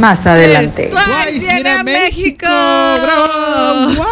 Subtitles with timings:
[0.00, 0.88] más adelante.
[0.88, 2.46] Twice viene a México.
[2.46, 3.94] ¡Bravo!
[3.96, 4.06] ¡Wow!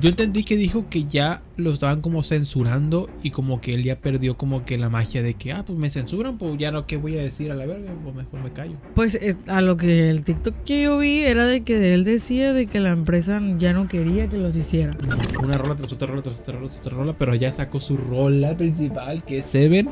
[0.00, 3.94] Yo entendí que dijo que ya lo estaban como censurando y como que él ya
[3.96, 6.96] perdió como que la magia de que, ah, pues me censuran, pues ya no, ¿qué
[6.96, 7.92] voy a decir a la verga?
[8.02, 8.72] Pues mejor me callo.
[8.96, 12.52] Pues es- a lo que el TikTok que yo vi era de que él decía
[12.52, 14.96] de que la empresa ya no quería que los hiciera.
[15.40, 17.96] Una rola tras otra rola tras otra rola tras otra rola, pero ya sacó su
[17.96, 19.88] rola principal que es Seven.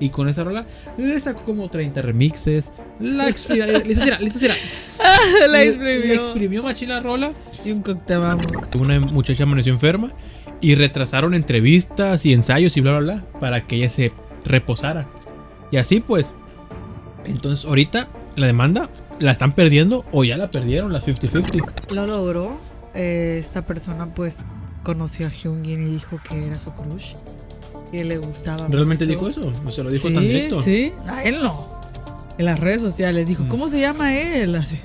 [0.00, 0.64] Y con esa rola
[0.96, 2.72] le sacó como 30 remixes.
[3.00, 3.66] La exprimió.
[3.84, 4.54] Listo, será, listo, será.
[5.40, 5.98] La Le- exprimió.
[6.06, 7.32] Le exprimió machín la rola.
[7.64, 8.46] Y un cóctel, vamos.
[8.78, 10.12] Una muchacha amaneció enferma
[10.60, 14.12] y retrasaron entrevistas y ensayos y bla, bla, bla para que ella se
[14.44, 15.06] reposara.
[15.72, 16.32] Y así pues.
[17.24, 18.88] Entonces ahorita la demanda
[19.18, 21.90] la están perdiendo o ya la perdieron las 50-50.
[21.92, 22.58] Lo logró.
[22.94, 24.44] Eh, esta persona pues
[24.84, 27.14] conoció a Hyungin y dijo que era su crush.
[27.90, 29.16] Que le gustaba ¿Realmente mucho.
[29.18, 29.52] dijo eso?
[29.66, 30.62] ¿O se lo dijo sí, tan directo?
[30.62, 31.68] Sí, a él no.
[32.36, 33.48] En las redes sociales dijo, Mm.
[33.48, 34.54] ¿cómo se llama él?
[34.54, 34.78] Así.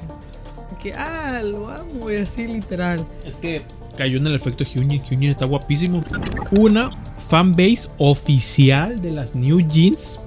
[0.82, 3.06] Que, ah, lo amo, y así literal.
[3.26, 3.62] Es que
[3.98, 5.02] cayó en el efecto Hyunjin.
[5.04, 6.04] Hyunjin está guapísimo.
[6.52, 6.90] Una
[7.30, 10.20] fanbase oficial de las New Jeans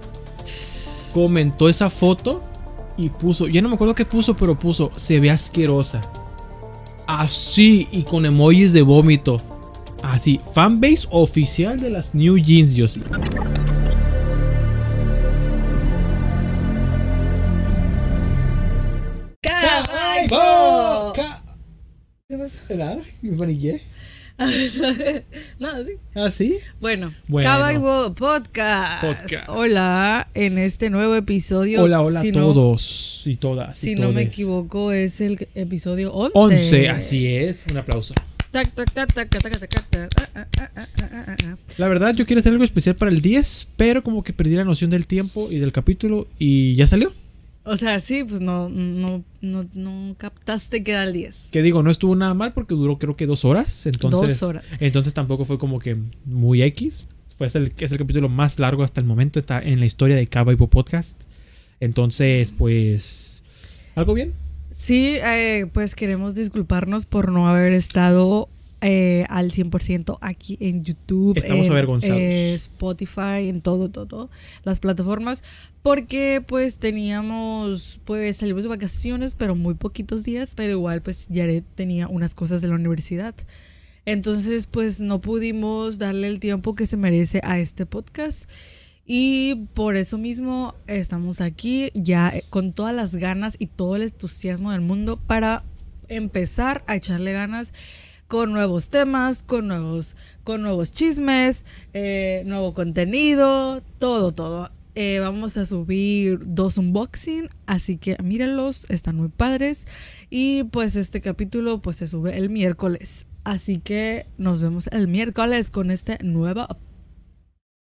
[1.13, 2.43] comentó esa foto
[2.97, 6.01] y puso, ya no me acuerdo qué puso, pero puso, se ve asquerosa.
[7.07, 9.39] Así y con emojis de vómito.
[10.13, 13.01] Así, fanbase oficial de las New Jeans, yo sí.
[20.29, 21.13] ¡Caballo!
[21.15, 21.43] Ca-
[22.29, 22.59] ¿Qué pasa?
[22.75, 23.83] Nada, me paniqué.
[25.59, 25.93] Nada, sí.
[26.15, 26.59] ¿Ah, sí?
[26.81, 27.49] Bueno, Bueno.
[27.49, 29.01] Caballo Podcast.
[29.03, 29.45] Podcast.
[29.49, 31.83] Hola, en este nuevo episodio.
[31.83, 33.83] Hola, hola si a no- todos y todas.
[33.83, 36.33] y Si no me equivoco, es el episodio 11.
[36.39, 37.67] 11, así es.
[37.71, 38.15] Un aplauso.
[41.77, 44.65] La verdad, yo quiero hacer algo especial para el 10, pero como que perdí la
[44.65, 47.13] noción del tiempo y del capítulo y ya salió.
[47.69, 51.51] O sea, sí, pues no, no, no, no captaste que era el 10.
[51.53, 53.87] Que digo, no estuvo nada mal porque duró creo que dos horas.
[53.87, 54.65] Entonces, Dos horas.
[54.79, 57.07] Entonces tampoco fue como que muy X.
[57.37, 59.41] Fue el, es el capítulo más largo hasta el momento.
[59.41, 61.25] Está en la historia de Cava Ipo Podcast.
[61.81, 63.43] Entonces, pues.
[63.97, 64.33] ¿Algo bien?
[64.79, 68.51] Sí, eh, pues queremos disculparnos por no haber estado
[68.83, 72.19] eh, al 100% aquí en YouTube, Estamos en avergonzados.
[72.21, 74.31] eh, Spotify, en todo, todo, todo,
[74.65, 75.45] las plataformas,
[75.83, 81.65] porque pues teníamos, pues salimos de vacaciones, pero muy poquitos días, pero igual pues Yaret
[81.75, 83.35] tenía unas cosas de la universidad.
[84.05, 88.47] Entonces pues no pudimos darle el tiempo que se merece a este podcast.
[89.07, 94.03] Y por eso mismo estamos aquí ya eh, con todas las ganas y todo el
[94.03, 95.63] entusiasmo del mundo para
[96.09, 97.73] empezar a echarle ganas
[98.27, 104.71] con nuevos temas, con nuevos, con nuevos chismes, eh, nuevo contenido, todo, todo.
[104.97, 109.87] Eh, vamos a subir dos unboxing, así que mírenlos, están muy padres.
[110.31, 113.27] Y pues este capítulo pues se sube el miércoles.
[113.45, 116.67] Así que nos vemos el miércoles con este nuevo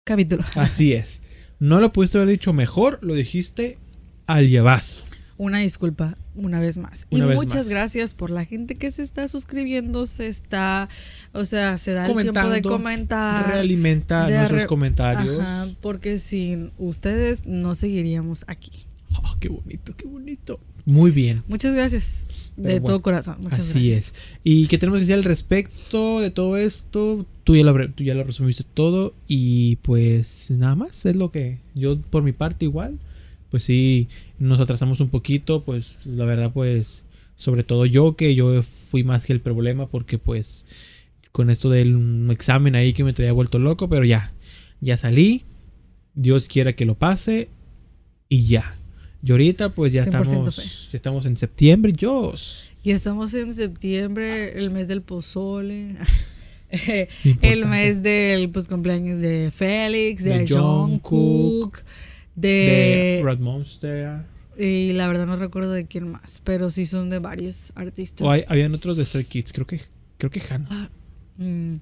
[0.05, 0.45] capítulo.
[0.55, 1.23] Así es.
[1.59, 3.79] No lo pudiste haber dicho mejor, lo dijiste
[4.27, 5.05] al llevazo.
[5.37, 7.07] Una disculpa una vez más.
[7.11, 7.69] Una y vez muchas más.
[7.71, 10.89] gracias por la gente que se está suscribiendo, se está,
[11.33, 13.49] o sea, se da el tiempo de comentar.
[13.49, 15.41] Realimenta de nuestros re- comentarios.
[15.41, 18.87] Ajá, porque sin ustedes no seguiríamos aquí.
[19.13, 20.61] Ah, qué bonito, qué bonito.
[20.85, 21.43] Muy bien.
[21.49, 23.39] Muchas gracias de bueno, todo corazón.
[23.41, 24.09] Muchas Así gracias.
[24.09, 24.15] es.
[24.45, 27.27] ¿Y qué tenemos que decir al respecto de todo esto?
[27.45, 31.59] Tú ya, lo, tú ya lo resumiste todo y pues nada más es lo que
[31.75, 32.99] yo por mi parte igual.
[33.51, 37.05] Pues sí, nos atrasamos un poquito, pues la verdad pues
[37.37, 40.67] sobre todo yo que yo fui más que el problema porque pues
[41.33, 44.33] con esto del examen ahí que me traía vuelto loco, pero ya,
[44.81, 45.43] ya salí.
[46.15, 47.49] Dios quiera que lo pase
[48.29, 48.77] y ya.
[49.23, 50.63] Y ahorita pues ya 100% estamos, fe.
[50.63, 52.71] ya estamos en septiembre, Dios.
[52.83, 55.97] Y estamos en septiembre, el mes del pozole.
[57.43, 61.79] el mes del pues, cumpleaños de Félix, de, De Jungkook, Jungkook,
[62.37, 64.19] de, de Red Monster.
[64.59, 68.27] Y la verdad no recuerdo de quién más, pero sí son de varios artistas.
[68.27, 69.53] O hay- habían otros de Stray Kids.
[69.53, 69.81] Creo que,
[70.19, 70.69] creo que Han.
[71.37, 71.81] Mm,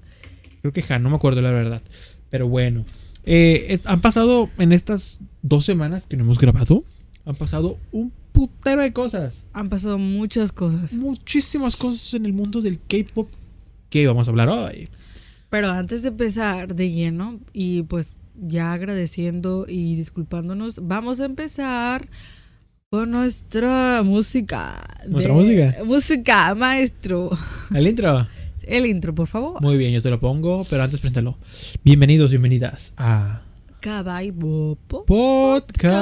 [0.62, 1.82] Creo que Han, no me acuerdo la verdad.
[2.30, 2.84] Pero bueno.
[3.24, 6.82] Eh, es- han pasado en estas dos semanas que no hemos grabado.
[7.24, 9.44] Han pasado un putero de cosas.
[9.52, 10.94] han pasado muchas cosas.
[10.94, 13.28] Muchísimas cosas en el mundo del K-pop.
[13.92, 14.88] Que vamos a hablar hoy.
[15.50, 22.08] Pero antes de empezar de lleno y pues ya agradeciendo y disculpándonos, vamos a empezar
[22.88, 24.82] con nuestra música.
[25.06, 25.76] ¿Nuestra música?
[25.84, 27.32] Música, maestro.
[27.74, 28.26] El intro.
[28.62, 29.60] El intro, por favor.
[29.60, 30.64] Muy bien, yo te lo pongo.
[30.70, 31.36] Pero antes, préstalo.
[31.84, 33.42] Bienvenidos, bienvenidas a
[34.32, 35.04] Bopo.
[35.04, 35.92] Podcast.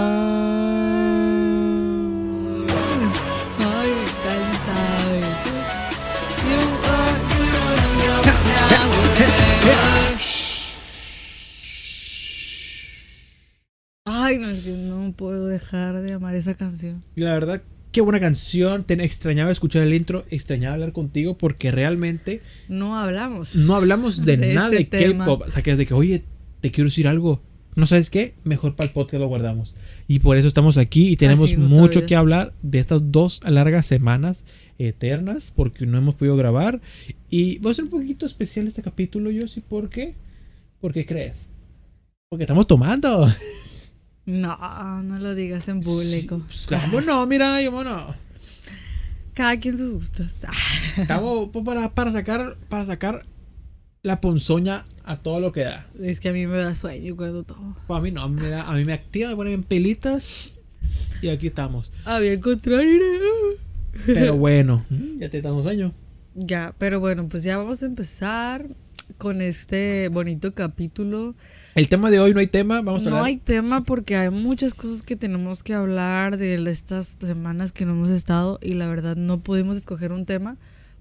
[15.61, 17.03] Dejar de amar esa canción.
[17.17, 17.63] Y la verdad,
[17.93, 18.85] qué buena canción.
[18.85, 23.55] Te extrañaba escuchar el intro, extrañaba hablar contigo porque realmente No hablamos.
[23.57, 25.25] no hablamos de, De nada este de tema.
[25.25, 25.43] K-pop.
[25.47, 26.25] O sea, que es de que, oye,
[26.61, 27.41] te quiero decir algo.
[27.77, 28.35] ¿No sabes qué?
[28.43, 29.77] Mejor para el podcast lo guardamos.
[30.09, 32.07] Y por eso estamos aquí y tenemos mucho vida.
[32.07, 34.45] que hablar de estas dos largas semanas
[34.77, 36.81] eternas porque no hemos podido grabar.
[37.31, 39.61] Y va a ser un poquito especial este capítulo, yo sí.
[39.61, 40.17] ¿Por qué?
[40.81, 41.51] ¿Por qué crees?
[42.29, 43.29] Porque estamos tomando.
[44.31, 46.41] No, no lo digas en público.
[46.49, 47.27] Sí, pues, ¿Cómo no?
[47.27, 48.15] Mira, cómo no.
[49.35, 50.45] Cada quien sus gustos.
[50.97, 53.27] Estamos pues, para, para sacar para sacar
[54.03, 55.87] la ponzoña a todo lo que da.
[56.01, 57.77] Es que a mí me da sueño cuando todo.
[57.87, 59.65] Pues, a mí no, a mí me, da, a mí me activa, me pone en
[59.65, 60.53] pelitas.
[61.23, 61.91] Y aquí estamos.
[62.05, 63.01] Había el contrario.
[64.07, 64.87] Pero bueno,
[65.19, 65.93] ya te damos años.
[66.35, 68.69] Ya, pero bueno, pues ya vamos a empezar
[69.19, 71.35] con este bonito capítulo.
[71.75, 73.25] El tema de hoy no hay tema, vamos a No hablar.
[73.27, 77.93] hay tema porque hay muchas cosas que tenemos que hablar de estas semanas que no
[77.93, 80.57] hemos estado y la verdad no pudimos escoger un tema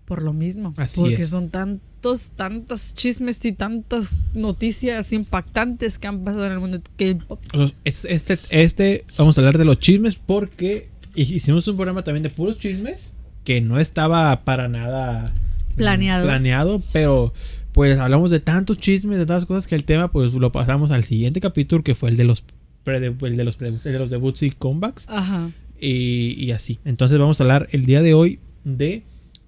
[0.05, 0.73] por lo mismo.
[0.77, 1.29] Así porque es.
[1.29, 7.17] son tantos, tantos chismes y tantas noticias impactantes que han pasado en el mundo del
[7.19, 7.39] K-pop.
[7.83, 12.29] Es- Este, este, vamos a hablar de los chismes porque hicimos un programa también de
[12.29, 13.11] puros chismes
[13.43, 15.31] que no estaba para nada
[15.75, 16.25] Planeado.
[16.25, 17.33] planeado, pero
[17.79, 21.05] pues hablamos de tantos chismes, de tantas cosas que el tema pues lo pasamos al
[21.05, 22.43] siguiente capítulo que fue el de los
[22.83, 25.49] pre- el de los, pre- el de los debuts y comebacks Ajá.
[25.79, 26.77] y, y así.
[26.83, 29.03] Entonces vamos a hablar el día de hoy de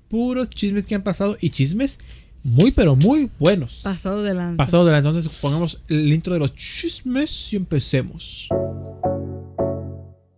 [0.08, 2.00] puros chismes que han pasado y chismes
[2.42, 3.82] muy pero muy buenos.
[3.84, 4.56] Pasado de lanza.
[4.56, 8.48] Pasado de entonces pongamos el intro de los chismes y empecemos.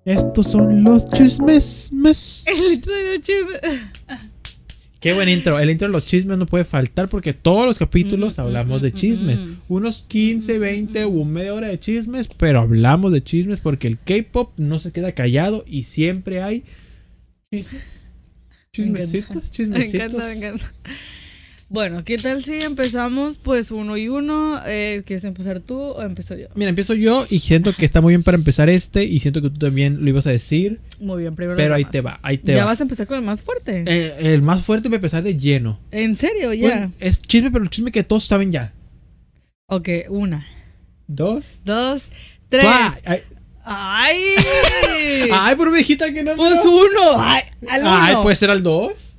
[0.03, 1.91] Estos son los chismes.
[1.93, 2.43] mes.
[2.47, 3.59] El intro de los chismes.
[5.03, 5.59] Qué buen intro.
[5.59, 8.81] El intro de los chismes no puede faltar porque todos los capítulos Mm, mm, hablamos
[8.81, 9.39] mm, de chismes.
[9.41, 9.55] mm.
[9.67, 14.53] Unos 15, 20 o media hora de chismes, pero hablamos de chismes porque el K-pop
[14.57, 16.63] no se queda callado y siempre hay
[17.51, 18.07] chismes.
[18.77, 19.39] Me encanta.
[19.41, 19.93] Chismecitos, Me chismecitos.
[19.93, 20.73] encanta, me encanta.
[21.73, 24.59] Bueno, ¿qué tal si empezamos pues uno y uno?
[24.67, 26.45] Eh, ¿Quieres empezar tú o empiezo yo?
[26.53, 29.49] Mira, empiezo yo y siento que está muy bien para empezar este y siento que
[29.49, 31.57] tú también lo ibas a decir, Muy bien, primero.
[31.57, 32.65] pero ahí te va, ahí te ¿Ya va.
[32.65, 33.85] vas a empezar con el más fuerte?
[33.87, 35.79] Eh, el más fuerte va a empezar de lleno.
[35.89, 36.53] ¿En serio?
[36.53, 36.67] Ya.
[36.69, 38.71] Bueno, es chisme, pero el chisme que todos saben ya.
[39.65, 40.45] Ok, una,
[41.07, 41.61] Dos.
[41.65, 42.11] dos,
[42.49, 42.67] tres.
[43.03, 43.21] Ay,
[43.65, 45.55] ¡Ay!
[45.71, 46.35] me dijiste que no.
[46.35, 47.15] pues uno.
[47.17, 47.41] ¡Ay!
[47.67, 47.91] Al uno.
[47.91, 49.12] Ay, puede ser al dos.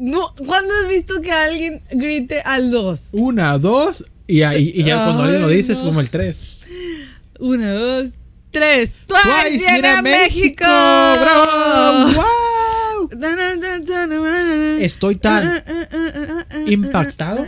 [0.00, 3.08] No, ¿cuándo has visto que alguien grite al dos?
[3.12, 4.04] Una, dos.
[4.26, 5.84] Y, ahí- y ya cuando alguien lo Ay, dice es no.
[5.86, 6.38] como el tres.
[7.38, 8.08] Una, dos,
[8.50, 8.96] tres.
[9.06, 10.64] ¡Twice, Twice viene a México!
[10.64, 12.12] ¡Bravo!
[12.14, 13.08] ¡Wow!
[14.80, 15.62] Estoy tan
[16.66, 17.44] impactado.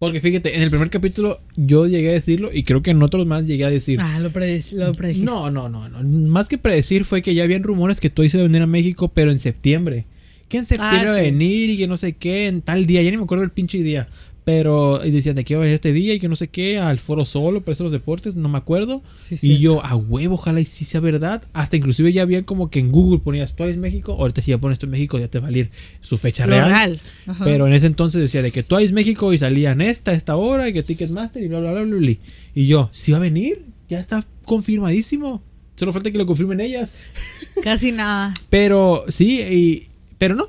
[0.00, 3.26] Porque fíjate, en el primer capítulo yo llegué a decirlo y creo que en otros
[3.26, 3.98] más llegué a decir.
[4.00, 5.26] Ah, lo predij- lo predijiste.
[5.30, 6.02] No, no, no, no.
[6.02, 9.08] Más que predecir fue que ya habían rumores que Twice iba a venir a México,
[9.12, 10.06] pero en septiembre.
[10.48, 11.20] Que en septiembre Ah, a sí.
[11.24, 13.02] venir y que no sé qué, en tal día.
[13.02, 14.08] Ya ni me acuerdo el pinche día.
[14.50, 16.80] Pero y decían de que iba a venir este día y que no sé qué,
[16.80, 19.00] al foro solo, para hacer los deportes, no me acuerdo.
[19.16, 21.44] Sí, y yo, a huevo, ojalá y sí sea verdad.
[21.52, 24.16] Hasta inclusive ya habían como que en Google ponías Twice México.
[24.18, 26.98] Ahorita si ya pones Twice México ya te va a salir su fecha Lo real.
[27.44, 30.72] Pero en ese entonces decía de que Twice México y salían esta, esta hora y
[30.72, 32.16] que Ticketmaster y bla, bla, bla, bla, bla.
[32.52, 33.66] Y yo, ¿sí va a venir?
[33.88, 35.44] Ya está confirmadísimo.
[35.76, 36.94] Solo falta que lo confirmen ellas.
[37.62, 38.34] Casi nada.
[38.48, 39.88] Pero sí, y,
[40.18, 40.48] pero no.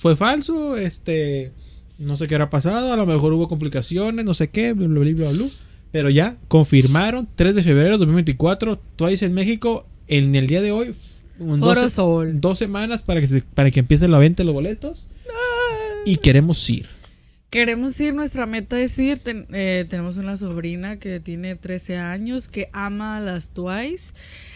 [0.00, 1.52] Fue falso, este...
[1.98, 5.00] No sé qué habrá pasado, a lo mejor hubo complicaciones, no sé qué, bla, bla,
[5.00, 5.46] bla, bla.
[5.92, 10.72] Pero ya, confirmaron, 3 de febrero de 2024, Twice en México, en el día de
[10.72, 10.92] hoy,
[11.38, 11.76] dos,
[12.40, 15.06] dos semanas para que, se- para que empiece la venta de los boletos.
[16.04, 16.86] Y queremos ir.
[17.48, 19.18] Queremos ir, nuestra meta es ir.
[19.20, 24.12] Ten- eh, tenemos una sobrina que tiene 13 años, que ama a las Twice.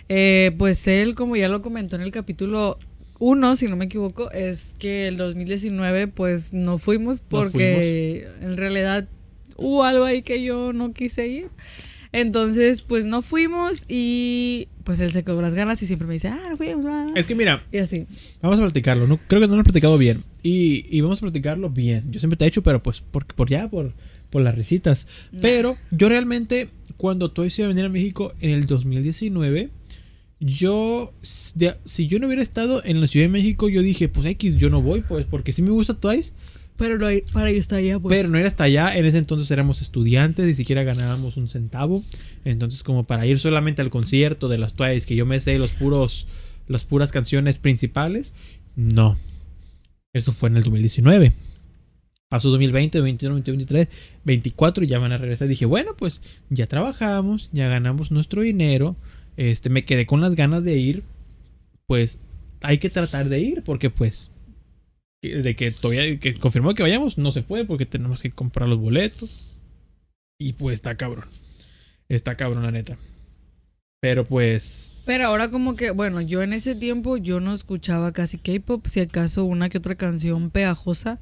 [0.09, 2.79] Eh, pues él, como ya lo comentó en el capítulo
[3.19, 9.09] 1, si no me equivoco, es que el 2019 pues no fuimos porque en realidad
[9.57, 11.49] hubo algo ahí que yo no quise ir.
[12.13, 16.29] Entonces, pues no fuimos y pues él se quedó las ganas y siempre me dice,
[16.29, 16.85] ah, no fuimos.
[16.85, 17.21] bla, bla".
[17.21, 18.07] Es que mira, Y así.
[18.41, 19.07] vamos a platicarlo.
[19.07, 20.25] No, creo que no lo hemos platicado bien.
[20.43, 22.11] Y, y vamos a platicarlo bien.
[22.11, 23.93] Yo siempre te he hecho, pero pues por, por ya, por,
[24.31, 25.07] por las risitas.
[25.43, 29.69] Pero yo realmente, cuando iba a venir a México en el 2019,
[30.41, 34.57] yo, si yo no hubiera estado en la Ciudad de México, yo dije, pues X,
[34.57, 36.33] yo no voy, pues, porque sí me gusta Twice,
[36.77, 38.17] Pero no hay- para ello está allá, pues.
[38.17, 38.97] pero no era hasta allá.
[38.97, 42.05] En ese entonces éramos estudiantes, ni siquiera ganábamos un centavo.
[42.45, 45.73] Entonces, como para ir solamente al concierto de las Twice, que yo me sé los
[45.73, 46.29] puros,
[46.69, 48.33] las puras canciones principales,
[48.77, 49.17] no.
[50.13, 51.33] Eso fue en el 2019.
[52.29, 53.89] Pasó 2020, 2021, 2023,
[54.25, 55.49] 24 y ya van a regresar.
[55.49, 58.95] Dije, bueno, pues ya trabajamos, ya ganamos nuestro dinero.
[59.39, 61.05] Este, me quedé con las ganas de ir.
[61.87, 62.19] Pues
[62.61, 64.31] hay que tratar de ir porque pues
[65.23, 68.79] de que todavía que confirmó que vayamos no se puede porque tenemos que comprar los
[68.79, 69.57] boletos.
[70.41, 71.27] Y pues está cabrón.
[72.09, 72.99] Está cabrón la neta.
[74.01, 75.03] Pero pues.
[75.07, 79.01] Pero ahora como que, bueno, yo en ese tiempo yo no escuchaba casi K-pop, si
[79.01, 81.19] acaso una que otra canción pegajosa,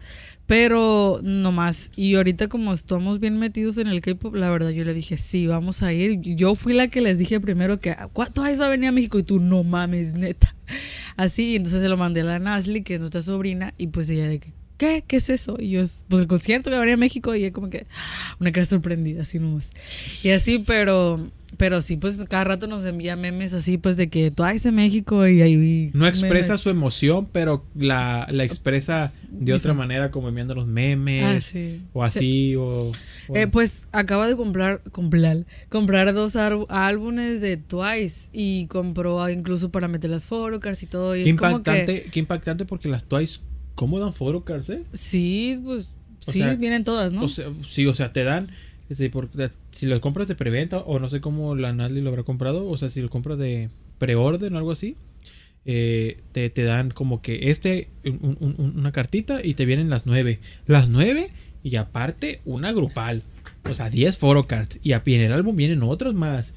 [0.46, 1.90] pero no más.
[1.96, 5.46] Y ahorita como estamos bien metidos en el K-pop, la verdad yo le dije, sí,
[5.46, 6.20] vamos a ir.
[6.20, 9.18] Yo fui la que les dije primero que, ¿cuánto va a venir a México?
[9.18, 10.54] Y tú, no mames, neta.
[11.16, 14.28] Así, entonces se lo mandé a la Nasli, que es nuestra sobrina, y pues ella
[14.28, 15.02] de que, ¿qué?
[15.06, 15.56] ¿Qué es eso?
[15.58, 17.86] Y yo, pues el concierto que venía a México, y ella como que,
[18.38, 19.72] una cara sorprendida, así nomás.
[20.22, 24.30] Y así, pero pero sí, pues cada rato nos envía memes así, pues de que
[24.30, 25.90] tú en México y ahí.
[25.94, 31.24] No expresa su emoción, pero la, la expresa de otra manera, como enviando los memes.
[31.24, 31.82] Ah, sí.
[31.92, 32.92] O así, o.
[33.34, 39.88] Eh, pues acaba de comprar, comprar, comprar dos álbumes de Twice y compró incluso para
[39.88, 41.16] meter las photocards y todo.
[41.16, 43.40] Y qué, impactante, qué impactante porque las Twice,
[43.74, 44.84] ¿cómo dan photocards, eh?
[44.92, 45.96] Sí, pues.
[46.20, 47.22] sí, vienen todas, ¿no?
[47.22, 48.50] O sea, sí, o sea, te dan
[48.90, 52.76] si lo compras de preventa o no sé cómo la Natalie lo habrá comprado, o
[52.76, 54.96] sea, si lo compras de preorden o algo así,
[55.68, 60.38] eh, te, dan como que este, una cartita y te vienen las nueve.
[60.66, 61.30] Las nueve
[61.64, 63.24] y aparte una grupal.
[63.68, 66.54] O sea, 10 cards Y en el álbum vienen otros más.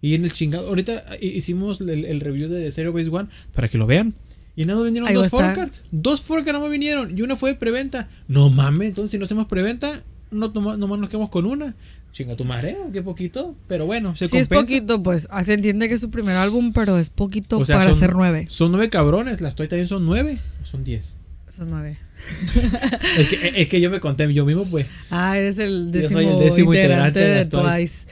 [0.00, 3.86] Y en el chingado, ahorita hicimos el, review de Zero Base One para que lo
[3.86, 4.14] vean.
[4.54, 7.18] Y nada, vinieron dos cards Dos cards no me vinieron.
[7.18, 8.08] Y una fue de preventa.
[8.28, 11.74] No mames, entonces si no hacemos preventa, no nomás nos quedamos con una.
[12.12, 13.54] Chinga tu madre, qué poquito.
[13.68, 15.28] Pero bueno, se sí, es poquito, pues.
[15.30, 18.46] Ah, se entiende que es su primer álbum, pero es poquito para ser nueve.
[18.48, 19.40] Son nueve cabrones.
[19.40, 20.38] Las Toy también son nueve.
[20.62, 21.16] ¿O son diez?
[21.48, 21.98] Son nueve.
[23.18, 24.88] es, que, es que yo me conté yo mismo, pues.
[25.10, 28.06] Ah, eres el décimo, el décimo integrante, de, Twice.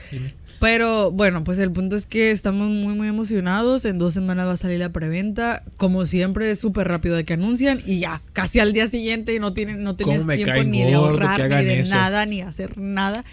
[0.61, 3.83] Pero bueno, pues el punto es que estamos muy, muy emocionados.
[3.83, 5.63] En dos semanas va a salir la preventa.
[5.75, 9.53] Como siempre, es súper rápido de que anuncian y ya, casi al día siguiente no,
[9.53, 13.25] tienen, no tienes tiempo ni de ahorrar, ni de nada, ni hacer nada.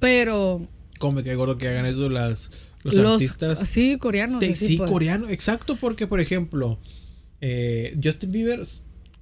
[0.00, 0.68] Pero.
[0.98, 2.50] ¿Cómo me cae gordo que hagan eso las,
[2.82, 3.66] los, artistas?
[3.66, 4.44] Sí, coreanos.
[4.44, 4.90] sí, pues.
[4.90, 6.78] coreano, exacto, porque por ejemplo,
[7.40, 8.66] eh, Justin Bieber,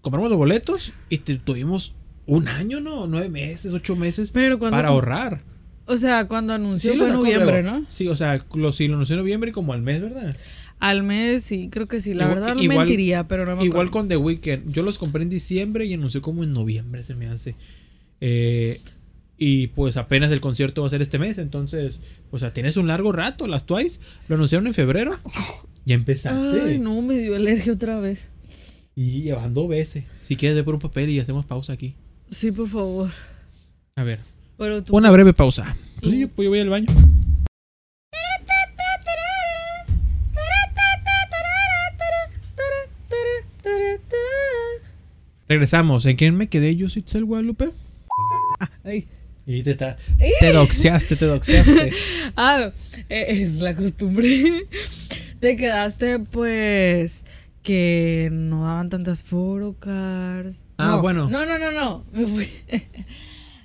[0.00, 1.95] compramos los boletos y tuvimos
[2.26, 3.07] un año, ¿no?
[3.07, 5.45] Nueve meses, ocho meses para ahorrar.
[5.88, 7.87] O sea, cuando anunció fue en noviembre, ¿no?
[7.88, 10.37] Sí, o sea, lo, sí, lo anunció en noviembre como al mes, ¿verdad?
[10.80, 12.12] Al mes, sí, creo que sí.
[12.12, 14.71] La verdad no mentiría, pero no me Igual con The Weeknd.
[14.71, 17.57] Yo los compré en diciembre y anunció como en noviembre, se me hace.
[18.21, 18.83] Eh,
[19.38, 21.38] y pues apenas el concierto va a ser este mes.
[21.38, 23.47] Entonces, o sea, tienes un largo rato.
[23.47, 25.12] Las Twice lo anunciaron en febrero.
[25.87, 26.61] Ya empezaste.
[26.61, 28.28] Ay, no, me dio alergia otra vez.
[28.95, 30.04] Y llevando veces.
[30.23, 31.95] Si quieres, de por un papel y hacemos pausa aquí.
[32.28, 33.11] Sí, por favor.
[33.97, 34.18] A ver.
[34.91, 35.77] Una breve pausa.
[36.00, 36.88] Pues sí, pues yo voy al baño.
[45.49, 46.05] Regresamos.
[46.07, 47.71] ¿En quién me quedé yo, Sitzel Guadalupe?
[49.47, 51.93] Y te, te doxeaste, te doxeaste.
[52.37, 52.71] ah,
[53.09, 54.67] e, es la costumbre.
[55.41, 57.25] te quedaste, pues,
[57.62, 60.69] que no daban tantas photocars.
[60.77, 61.31] Ah, bueno.
[61.31, 62.05] No, no, no, no.
[62.12, 62.49] Me fui.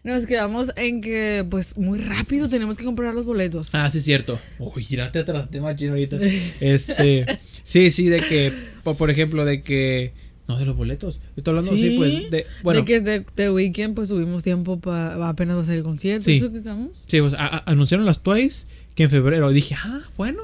[0.04, 3.74] nos quedamos en que, pues, muy rápido tenemos que comprar los boletos.
[3.74, 4.40] Ah, sí, cierto.
[4.60, 6.18] Uy, girate atrás de machín ahorita.
[6.60, 7.26] Este,
[7.64, 10.14] sí, sí, de que, por ejemplo, de que,
[10.48, 11.22] no, de los boletos.
[11.36, 12.82] Estoy hablando así, pues, de, bueno.
[12.82, 16.26] De que de, de Weekend, pues, tuvimos tiempo para, apenas va a ser el concierto.
[16.26, 16.62] Sí, ¿Eso que
[17.08, 17.34] sí pues,
[17.66, 19.52] anunciaron las Twice que en febrero.
[19.52, 20.44] Dije, ah, bueno,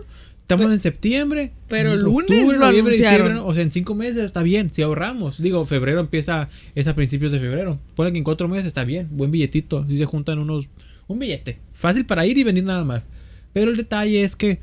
[0.49, 1.51] Estamos en septiembre.
[1.67, 5.39] Pero el lunes octubre, noviembre, diciembre, o sea, en cinco meses está bien, si ahorramos.
[5.39, 7.79] Digo, febrero empieza, es a principios de febrero.
[7.93, 9.85] Pone que en cuatro meses está bien, buen billetito.
[9.87, 10.71] Y se juntan unos,
[11.05, 11.59] un billete.
[11.73, 13.09] Fácil para ir y venir nada más.
[13.53, 14.59] Pero el detalle es que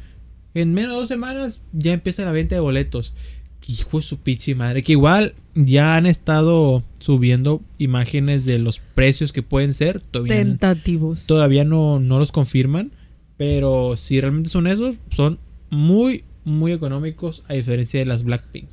[0.55, 3.15] en menos de dos semanas ya empieza la venta de boletos.
[3.69, 4.83] Hijo de su pichi madre.
[4.83, 10.01] Que igual ya han estado subiendo imágenes de los precios que pueden ser.
[10.01, 11.29] Todavía, Tentativos.
[11.29, 12.91] Todavía no, no los confirman.
[13.37, 15.39] Pero si realmente son esos, son
[15.71, 18.69] muy, muy económicos a diferencia de las Blackpink.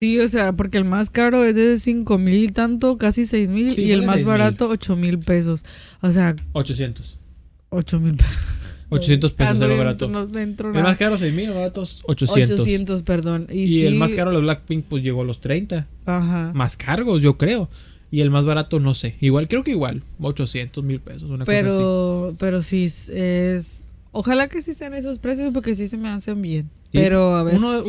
[0.00, 3.50] Sí, o sea, porque el más caro es de 5 mil y tanto, casi 6
[3.50, 5.64] mil, y el más barato 8 mil pesos.
[6.00, 6.34] O sea...
[6.52, 7.20] 800.
[7.68, 8.62] 8 mil pesos.
[8.88, 10.06] 800 pesos de lo barato.
[10.06, 12.60] el más caro 6 mil, el barato 800.
[12.60, 13.46] 800, perdón.
[13.50, 15.86] Y, el más caro, los Blackpink, pues llegó a los 30.
[16.04, 16.52] Ajá.
[16.52, 17.70] Más cargos, yo creo.
[18.10, 19.16] Y el más barato, no sé.
[19.20, 20.02] Igual, creo que igual.
[20.20, 22.36] 800 mil pesos, una pero, cosa así.
[22.38, 26.70] Pero sí, es Ojalá que sí sean esos precios porque sí se me hacen bien.
[26.92, 27.56] Pero a ver.
[27.56, 27.82] Uno,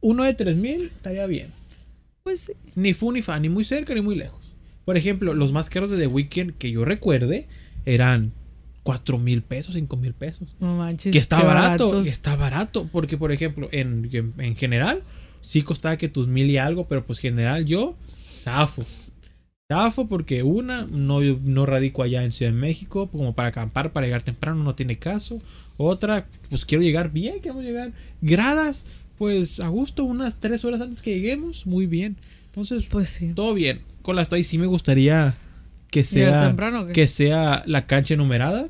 [0.00, 1.48] uno de 3000 estaría bien.
[2.22, 2.52] Pues sí.
[2.74, 4.54] Ni fu ni fa, ni muy cerca ni muy lejos.
[4.84, 7.48] Por ejemplo, los más caros de The Weeknd que yo recuerde
[7.86, 8.32] eran
[8.82, 10.56] 4 mil pesos, 5 mil pesos.
[10.60, 11.12] No manches.
[11.12, 12.06] Que está barato, baratos.
[12.06, 12.88] está barato.
[12.92, 15.02] Porque, por ejemplo, en, en, en general,
[15.40, 17.96] sí costaba que tus mil y algo, pero pues general yo,
[18.34, 18.84] zafo.
[19.70, 24.04] Zafo porque una, no, no radico allá en Ciudad de México, como para acampar, para
[24.06, 25.40] llegar temprano, no tiene caso.
[25.76, 28.84] Otra, pues quiero llegar bien, queremos llegar gradas,
[29.16, 32.16] pues a gusto, unas tres horas antes que lleguemos, muy bien.
[32.46, 33.30] Entonces, Pues sí.
[33.32, 33.82] todo bien.
[34.02, 35.36] Con las toys sí me gustaría
[35.88, 38.68] que ¿Llegar sea temprano que sea la cancha numerada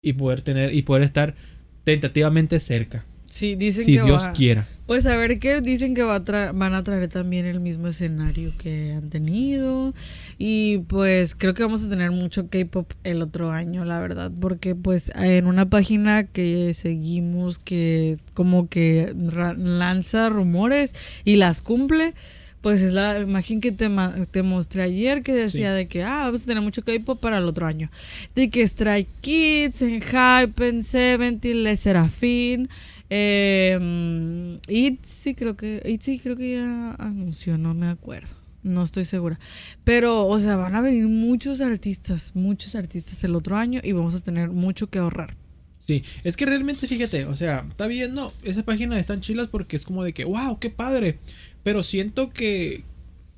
[0.00, 1.34] y poder tener y poder estar
[1.82, 4.66] tentativamente cerca, Sí, dicen si que Dios va- quiera.
[4.86, 7.88] Pues a ver qué dicen que va a tra- van a traer también el mismo
[7.88, 9.92] escenario que han tenido
[10.38, 14.74] y pues creo que vamos a tener mucho K-pop el otro año, la verdad, porque
[14.74, 19.12] pues en una página que seguimos que como que
[19.58, 22.14] lanza rumores y las cumple,
[22.62, 25.76] pues es la imagen que te, ma- te mostré ayer que decía Sí.
[25.76, 27.90] de que ah, vamos a tener mucho K-pop para el otro año.
[28.34, 32.68] De que Strike Kids, en Hype, en Seventeen, Le Serafín,
[33.10, 38.28] eh, Itzy creo que Itzy creo que ya anunció, no me acuerdo.
[38.62, 39.38] No estoy segura.
[39.84, 44.14] Pero, o sea, van a venir muchos artistas, muchos artistas el otro año y vamos
[44.14, 45.36] a tener mucho que ahorrar.
[45.86, 49.76] Sí, es que realmente fíjate, o sea, está bien, no, esa página están chilas porque
[49.76, 51.18] es como de que, wow, qué padre.
[51.62, 52.84] Pero siento que,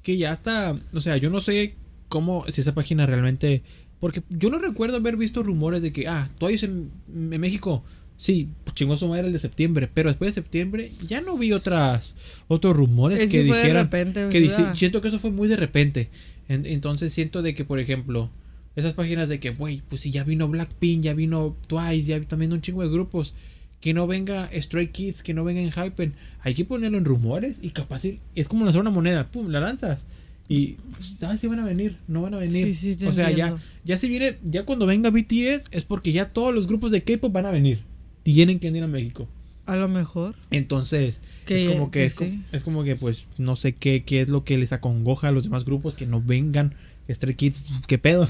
[0.03, 1.75] que ya está, o sea, yo no sé
[2.09, 3.63] cómo, si esa página realmente,
[4.01, 7.85] porque yo no recuerdo haber visto rumores de que, ah, Twice en, en México,
[8.17, 8.49] sí,
[8.81, 12.15] chingó su madre el de septiembre, pero después de septiembre ya no vi otras,
[12.49, 16.09] otros rumores Es que dijeran, repente, que dice- siento que eso fue muy de repente.
[16.49, 18.31] En- entonces siento de que, por ejemplo,
[18.77, 22.53] esas páginas de que, güey, pues si ya vino Blackpink, ya vino Twice, ya también
[22.53, 23.35] un chingo de grupos.
[23.81, 26.15] Que no venga Stray Kids, que no venga en Hypen.
[26.43, 28.03] Hay que ponerlo en rumores y capaz
[28.35, 30.07] es como lanzar una moneda, pum, la lanzas.
[30.51, 30.77] Y
[31.19, 32.67] sabes si van a venir, no van a venir.
[32.67, 36.11] Sí, sí, te o sea, ya, ya si viene, ya cuando venga BTS es porque
[36.13, 37.79] ya todos los grupos de K-pop van a venir.
[38.23, 39.29] Tienen que venir a México.
[39.67, 40.35] A lo mejor.
[40.51, 42.43] Entonces, Que- es como que, que es, co- sí.
[42.53, 45.45] es como que pues no sé qué, qué es lo que les acongoja a los
[45.45, 46.75] demás grupos que no vengan.
[47.09, 48.29] Stray Kids, ¿qué pedo?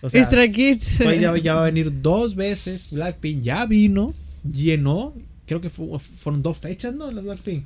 [0.00, 0.98] O sea, Stray Kids.
[0.98, 2.88] Twice ya, ya va a venir dos veces.
[2.90, 4.14] Blackpink ya vino,
[4.50, 5.14] llenó.
[5.46, 7.08] Creo que fu- fueron dos fechas, ¿no?
[7.10, 7.64] Las Blackpink.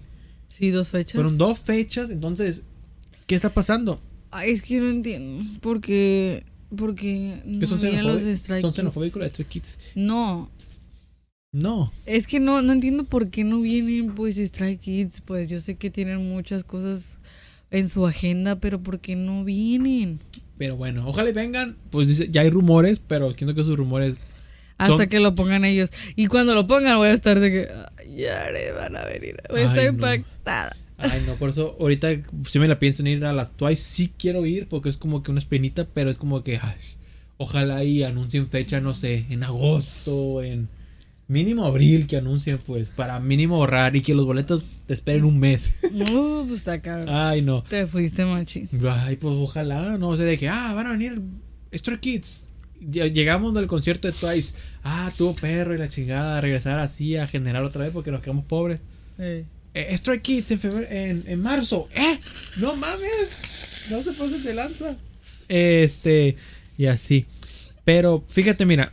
[0.48, 1.14] Sí, dos fechas.
[1.14, 2.11] Fueron dos fechas.
[2.11, 2.62] Entonces,
[3.26, 3.98] ¿qué está pasando?
[4.31, 5.42] Ay, es que no entiendo.
[5.62, 6.44] Porque.
[6.76, 7.40] Porque.
[7.44, 8.38] ¿Que No son, los xenofóbicos?
[8.38, 9.79] Stray ¿Son xenofóbicos los Stray Kids?
[9.94, 10.50] No.
[11.56, 11.90] No.
[12.04, 15.22] Es que no, no entiendo por qué no vienen pues Stray Kids.
[15.22, 17.18] Pues yo sé que tienen muchas cosas
[17.70, 20.20] en su agenda, pero ¿por qué no vienen?
[20.58, 21.76] Pero bueno, ojalá vengan.
[21.90, 24.16] Pues dice, ya hay rumores, pero quiero que esos rumores.
[24.76, 25.90] Hasta Son- que lo pongan ellos.
[26.14, 27.68] Y cuando lo pongan voy a estar de que...
[27.98, 29.36] "Ay, Ya le van a venir.
[29.48, 29.90] Voy a estar no.
[29.90, 30.76] impactada.
[30.98, 32.08] Ay, no, por eso ahorita
[32.48, 33.82] si me la pienso en ir a las Twice.
[33.82, 36.58] Sí quiero ir porque es como que una espinita, pero es como que.
[36.62, 36.74] ay,
[37.38, 40.68] ojalá y anuncien fecha, no sé, en agosto, en.
[41.28, 45.38] Mínimo abril que anuncien, pues, para mínimo ahorrar y que los boletos te esperen un
[45.38, 45.80] mes.
[45.92, 47.04] No, pues está caro.
[47.08, 47.62] Ay, no.
[47.64, 48.68] Te fuiste machín.
[48.88, 51.20] Ay, pues ojalá, no sé, de que, ah, van a venir
[51.74, 52.48] Stray Kids.
[52.80, 54.54] Llegamos del concierto de Twice.
[54.84, 56.40] Ah, tuvo perro y la chingada.
[56.40, 58.80] Regresar así a generar otra vez porque nos quedamos pobres.
[59.18, 61.88] Eh, Eh, Stray Kids en, febrero, en, en marzo.
[61.94, 62.18] ¡Eh!
[62.58, 63.30] ¡No mames!
[63.90, 64.96] No se pasen de lanza.
[65.48, 66.36] Este,
[66.78, 67.26] y así.
[67.84, 68.92] Pero fíjate, mira.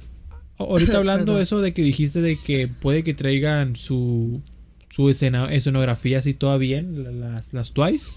[0.58, 4.42] Ahorita hablando eso de que dijiste de que puede que traigan su,
[4.90, 8.12] su escena, escenografía así toda bien, la- las, las Twice.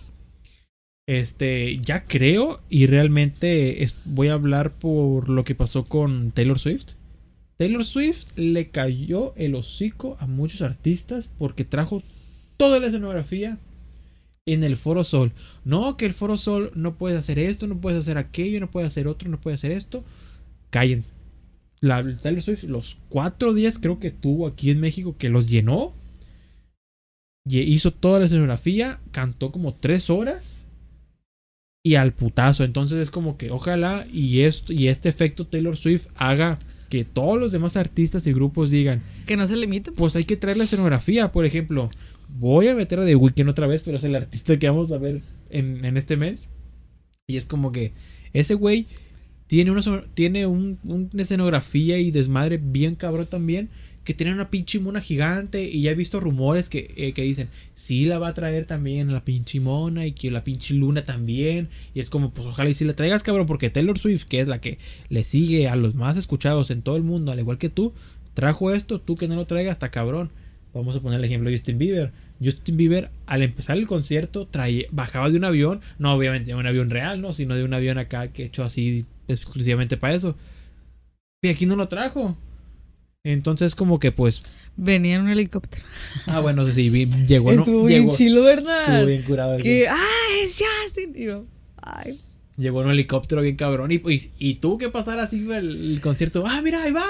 [1.09, 6.59] Este, ya creo y realmente es- voy a hablar por lo que pasó con Taylor
[6.59, 6.91] Swift.
[7.57, 12.03] Taylor Swift le cayó el hocico a muchos artistas porque trajo
[12.57, 13.59] toda la escenografía
[14.47, 15.33] en el Foro Sol.
[15.65, 18.89] No, que el Foro Sol no puedes hacer esto, no puedes hacer aquello, no puedes
[18.89, 20.05] hacer otro, no puedes hacer esto.
[20.71, 21.13] Cállense.
[21.87, 25.95] La Taylor Swift, los cuatro días creo que tuvo aquí en México que los llenó.
[27.49, 30.67] Y hizo toda la escenografía, cantó como tres horas.
[31.85, 32.65] Y al putazo.
[32.65, 36.59] Entonces es como que ojalá y esto y este efecto Taylor Swift haga
[36.91, 39.95] que todos los demás artistas y grupos digan, que no se limiten.
[39.95, 41.31] pues hay que traer la escenografía.
[41.33, 41.89] Por ejemplo,
[42.29, 44.99] voy a meter a The Weeknd otra vez, pero es el artista que vamos a
[44.99, 46.49] ver en, en este mes.
[47.29, 47.93] Y es como que
[48.33, 48.87] ese güey
[49.47, 49.81] tiene una,
[50.15, 53.69] tiene un- escenografía y desmadre bien cabrón también.
[54.05, 55.65] Que tiene una pinche mona gigante.
[55.65, 59.13] Y ya he visto rumores que, eh, que dicen, sí la va a traer también
[59.13, 60.07] la pinche mona.
[60.07, 61.69] Y que la pinche luna también.
[61.93, 63.47] Y es como, pues ojalá y si la traigas, cabrón.
[63.47, 64.79] Porque Taylor Swift, que es la que
[65.09, 67.93] le sigue a los más escuchados en todo el mundo, al igual que tú,
[68.35, 69.01] trajo esto.
[69.01, 70.31] Tú que no lo traigas, está cabrón.
[70.73, 72.13] vamos a poner el ejemplo de Justin Bieber.
[72.45, 76.67] Justin Bieber, al empezar el concierto, traía, bajaba de un avión, no obviamente de un
[76.67, 77.33] avión real, ¿no?
[77.33, 80.37] Sino de un avión acá que hecho así exclusivamente para eso.
[81.43, 82.37] Y aquí no lo trajo.
[83.25, 84.43] Entonces, como que pues.
[84.77, 85.85] Venía en un helicóptero.
[86.27, 86.91] Ah, bueno, sí,
[87.27, 87.61] llegó, ¿no?
[87.61, 88.83] Estuvo llegó, bien chilo, ¿verdad?
[88.95, 89.57] estuvo bien curado.
[89.59, 89.97] Que, ah,
[90.43, 91.13] es Justin.
[91.17, 91.45] Y yo,
[91.83, 92.21] ay.
[92.57, 93.91] Llegó en un helicóptero bien cabrón.
[93.93, 96.45] Y, y, y tuvo que pasar así el, el concierto.
[96.47, 97.05] ¡Ah, mira, ahí va!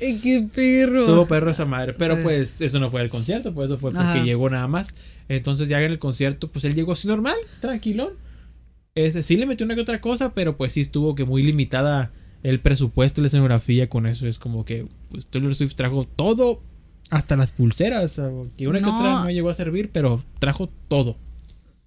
[0.00, 1.00] Ay, qué perro.
[1.00, 1.94] Estuvo perro esa madre.
[1.94, 2.22] Pero Sí.
[2.22, 4.22] pues eso no fue el concierto, pues eso fue porque Ajá.
[4.22, 4.94] llegó nada más.
[5.28, 8.10] Entonces ya en el concierto, pues él llegó así normal, tranquilón.
[8.94, 12.12] Ese sí le metió una que otra cosa, pero pues sí estuvo que muy limitada
[12.42, 14.26] el presupuesto y la escenografía con eso.
[14.26, 16.62] Es como que pues Taylor Swift trajo todo,
[17.10, 18.20] hasta las pulseras.
[18.56, 18.96] Que una que No.
[18.96, 21.16] otra no llegó a servir, pero trajo todo.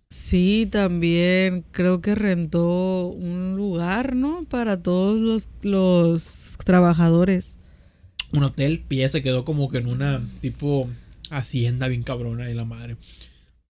[0.10, 4.46] Sí, también creo que rentó un lugar, ¿no?
[4.50, 7.60] Para todos los, los trabajadores.
[8.32, 10.88] Un hotel, y se quedó como que en una tipo
[11.30, 12.96] hacienda bien cabrona y la madre.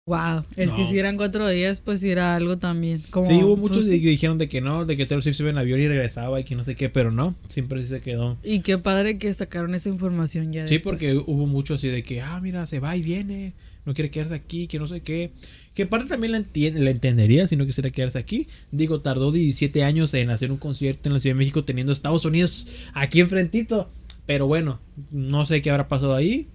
[0.05, 3.01] Wow, es que si eran cuatro días, pues era algo también.
[3.09, 5.43] Como, Sí, hubo muchos pues, que dijeron de que no, de que Taylor Swift se
[5.43, 8.01] iba en avión y regresaba y que no sé qué, pero no, siempre sí se
[8.01, 8.37] quedó.
[8.43, 10.67] Y qué padre que sacaron esa información ya.
[10.67, 11.01] Sí, después.
[11.01, 13.53] porque hubo mucho así de que, ah, mira, se va y viene,
[13.85, 15.31] no quiere quedarse aquí, que no sé qué.
[15.73, 18.49] Que parte también la entendería si no quisiera quedarse aquí.
[18.71, 22.25] Digo, tardó 17 años en hacer un concierto en la Ciudad de México teniendo Estados
[22.25, 23.89] Unidos aquí enfrentito.
[24.25, 26.49] Pero bueno, no sé qué habrá pasado ahí.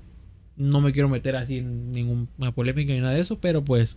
[0.58, 3.96] No me quiero meter así en ninguna polémica ni nada de eso, pero pues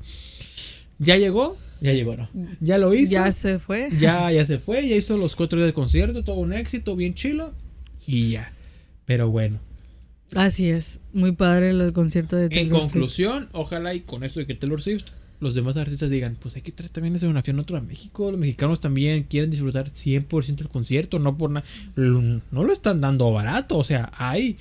[0.99, 2.29] ya llegó, ya llegó, ¿no?
[2.59, 3.11] Ya lo hizo.
[3.13, 3.89] Ya se fue.
[3.99, 7.15] ya, ya se fue, ya hizo los cuatro días de concierto, todo un éxito, bien
[7.15, 7.53] chilo.
[8.05, 8.53] Y ya.
[9.05, 9.59] Pero bueno.
[10.35, 10.99] Así es.
[11.11, 12.91] Muy padre el concierto de En Taylor Swift.
[12.91, 15.05] conclusión, ojalá y con esto de que Taylor Swift,
[15.39, 18.29] los demás artistas digan, pues hay que traer también esa una otro a México.
[18.29, 21.65] Los mexicanos también quieren disfrutar 100% el concierto, no por nada.
[21.95, 24.57] No lo están dando barato, o sea, hay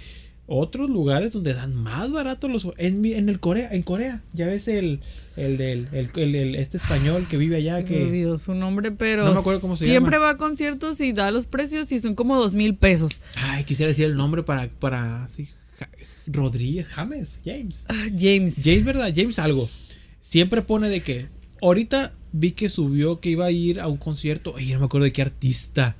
[0.52, 4.46] otros lugares donde dan más barato los en, mi- en el Corea, en Corea, ya
[4.46, 5.00] ves el
[5.36, 8.54] el del el, el- el- este español que vive allá Se me que olvidó su
[8.54, 10.24] nombre, pero No me acuerdo cómo se siempre llama.
[10.26, 13.20] va a conciertos y da los precios y son como dos mil pesos.
[13.36, 15.88] ay, quisiera decir el nombre para para sí, Ja-
[16.26, 17.84] Rodríguez, James, James.
[17.88, 18.60] Ah, James.
[18.64, 19.12] James, ¿verdad?
[19.14, 19.68] James algo.
[20.20, 21.26] Siempre pone de que.
[21.62, 24.54] Ahorita vi que subió que iba a ir a un concierto.
[24.56, 25.96] Ay, no me acuerdo de qué artista.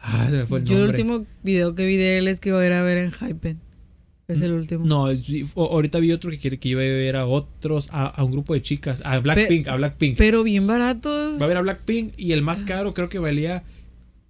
[0.00, 1.02] Ah, se me fue el Yo el nombre.
[1.02, 3.58] último video que vi de él es que iba a ir a ver en Hypen.
[4.32, 4.84] Es el último.
[4.86, 5.06] No,
[5.56, 8.54] ahorita vi otro que quiere que iba a ver a otros, a, a un grupo
[8.54, 10.16] de chicas, a Blackpink, a Blackpink.
[10.16, 11.40] Pero bien baratos.
[11.40, 13.62] Va a ver a Blackpink y el más caro creo que valía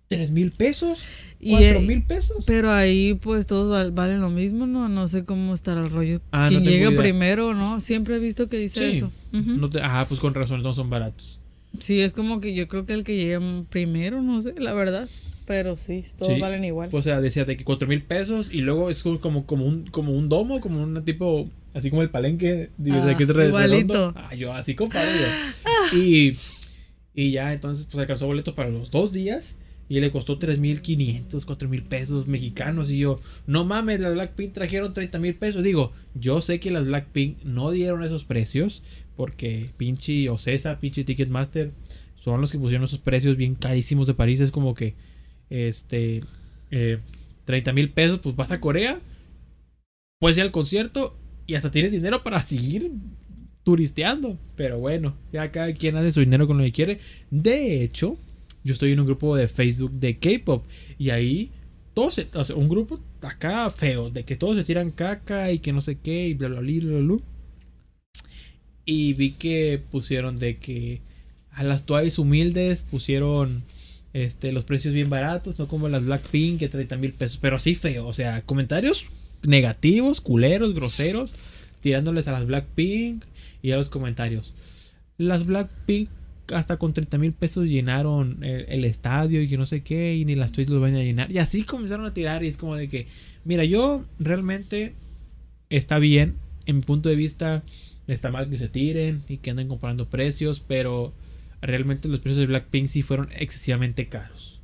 [0.08, 0.98] 3 mil pesos,
[1.38, 2.44] Y, 4 eh, mil pesos.
[2.46, 4.88] Pero ahí pues todos val- valen lo mismo, ¿no?
[4.88, 6.20] No sé cómo estará el rollo.
[6.32, 6.98] Ah, no Quien tengo llega idea.
[7.00, 7.80] primero, ¿no?
[7.80, 8.96] Siempre he visto que dice Sí.
[8.98, 9.12] eso.
[9.32, 9.52] Ujú.
[9.52, 11.38] No te- ah, pues con razón, no son baratos.
[11.78, 15.08] Sí, es como que yo creo que el que llega primero, no sé, la verdad.
[15.50, 16.40] Pero sí, todos Sí.
[16.40, 16.88] valen igual.
[16.92, 20.12] O sea, decía de que 4 mil pesos y luego es como, como, un, como
[20.12, 23.48] un domo, como un tipo, así como el palenque, digo, de Ah, que es re-
[23.48, 24.12] igualito.
[24.14, 25.10] Ah, yo así compadre.
[25.20, 25.26] yo.
[25.98, 26.36] Y,
[27.16, 29.58] y ya entonces pues alcanzó boletos para los dos días
[29.88, 32.88] y le costó 3 mil 500, 4 mil pesos mexicanos.
[32.92, 35.64] Y yo, no mames, las Blackpink trajeron 30 mil pesos.
[35.64, 38.84] Digo, yo sé que las Blackpink no dieron esos precios
[39.16, 41.72] porque pinche Ocesa, pinche Ticketmaster
[42.14, 44.38] son los que pusieron esos precios bien carísimos de París.
[44.38, 44.94] Es como que,
[45.50, 46.22] este,
[46.70, 46.98] eh,
[47.44, 48.98] 30 mil pesos, pues vas a Corea,
[50.20, 52.92] puedes ir al concierto y hasta tienes dinero para seguir
[53.64, 54.38] turisteando.
[54.56, 56.98] Pero bueno, ya cada quien hace su dinero con lo que quiere.
[57.30, 58.16] De hecho,
[58.64, 60.64] yo estoy en un grupo de Facebook de K-pop
[60.98, 61.50] y ahí
[61.94, 65.80] todos, se- un grupo acá feo, de que todos se tiran caca y que no
[65.80, 66.98] sé qué y bla bla bla bla.
[67.00, 67.16] bla.
[68.84, 71.00] Y vi que pusieron de que
[71.50, 73.62] a las toallas humildes pusieron
[74.12, 77.74] este los precios bien baratos, no como las Blackpink que 30 mil pesos, pero así
[77.74, 79.06] feo, o sea, comentarios
[79.42, 81.32] negativos, culeros, groseros,
[81.80, 83.24] tirándoles a las Blackpink
[83.62, 84.54] y a los comentarios.
[85.16, 86.08] Las Blackpink
[86.52, 90.34] hasta con 30 mil pesos llenaron el, estadio y que no sé qué, y ni
[90.34, 91.30] las tweets los van a llenar.
[91.30, 93.06] Y así comenzaron a tirar y es como de que,
[93.44, 94.94] mira, yo realmente
[95.68, 96.34] está bien,
[96.66, 97.62] en mi punto de vista,
[98.08, 101.12] está mal que se tiren y que anden comparando precios, pero
[101.62, 104.60] realmente los precios de Blackpink sí fueron excesivamente caros.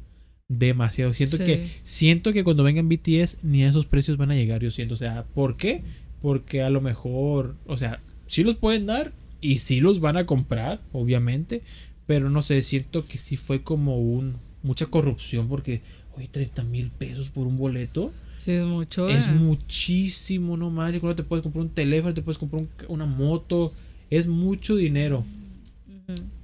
[0.49, 1.13] Demasiado.
[1.13, 1.45] Siento Sí.
[1.45, 4.95] que siento que cuando vengan BTS ni a esos precios van a llegar, yo siento,
[4.95, 5.83] o sea, ¿por qué?
[6.23, 10.25] Porque a lo mejor, o sea, sí los pueden dar y sí los van a
[10.27, 11.63] comprar, obviamente,
[12.07, 15.81] pero no sé, siento que sí fue como un mucha corrupción porque,
[16.17, 18.13] oye, 30 mil pesos por un boleto.
[18.37, 19.09] Sí, es mucho.
[19.09, 19.31] Es eh.
[19.33, 20.93] muchísimo, no más.
[20.93, 23.73] Te puedes comprar un teléfono, te puedes comprar un- una moto.
[24.11, 25.25] Es mucho dinero.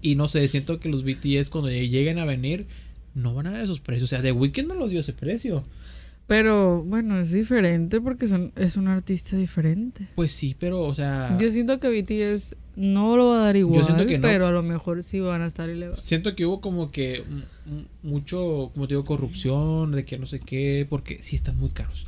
[0.01, 2.67] Y no sé, siento que los BTS cuando lleguen a venir
[3.15, 4.09] no van a dar esos precios.
[4.09, 5.65] O sea, The Weeknd no los dio ese precio.
[6.27, 10.09] Pero bueno, es diferente porque son, es un artista diferente.
[10.15, 11.37] Pues sí, pero, o sea.
[11.39, 14.23] Yo siento que BTS no lo va a dar igual, siento que no.
[14.23, 16.03] pero a lo mejor sí van a estar elevados.
[16.03, 17.23] Siento que hubo como que
[18.03, 22.07] mucho, como te digo, corrupción, de que no sé qué, porque sí están muy caros.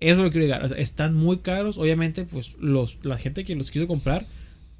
[0.00, 0.64] Eso es lo que quiero llegar.
[0.64, 1.76] O sea, están muy caros.
[1.76, 4.26] Obviamente, pues los, la gente que los quiso comprar,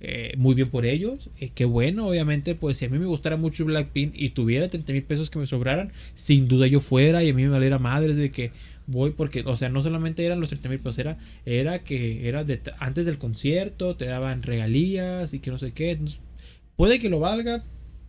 [0.01, 1.31] eh, muy bien por ellos.
[1.41, 4.93] Eh, qué bueno, obviamente, pues si a mí me gustara mucho Blackpink y tuviera 30
[4.93, 8.17] mil pesos que me sobraran, sin duda yo fuera y a mí me valiera madres
[8.17, 8.53] de que
[8.87, 12.45] voy porque, o sea, no solamente eran los 30 mil pesos, era, era que era
[12.45, 15.91] de, antes del concierto, te daban regalías y que no sé qué.
[15.93, 16.21] Entonces,
[16.77, 17.65] puede que lo valga,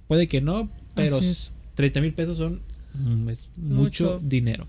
[0.08, 1.52] puede que no, pero Así es.
[1.76, 2.62] 30 mil pesos son
[2.94, 4.20] mm, mucho, Mucho.
[4.22, 4.68] dinero.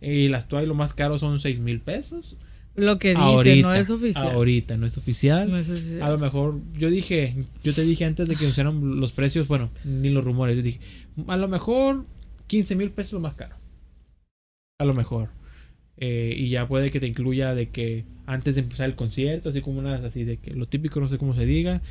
[0.00, 2.36] Y las toallas lo más caro son 6 mil pesos.
[2.80, 4.30] Lo que dice ahorita, no es oficial.
[4.32, 5.50] Ahorita, no es oficial.
[5.50, 6.02] No es oficial.
[6.02, 9.70] A lo mejor, yo dije, yo te dije antes de que anunciaran los precios, bueno,
[9.84, 10.80] ni los rumores, yo dije,
[11.26, 12.06] a lo mejor
[12.46, 13.56] 15 mil pesos lo más caro.
[14.78, 15.28] A lo mejor.
[15.98, 19.60] Eh, y ya puede que te incluya de que antes de empezar el concierto, así
[19.60, 21.82] como unas así de que lo típico, no sé cómo se diga,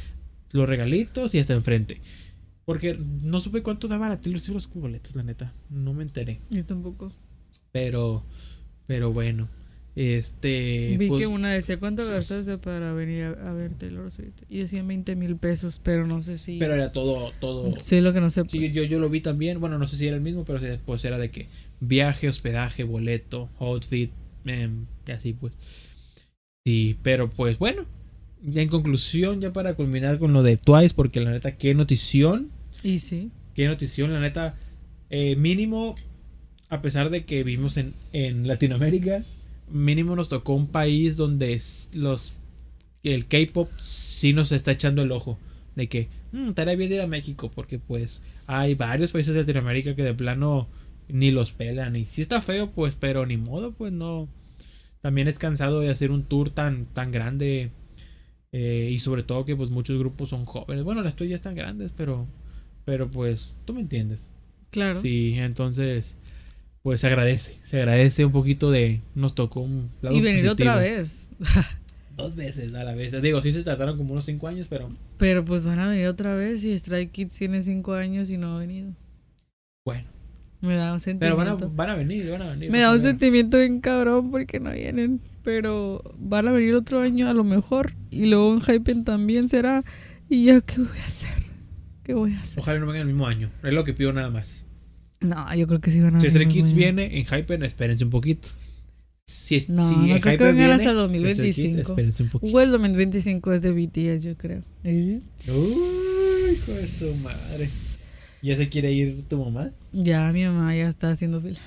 [0.52, 2.02] los regalitos y hasta enfrente.
[2.65, 5.54] Porque no supe cuánto daban a Swift los boletos, la neta.
[5.69, 6.39] No me enteré.
[6.49, 7.12] Yo tampoco.
[7.71, 8.25] Pero,
[8.86, 9.49] pero bueno.
[9.95, 10.95] Este.
[10.97, 14.43] Vi pues, que una decía, ¿cuánto gastaste para venir a, a ver Taylor Swift?
[14.47, 16.58] Y decían 20 mil pesos, pero no sé si...
[16.58, 17.73] Pero era todo, todo.
[17.80, 18.43] Sí, lo que no sé.
[18.47, 19.60] Sí, pues, yo, yo lo vi también.
[19.60, 21.47] Bueno, no sé si era el mismo, pero sí, pues era de que
[21.82, 24.12] viaje, hospedaje, boleto, outfit,
[24.45, 25.54] em, y así pues.
[26.65, 27.86] Sí, pero pues bueno.
[28.41, 32.52] Ya en conclusión, ya para culminar con lo de Twice, porque la neta, qué notición.
[32.84, 33.32] Y sí.
[33.54, 34.56] Qué notición, la neta.
[35.10, 35.93] eh, mínimo,
[36.69, 39.23] a pesar de que vivimos en, en Latinoamérica,
[39.71, 41.60] mínimo nos tocó un país donde
[41.95, 42.34] los
[43.03, 45.38] el K-pop sí nos está echando el ojo.
[45.75, 49.95] De que "Mm, estaría bien ir a México, porque pues hay varios países de Latinoamérica
[49.95, 50.67] que de plano
[51.08, 51.95] ni los pelan.
[51.95, 54.27] Y si está feo, pues, pero ni modo, pues no.
[55.01, 57.71] También es cansado de hacer un tour tan, tan grande.
[58.51, 60.84] eh, y sobre todo que pues muchos grupos son jóvenes.
[60.84, 62.27] Bueno, las tuyas están grandes, pero.
[62.86, 64.29] Pero pues, tú me entiendes.
[64.71, 65.01] Claro.
[65.01, 66.17] Sí, entonces,
[66.84, 67.60] pues se agradece.
[67.63, 69.02] Se agradece un poquito de.
[69.15, 69.89] Nos tocó un.
[70.02, 70.70] lado y venir positivo.
[70.72, 71.28] otra vez.
[72.15, 73.20] Dos veces a la vez.
[73.22, 76.36] Digo, sí se trataron como unos cinco años, pero Pero pues van a venir otra
[76.36, 78.92] vez y Strike Kids tiene 5 años y no ha venido.
[79.86, 80.08] bueno.
[80.62, 81.72] Me da un Pero van a, sentimiento.
[81.74, 82.70] van a venir, van a venir.
[82.70, 85.22] Me da un sentimiento bien cabrón porque no vienen.
[85.42, 87.94] Pero van a venir otro año a lo mejor.
[88.10, 89.86] Y luego en Hypen también será.
[90.28, 91.32] Y ya, ¿qué voy a hacer?
[92.04, 92.60] ¿Qué voy a hacer?
[92.62, 93.50] Ojalá no vengan el mismo año.
[93.63, 94.65] Es lo que pido nada más.
[95.21, 98.10] No, yo creo que sí van a Si Stray Kids viene en Hyper, espérense un
[98.10, 98.49] poquito.
[99.27, 101.23] Si, es- No, si no en creo que vengan hasta Stray Kids,
[101.75, 101.82] 2025.
[101.82, 102.58] espérense un poquito.
[102.58, 104.63] O el 2025 es de BTS, yo creo.
[104.84, 107.67] Uy, hijo de su madre.
[108.41, 109.71] ¿Ya se quiere ir tu mamá?
[109.91, 111.60] Ya, mi mamá ya está haciendo fila.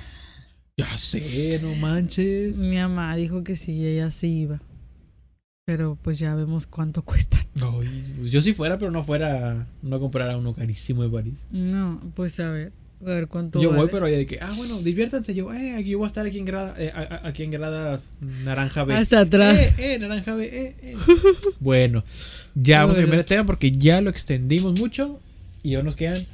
[0.79, 2.57] Ya sé, no manches.
[2.57, 4.61] Mi mamá dijo que sí, ella sí iba.
[5.67, 7.39] Pero pues ya vemos cuánto cuesta.
[8.19, 11.45] Pues yo si fuera, pero no fuera, no comprara uno carísimo de París.
[11.51, 12.73] No, pues a ver.
[13.05, 13.61] A ver cuánto.
[13.61, 15.35] Yo voy, pero ya de que, ah, bueno, diviértanse.
[15.35, 16.93] Yo, eh, aquí yo voy a estar aquí en, grada, eh,
[17.25, 18.95] aquí en gradas naranja B.
[18.95, 19.59] Hasta atrás.
[19.59, 20.97] Eh, eh, naranja B, eh, eh.
[21.61, 22.05] bueno,
[22.55, 25.21] ya vamos a cambiar el tema porque ya lo extendimos mucho
[25.65, 26.25] y aún nos quedan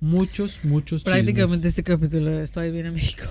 [0.00, 3.24] muchos, muchos Prácticamente este capítulo de Estoy bien a México.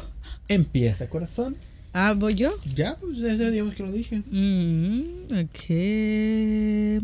[0.49, 1.55] Empieza, corazón.
[1.93, 2.53] Ah, ¿voy yo?
[2.75, 4.21] Ya, pues ya digamos que lo dije.
[4.29, 5.01] Mm,
[5.43, 7.03] ok.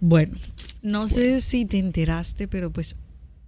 [0.00, 0.36] Bueno,
[0.82, 2.96] no sé si te enteraste, pero pues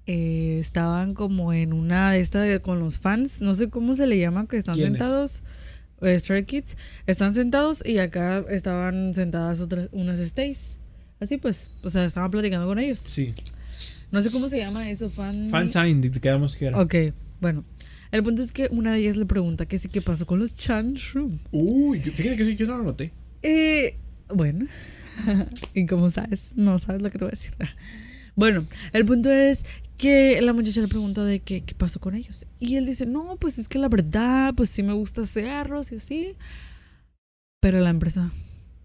[0.06, 4.06] eh, estaban como en una de estas de- con los fans, no sé cómo se
[4.06, 5.42] le llama, que están sentados.
[6.02, 10.76] eh, Stray Kids están sentados y acá estaban sentadas otras unas stays.
[11.20, 12.98] Así pues, o sea, estaban platicando con ellos.
[13.00, 13.34] Sí.
[14.12, 15.48] No sé cómo se llama eso, fan.
[15.50, 16.80] Fan sign, quedamos que era.
[16.80, 16.94] Ok,
[17.40, 17.64] bueno.
[18.12, 20.54] El punto es que una de ellas le pregunta que sí qué pasó con los
[20.54, 21.38] Chan Shroom.
[21.50, 23.12] Uy, fíjate que sí, yo no lo noté.
[23.42, 23.96] Eh,
[24.28, 24.66] bueno,
[25.74, 27.52] y como sabes, no sabes lo que te voy a decir.
[28.38, 29.64] Bueno, el punto es
[29.96, 32.46] que la muchacha le preguntó de qué, qué pasó con ellos.
[32.60, 35.96] Y él dice, no, pues es que la verdad, pues sí me gusta hacerlos y
[35.96, 36.34] así.
[37.60, 38.30] Pero la empresa,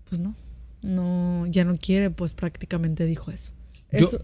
[0.09, 0.33] pues no,
[0.81, 3.51] no, ya no quiere, pues prácticamente dijo eso.
[3.91, 4.21] Yo- Eso,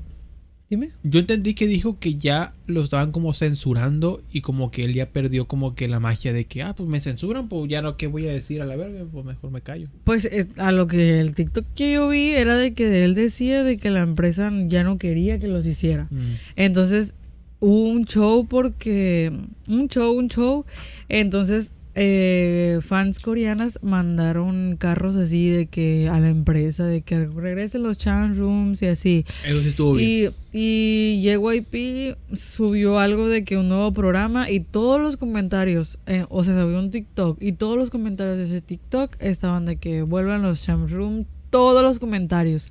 [0.69, 0.89] dime.
[1.03, 5.09] Yo entendí que dijo que ya lo estaban como censurando y como que él ya
[5.09, 8.07] perdió como que la magia de que, ah, pues me censuran, pues ya no, ¿qué
[8.07, 9.05] voy a decir a la verga?
[9.11, 9.87] Pues mejor me callo.
[10.03, 13.63] Pues es- a lo que el TikTok que yo vi era de que él decía
[13.63, 16.07] de que la empresa ya no quería que los hiciera.
[16.11, 16.33] Mm.
[16.57, 17.15] Entonces
[17.59, 19.31] hubo un show porque.
[19.67, 20.65] Un show, un show.
[21.09, 27.81] Entonces eh, fans coreanas mandaron carros así de que a la empresa, de que regresen
[27.81, 29.25] los chan rooms y así.
[29.43, 30.31] Eso sí estuvo bien.
[30.53, 36.25] Y, y JYP subió algo de que un nuevo programa y todos los comentarios, eh,
[36.29, 40.03] o sea, subió un TikTok y todos los comentarios de ese TikTok estaban de que
[40.03, 42.67] vuelvan los chan rooms, todos los comentarios.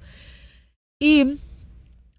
[1.01, 1.39] Y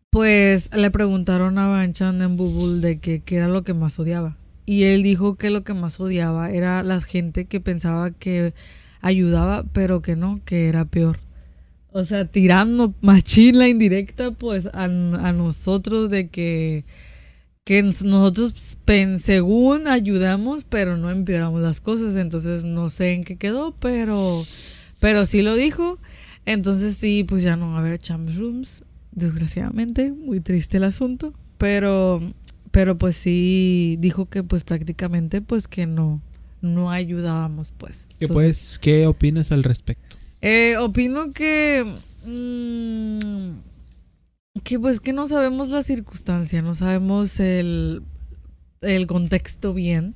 [0.09, 4.35] pues le preguntaron a Banchan en Bubble de que qué era lo que más odiaba.
[4.69, 8.53] Y él dijo que lo que más odiaba era la gente que pensaba que
[8.99, 11.19] ayudaba, pero que no, que era peor.
[11.93, 16.83] O sea, tirando machín la indirecta, pues a, nosotros de que,
[17.63, 18.77] que nosotros
[19.19, 22.17] según ayudamos, pero no empeoramos las cosas.
[22.17, 24.45] Entonces no sé en qué quedó, pero,
[24.99, 25.97] pero sí lo dijo.
[26.45, 30.11] Entonces sí, pues ya no va a haber champ rooms, desgraciadamente.
[30.11, 31.33] Muy triste el asunto.
[31.57, 32.21] Pero
[32.71, 36.21] pero pues sí dijo que pues prácticamente pues que no
[36.61, 38.07] no ayudábamos pues.
[38.19, 40.17] ¿Qué pues qué opinas al respecto?
[40.41, 41.85] Eh, opino que
[42.25, 48.03] mm, que pues que no sabemos la circunstancia, no sabemos el
[48.81, 50.15] el contexto bien.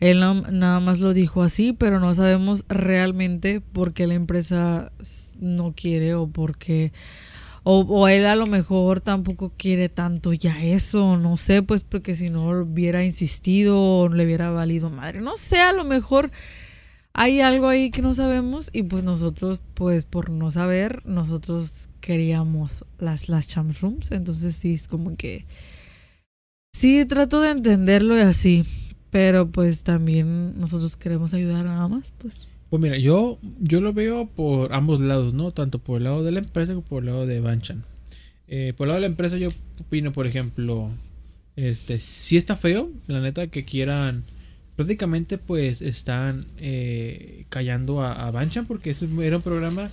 [0.00, 4.90] Él nada más lo dijo así, pero no sabemos realmente por qué la empresa
[5.38, 6.92] no quiere o por qué
[7.64, 12.28] o, él a lo mejor tampoco quiere tanto ya eso, no sé, pues porque si
[12.28, 16.32] no hubiera insistido o le hubiera valido madre, no sé, a lo mejor
[17.12, 22.84] hay algo ahí que no sabemos y pues nosotros, pues por no saber, nosotros queríamos
[22.98, 25.46] las, las rooms, entonces sí, es como que
[26.72, 28.64] sí, trato de entenderlo y así,
[29.10, 32.48] pero pues también nosotros queremos ayudar nada más, pues.
[32.72, 35.52] Pues mira, yo, yo lo veo por ambos lados, ¿no?
[35.52, 37.84] Tanto por el lado de la empresa como por el lado de Banchan.
[38.48, 40.88] Eh, por el lado de la empresa yo opino, por ejemplo,
[41.54, 44.24] este, si está feo, la neta, que quieran,
[44.74, 49.90] prácticamente pues están eh, callando a, Banchan porque ese era un programa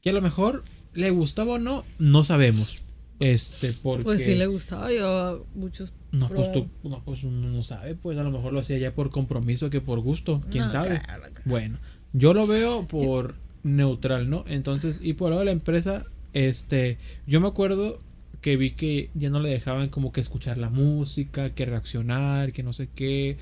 [0.00, 0.62] que a lo mejor
[0.94, 2.82] le gustaba o no, no sabemos.
[3.18, 4.04] Este, porque...
[4.04, 5.92] Pues sí le gustaba, yo muchos...
[6.12, 8.94] No, pues tú, no, pues uno no sabe, pues a lo mejor lo hacía ya
[8.94, 11.02] por compromiso que por gusto, quién sabe.
[11.44, 11.78] Bueno,
[12.16, 14.44] yo lo veo por neutral, ¿no?
[14.48, 17.98] Entonces, y por lado de la empresa, este, yo me acuerdo
[18.40, 22.62] que vi que ya no le dejaban como que escuchar la música, que reaccionar, que
[22.62, 23.36] no sé qué.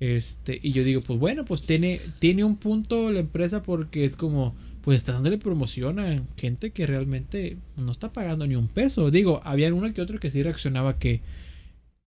[0.00, 4.16] Este, y yo digo, pues bueno, pues tiene, tiene un punto la empresa porque es
[4.16, 9.12] como, pues está dándole promoción a gente que realmente no está pagando ni un peso.
[9.12, 11.20] Digo, había uno que otro que sí reaccionaba que.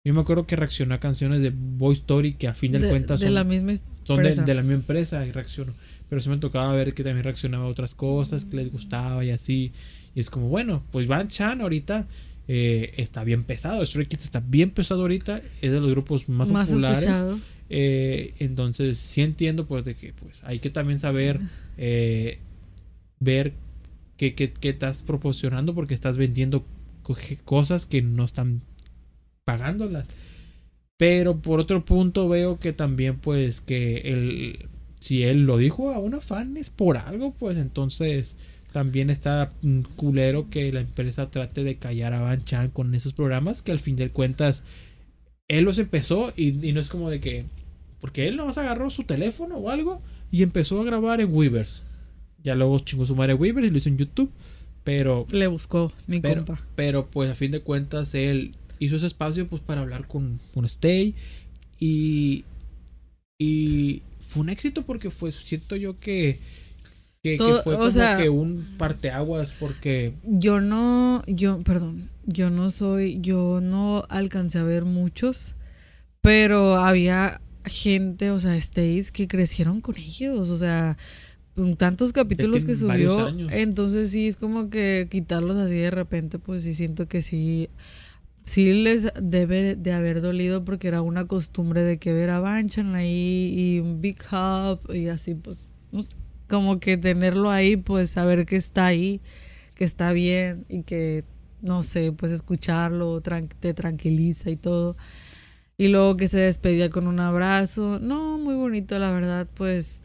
[0.04, 3.18] Yo me acuerdo que reaccionó a canciones de Boy Story que a fin de, cuentas
[3.18, 3.72] son, de la misma
[4.04, 5.72] son de, de, la misma empresa y reaccionó
[6.08, 9.30] pero sí me tocaba ver que también reaccionaba a otras cosas, que les gustaba y
[9.30, 9.72] así.
[10.14, 12.06] Y es como, bueno, pues Van Chan ahorita
[12.48, 13.84] eh, está bien pesado.
[13.84, 15.42] Stray Kids está bien pesado ahorita.
[15.60, 17.08] Es de los grupos más, populares.
[17.68, 21.40] Eh, entonces, sí entiendo, pues, de que pues hay que también saber
[21.76, 22.38] eh,
[23.18, 23.54] ver
[24.16, 26.62] qué, qué, qué estás proporcionando porque estás vendiendo
[27.44, 28.62] cosas que no están
[29.44, 30.08] pagándolas.
[30.96, 34.68] Pero por otro punto veo que también pues que el
[35.06, 38.34] si él lo dijo a una fan es por algo, pues entonces
[38.72, 39.52] también está
[39.94, 43.78] culero que la empresa trate de callar a Van Chan con esos programas que al
[43.78, 44.64] fin de cuentas
[45.48, 47.44] él los empezó y, no es como de que
[48.00, 51.84] porque él nomás agarró su teléfono o algo y empezó a grabar en Weavers.
[52.42, 54.30] Ya luego chingó su madre Weavers y lo hizo en YouTube.
[54.84, 55.26] Pero.
[55.30, 56.64] Le buscó mi pero, compa.
[56.74, 60.64] Pero pues a fin de cuentas él hizo ese espacio pues para hablar con, con
[60.64, 61.14] Stay.
[61.80, 62.44] Y.
[63.38, 66.38] Y fue un éxito porque fue, siento yo que,
[67.22, 70.14] que, fue como que un parteaguas porque...
[70.24, 75.54] Yo no, yo, perdón, yo no soy, yo no alcancé a ver muchos,
[76.20, 80.96] pero había gente, o sea, stays que crecieron con ellos, o sea,
[81.78, 86.74] tantos capítulos que subió, entonces sí es como que quitarlos así de repente, pues sí
[86.74, 87.70] siento que sí
[88.46, 92.94] sí les debe de haber dolido porque era una costumbre de que ver a Banchan
[92.94, 95.74] ahí y un Big Hub y así pues
[96.48, 99.20] como que tenerlo ahí pues saber que está ahí
[99.74, 101.24] que está bien y que
[101.60, 104.96] no sé pues escucharlo te tranquiliza y todo.
[105.78, 107.98] Y luego que se despedía con un abrazo.
[108.00, 110.02] No muy bonito la verdad pues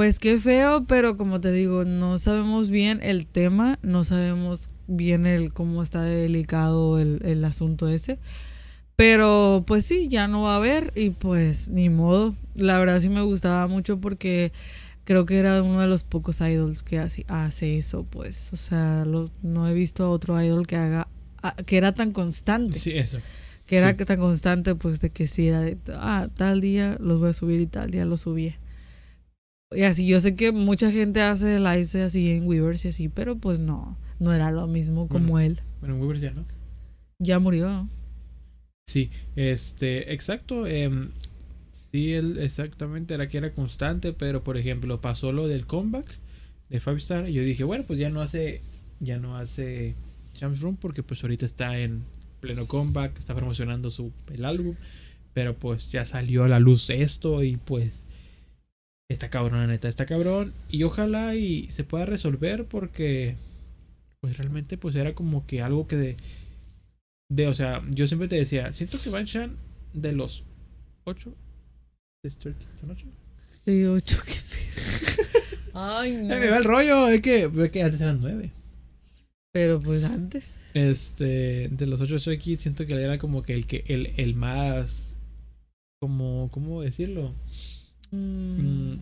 [0.00, 5.34] pues qué feo pero como te digo no sabemos bien el tema no sabemos viene
[5.34, 8.18] el cómo está delicado el, el asunto ese.
[8.96, 12.34] Pero pues sí, ya no va a haber y pues ni modo.
[12.54, 14.52] La verdad sí me gustaba mucho porque
[15.04, 18.54] creo que era uno de los pocos idols que hace, hace eso, pues.
[18.54, 19.04] O sea,
[19.42, 21.08] no he visto a otro idol que haga,
[21.66, 22.78] que era tan constante.
[22.78, 23.18] Sí, eso.
[23.66, 27.30] Que era tan constante, pues, de que sí era de, ah, tal día los voy
[27.30, 28.54] a subir y tal día los subí.
[29.72, 33.36] Y así, yo sé que mucha gente hace lives así en Weavers y así, pero
[33.36, 35.60] pues no, no era lo mismo como él.
[35.78, 36.44] Bueno, en Weavers ya no.
[37.20, 37.88] Ya murió, ¿no?
[38.88, 40.66] Sí, este, exacto.
[40.66, 41.10] em,
[41.70, 46.18] sí, él exactamente era que era constante, pero por ejemplo, pasó lo del comeback
[46.68, 47.28] de Five Star.
[47.28, 48.62] Y yo dije, bueno, pues ya no hace,
[48.98, 49.94] ya no hace
[50.34, 52.02] Champs Room porque pues ahorita está en
[52.40, 54.74] pleno comeback, está promocionando su el álbum.
[55.32, 58.04] Pero pues ya salió a la luz esto y pues
[59.10, 60.52] está cabrón, la neta, está cabrón.
[60.70, 63.36] Y ojalá y se pueda resolver porque
[64.20, 66.16] pues realmente pues era como que algo que de,
[67.30, 69.56] de o sea, yo siempre te decía, siento que Banshan
[69.92, 70.44] de los
[71.04, 71.34] ocho
[72.22, 73.06] de Stray Kids, ¿son ocho?
[73.64, 75.28] Sí, ocho, qué pedo.
[75.74, 76.38] Ay, no.
[76.38, 78.52] Me va el rollo, es que, es que antes eran nueve.
[79.52, 80.62] Pero pues antes.
[80.74, 84.34] Este, de los ocho Stray Kids siento que era como que el que el, el
[84.34, 85.16] más
[85.98, 87.34] como ¿cómo decirlo?
[88.10, 88.98] Mm, Mm,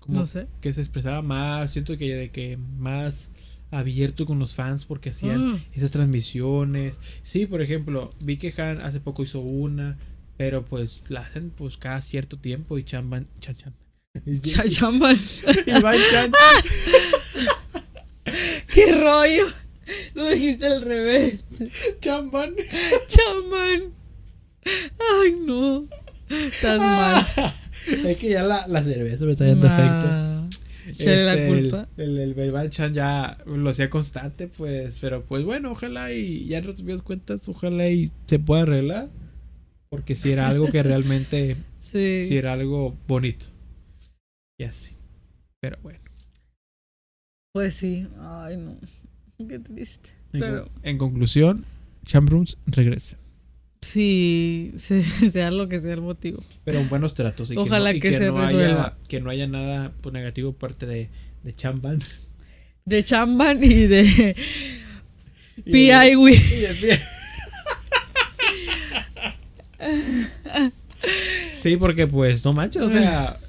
[0.00, 0.46] como no sé.
[0.60, 3.30] que se expresaba más, siento que de que más
[3.70, 6.98] abierto con los fans porque hacían Ah, esas transmisiones.
[7.22, 9.98] Sí, por ejemplo, vi que Han hace poco hizo una,
[10.38, 13.74] pero pues la hacen pues cada cierto tiempo y Chamban Chan Chan.
[14.26, 14.40] Y.
[15.82, 16.32] Van Chan
[18.74, 19.46] ¡Qué rollo!
[20.14, 21.44] Lo dijiste al revés.
[22.00, 22.54] Chamban.
[23.06, 23.92] Chaman.
[24.64, 25.86] Ay, no.
[26.28, 27.54] Estás mal.
[27.90, 30.06] Es que ya la, la cerveza me está dando efecto.
[30.06, 30.48] Nah.
[30.86, 31.88] La Este, culpa.
[31.98, 36.58] El, el, el Chan ya lo hacía constante, pues, pero pues bueno, ojalá y ya
[36.58, 39.10] en resumidas cuentas, ojalá y se pueda arreglar.
[39.90, 42.22] Porque si era algo que realmente, Sí.
[42.24, 43.46] si era algo bonito.
[44.58, 44.96] Y así.
[45.60, 46.00] Pero bueno.
[47.52, 48.06] Pues sí.
[48.20, 48.78] Ay, no.
[49.48, 50.10] Qué triste.
[50.32, 51.64] En, Pero en conclusión,
[52.04, 53.18] Chambrooms regresa.
[53.80, 56.42] Sí, se- sea lo que sea el motivo.
[56.64, 57.50] Pero en buenos tratos.
[57.50, 58.96] Y Ojalá y que se no haya, resuelva.
[59.08, 61.08] que no haya nada pues, negativo parte de,
[61.42, 62.00] de Chamban.
[62.84, 64.34] De Chamban y de
[65.56, 66.16] Y de- P.I.
[66.16, 66.34] Wee.
[66.34, 66.98] y de pie.
[71.52, 73.36] Sí, porque pues, no manches, o sea,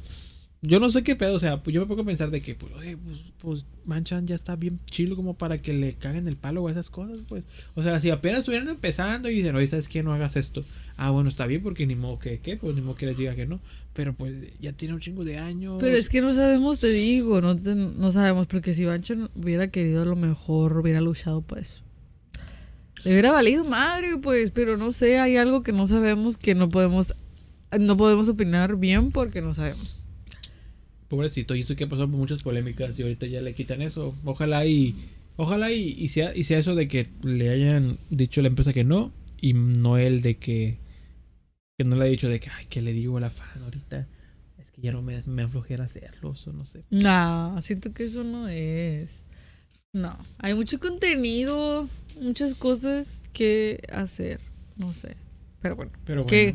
[0.62, 2.54] yo no sé qué pedo, o sea, pues yo me pongo a pensar de que,
[2.56, 6.36] pues, oye, pues, pues Manchan ya está bien chilo como para que le caguen el
[6.36, 7.44] palo o esas cosas, pues.
[7.76, 10.04] O sea, si apenas estuvieran empezando y dicen, oye, ¿sabes qué?
[10.04, 10.66] No hagas esto.
[10.98, 12.58] Ah, bueno, está bien porque ni modo que, ¿qué?
[12.58, 13.62] Pues ni modo que les diga que no.
[13.94, 15.78] Pero pues ya tiene un chingo de años.
[15.80, 19.70] Pero es que no sabemos, te digo, no, te- no sabemos, porque si Bancho hubiera
[19.72, 21.84] querido a lo mejor, hubiera luchado por eso.
[23.06, 26.68] Le hubiera valido madre, pues, pero no sé, hay algo que no sabemos que no
[26.68, 27.14] podemos,
[27.80, 30.00] no podemos opinar bien porque no sabemos.
[31.10, 34.16] Pobrecito, y eso que ha pasado por muchas polémicas y ahorita ya le quitan eso.
[34.24, 34.96] Ojalá y
[35.38, 38.74] ojalá y, y sea y sea eso de que le hayan dicho a la empresa
[38.74, 40.78] que no y no él de que
[41.78, 44.08] que no le ha dicho de que ay, que le digo a la fan ahorita.
[44.60, 46.84] Es que ya no me, me aflojera hacerlo, o no sé.
[46.92, 49.24] No, siento que eso no es.
[49.94, 51.88] No, hay mucho contenido,
[52.22, 54.40] muchas cosas que hacer,
[54.78, 55.16] no sé.
[55.62, 56.30] Pero bueno, Pero bueno.
[56.30, 56.54] que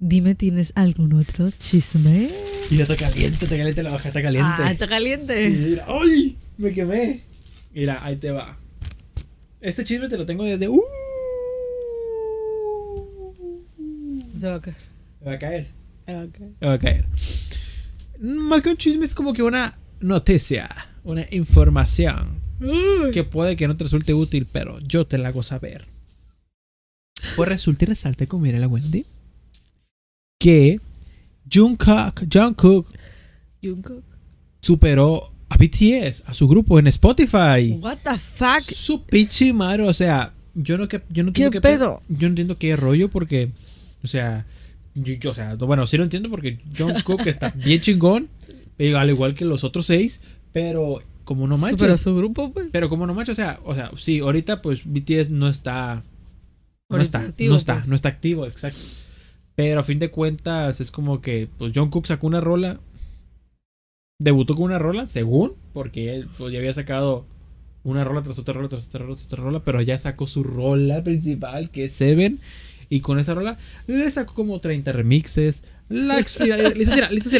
[0.00, 2.30] dime, ¿tienes algún otro chisme?
[2.70, 4.50] Y está caliente, está caliente la baja, está caliente.
[4.58, 5.50] Ah, está Y caliente.
[5.50, 6.36] mira, ¡Ay!
[6.56, 7.22] Me quemé.
[7.72, 8.58] Mira, ahí te va.
[9.60, 10.68] Este chisme te lo tengo desde.
[10.68, 10.80] ¡Uh!
[14.40, 14.76] Se va a caer.
[15.20, 15.66] Me va a caer.
[16.06, 16.50] se va a caer.
[16.60, 17.06] Me va a caer.
[18.20, 20.68] Más que un chisme es como que una noticia,
[21.04, 22.40] una información
[23.12, 25.86] que puede que no te resulte útil, pero yo te la hago saber.
[27.36, 29.06] Pues resulta y resalta con mira la Wendy
[30.38, 30.80] que
[31.52, 32.86] Jungkook, Jungkook
[33.62, 34.04] Jungkook.
[34.60, 37.78] superó a BTS, a su grupo en Spotify.
[37.80, 38.60] What the fuck?
[38.60, 42.02] Su pichi madre, o sea, yo no que yo no ¿Qué entiendo qué pedo?
[42.08, 43.50] Yo no entiendo qué rollo porque
[44.02, 44.46] o sea,
[44.94, 48.28] yo, yo, o sea, bueno, sí lo entiendo porque Jungkook está bien chingón,
[48.76, 50.20] pero al igual que los otros seis,
[50.52, 51.80] pero como no manches.
[51.80, 52.68] Pero su grupo, pues.
[52.72, 56.04] Pero como no manches, o sea, o sea, sí, ahorita pues BTS no está
[56.88, 57.88] no está, activo, no está, pues.
[57.88, 58.80] no está activo, exacto.
[59.58, 62.78] Pero a fin de cuentas es como que pues Jungkook sacó una rola
[64.20, 67.26] debutó con una rola, según, porque él pues, ya había sacado
[67.82, 70.44] una rola tras otra rola tras otra rola tras otra rola, pero ya sacó su
[70.44, 72.38] rola principal, que es Seven,
[72.88, 77.28] y con esa rola le sacó como 30 remixes, la exprimió, le hizo le hizo
[77.28, 77.38] así,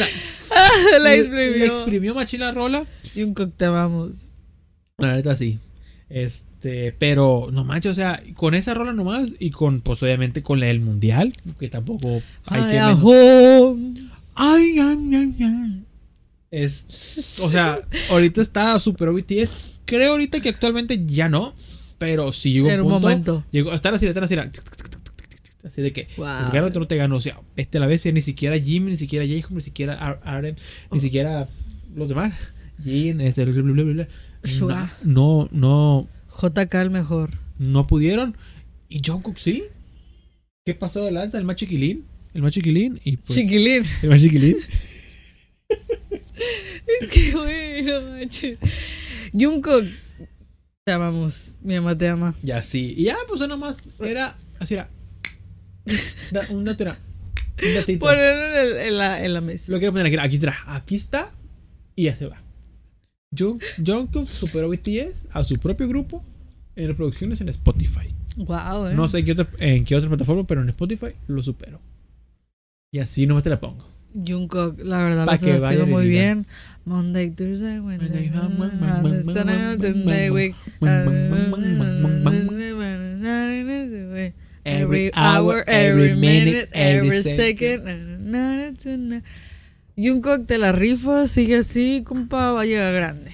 [1.01, 1.57] La exprimió.
[1.57, 2.85] Le exprimió machín la rola.
[3.15, 4.31] Jungkook, te amamos.
[4.97, 5.57] La neta sí.
[6.09, 10.59] Este, pero no manches, o sea, con esa rola nomás y con, pues obviamente con
[10.59, 12.79] la del mundial, que tampoco hay Ay, que.
[14.35, 15.83] Ay, ay, ay, ay.
[16.51, 17.77] Es, o sea,
[18.09, 19.53] ahorita está super BTS.
[19.85, 21.53] Creo ahorita que actualmente ya no,
[21.99, 23.07] pero si llegó En un un punto.
[23.07, 23.43] momento.
[23.51, 24.35] Llegó, estar así, estar así,
[25.63, 26.27] así de que, Wow.
[26.51, 27.17] pues no te gano.
[27.17, 30.55] O sea, este a la vez, ni siquiera Jimmy, ni siquiera Jacob, ni siquiera RM,
[30.91, 31.01] ni Oh.
[31.01, 31.47] siquiera
[31.95, 32.33] los demás.
[32.83, 33.45] Jin, ese,
[34.43, 34.89] Shua.
[35.03, 36.07] No, no,
[36.41, 37.31] JK el mejor.
[37.57, 38.35] no pudieron.
[38.87, 39.65] Y Jungkook sí.
[40.65, 41.37] ¿Qué pasó de lanza?
[41.37, 42.05] El más chiquilín.
[42.33, 42.99] El más chiquilín.
[43.03, 43.83] Y pues, Chiquilín.
[44.03, 44.55] el más chiquilín.
[47.11, 48.47] Qué bueno, macho.
[49.33, 49.85] Jungkook.
[50.85, 51.53] Te amamos.
[51.61, 52.33] Mi mamá te ama.
[52.41, 52.93] Ya sí.
[52.97, 54.37] Y ya, pues nada más era.
[54.59, 54.89] Así era.
[56.31, 56.97] Da- Un dato era.
[57.63, 57.99] Un datito.
[57.99, 59.71] Ponerlo en, el- en la, en la mesa.
[59.71, 60.17] Lo quiero poner aquí.
[60.17, 60.55] Aquí está.
[60.75, 61.31] Aquí está.
[61.95, 62.41] Y ya se va.
[63.35, 66.23] Jung- Jungkook superó BTS a su propio grupo
[66.75, 68.13] en reproducciones en Spotify.
[68.37, 68.93] Wow, eh.
[68.95, 71.79] No sé qué otra- en qué otra plataforma, pero en Spotify lo superó.
[72.91, 73.87] Y así nomás te la pongo.
[74.15, 76.47] Jungkook, la verdad, Pa' lo y muy bien.
[76.85, 78.31] Monday, Tuesday, Wednesday,
[79.27, 80.55] Sunday, week.
[84.65, 87.87] Every hour, every minute, every second.
[90.01, 93.31] Jungkook te la rifa, sigue así, compa, va a llegar grande.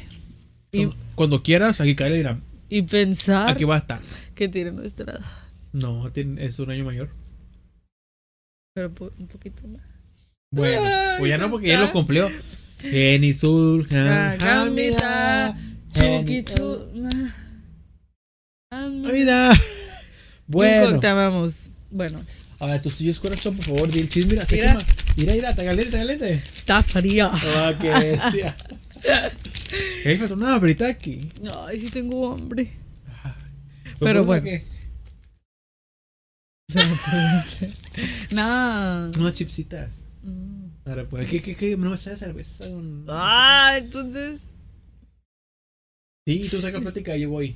[0.71, 3.99] Y, Cuando quieras, aquí cae y dirán, y pensar aquí va a estar.
[4.33, 5.21] que tiene nuestra edad.
[5.73, 7.09] No, es un año mayor.
[8.73, 9.81] Pero un poquito más.
[10.51, 12.29] Bueno, Ay, pues ya no, porque ya lo cumplió.
[13.33, 15.57] Sul, Ah, Hamida, Gamita,
[15.93, 16.87] Geni- Chuki, Chu-
[18.71, 19.51] Ami- Hamida.
[20.47, 21.69] Bueno, Jungkook, te amamos.
[21.91, 22.19] Bueno,
[22.65, 24.33] a ver, tus sillos corazón, por favor, di el chisme.
[24.33, 24.71] Mira, se Mira.
[24.77, 24.85] quema.
[25.17, 26.33] Mira, mira, está caliente, está caliente.
[26.55, 27.29] está fría.
[27.33, 28.55] Ah, qué bestia.
[30.03, 31.21] Ey, falta una ahorita aquí.
[31.67, 32.71] Ay, sí tengo hambre.
[33.83, 34.43] Pues, Pero ¿por bueno.
[34.43, 34.65] qué?
[38.31, 39.11] Nada.
[39.17, 39.93] Unas chipsitas.
[40.23, 40.65] Mm.
[40.85, 41.77] Ahora, pues, ¿qué, qué, qué?
[41.77, 42.67] No me sale cerveza.
[42.67, 44.51] un- Ah, entonces,
[46.27, 47.55] Sí, tú saca plática, yo voy.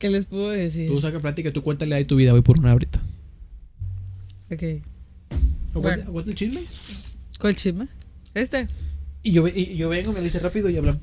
[0.00, 0.88] ¿qué les puedo decir?
[0.88, 2.98] Tú saca plática, tú cuéntale ahí tu vida, voy por una ahorita.
[4.50, 4.62] Ok.
[5.74, 6.02] Bueno.
[6.02, 6.60] aguanta el chisme.
[7.38, 7.88] ¿Cuál chisme?
[8.34, 8.68] Este.
[9.22, 11.02] Y yo, y yo vengo, me dice rápido y hablamos.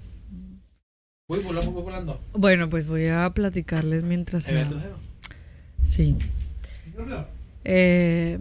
[1.29, 2.21] Voy volando, voy volando.
[2.33, 4.47] Bueno, pues voy a platicarles mientras.
[5.83, 6.15] Sí.
[7.63, 8.39] Eh,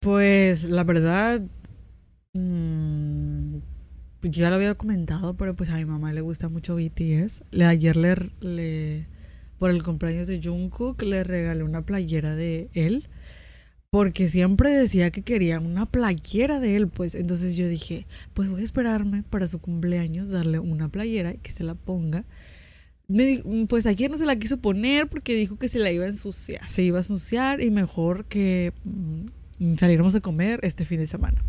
[0.00, 1.42] pues la verdad,
[2.32, 3.56] mm,
[4.22, 7.44] ya lo había comentado, pero pues a mi mamá le gusta mucho BTS.
[7.50, 9.06] Le, ayer le, le,
[9.58, 13.08] por el cumpleaños de Jungkook, le regalé una playera de él.
[13.96, 18.60] Porque siempre decía que quería una playera de él, pues entonces yo dije, pues voy
[18.60, 22.26] a esperarme para su cumpleaños, darle una playera y que se la ponga.
[23.70, 26.68] Pues ayer no se la quiso poner porque dijo que se la iba a ensuciar,
[26.68, 31.42] se iba a ensuciar y mejor que mm, saliéramos a comer este fin de semana.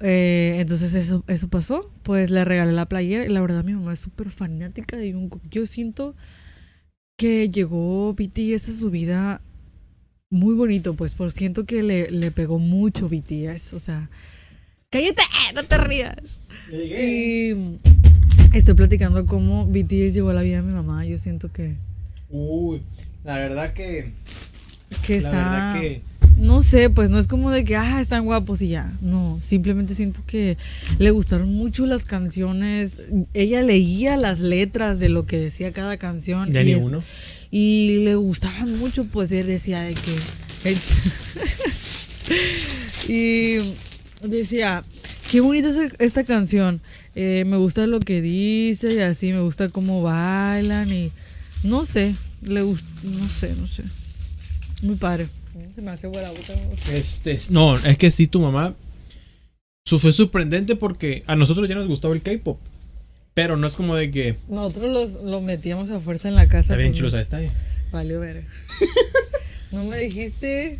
[0.00, 3.92] Eh, entonces eso, eso pasó, pues le regalé la playera y la verdad mi mamá
[3.92, 5.48] es súper fanática de Jungkook.
[5.48, 6.16] Yo siento
[7.16, 9.40] que llegó BTS a su vida
[10.34, 14.08] muy bonito, pues por siento que le, le pegó mucho BTS, o sea,
[14.90, 15.22] cállate,
[15.54, 16.40] no te rías.
[16.72, 17.78] Y
[18.52, 21.04] estoy platicando cómo BTS llegó a la vida de mi mamá.
[21.04, 21.74] Yo siento que,
[22.30, 22.82] Uy,
[23.24, 24.12] la verdad que.
[25.06, 25.30] que La está.
[25.30, 26.02] verdad que.
[26.36, 28.92] No sé, pues no es como de que, ah, están guapos y ya.
[29.00, 30.56] No, simplemente siento que
[30.98, 33.00] le gustaron mucho las canciones.
[33.34, 36.52] Ella leía las letras de lo que decía cada canción.
[36.52, 37.04] Ya y, ni es- uno.
[37.56, 40.76] Y le gustaban mucho, pues él decía de que.
[43.08, 43.58] y
[44.28, 44.82] decía,
[45.30, 46.80] qué bonita es esta canción.
[47.14, 51.12] Eh, me gusta lo que dice y así, me gusta cómo bailan y
[51.62, 53.84] no sé, le gusta, no sé, no sé.
[54.82, 55.28] Muy padre.
[55.76, 56.54] Se me hace la boca.
[56.92, 58.74] Este, no, es que sí, tu mamá.
[59.84, 62.58] Su fue sorprendente porque a nosotros ya nos gustaba el K-pop.
[63.34, 64.36] Pero no es como de que.
[64.48, 66.60] Nosotros los, lo metíamos a fuerza en la casa.
[66.60, 67.24] Está bien chulo, ¿sabes?
[67.24, 67.52] Está bien.
[67.90, 68.44] Valió ver.
[69.72, 70.78] no me dijiste.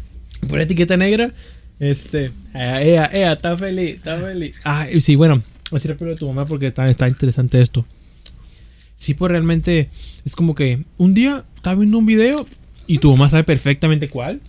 [0.49, 1.33] Por etiqueta negra.
[1.81, 2.31] Este.
[2.55, 4.57] Ea, ea, ea, está feliz, está feliz.
[4.65, 5.43] Ah, sí, bueno.
[5.71, 7.85] Voy a decir rápido de tu mamá porque está, está interesante esto.
[8.97, 9.91] Sí, pues realmente
[10.25, 12.47] es como que un día estaba viendo un video
[12.87, 14.41] y tu mamá sabe perfectamente cuál.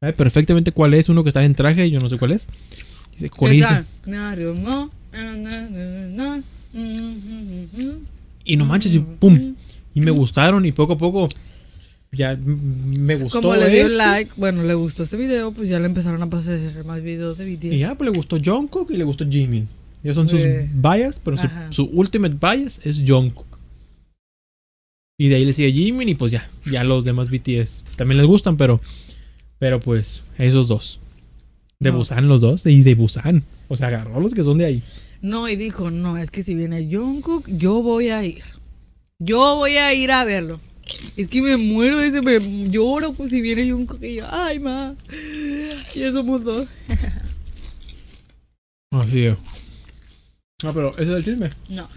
[0.00, 2.46] Sabe perfectamente cuál es uno que está en traje y yo no sé cuál es.
[3.12, 3.86] Dice, ¿Qué tal?
[4.06, 4.92] No,
[8.44, 9.54] Y no manches, y pum.
[9.94, 11.28] Y me gustaron y poco a poco
[12.10, 13.98] ya me gustó Como le dio esto.
[13.98, 17.54] like, bueno, le gustó este video, pues ya le empezaron a pasar más videos de
[17.54, 17.64] BTS.
[17.74, 19.68] Y ya, pues le gustó Jungkook y le gustó Jimin.
[20.02, 20.70] Ellos son sus Eh.
[20.72, 21.36] bias, pero
[21.70, 23.46] su, ultimate bias es Jungkook.
[25.18, 28.26] Y de ahí le sigue Jimin y pues ya, ya los demás BTS también les
[28.26, 28.80] gustan, pero
[29.58, 31.00] pero pues esos dos.
[31.80, 31.98] De No.
[31.98, 33.44] Busan los dos y de Busan.
[33.68, 34.82] O sea, agarró los que son de ahí.
[35.20, 38.42] No, y dijo, no, es que si viene Jungkook, yo voy a ir.
[39.18, 40.60] Yo voy a ir a verlo.
[41.16, 42.38] Es que me muero, ese me
[42.70, 44.94] lloro pues si viene Jungkook y yo, ay, ma,
[45.94, 46.66] ya somos dos.
[48.92, 49.38] Así es.
[50.62, 51.50] No, pero ese es el chisme.
[51.68, 51.88] No.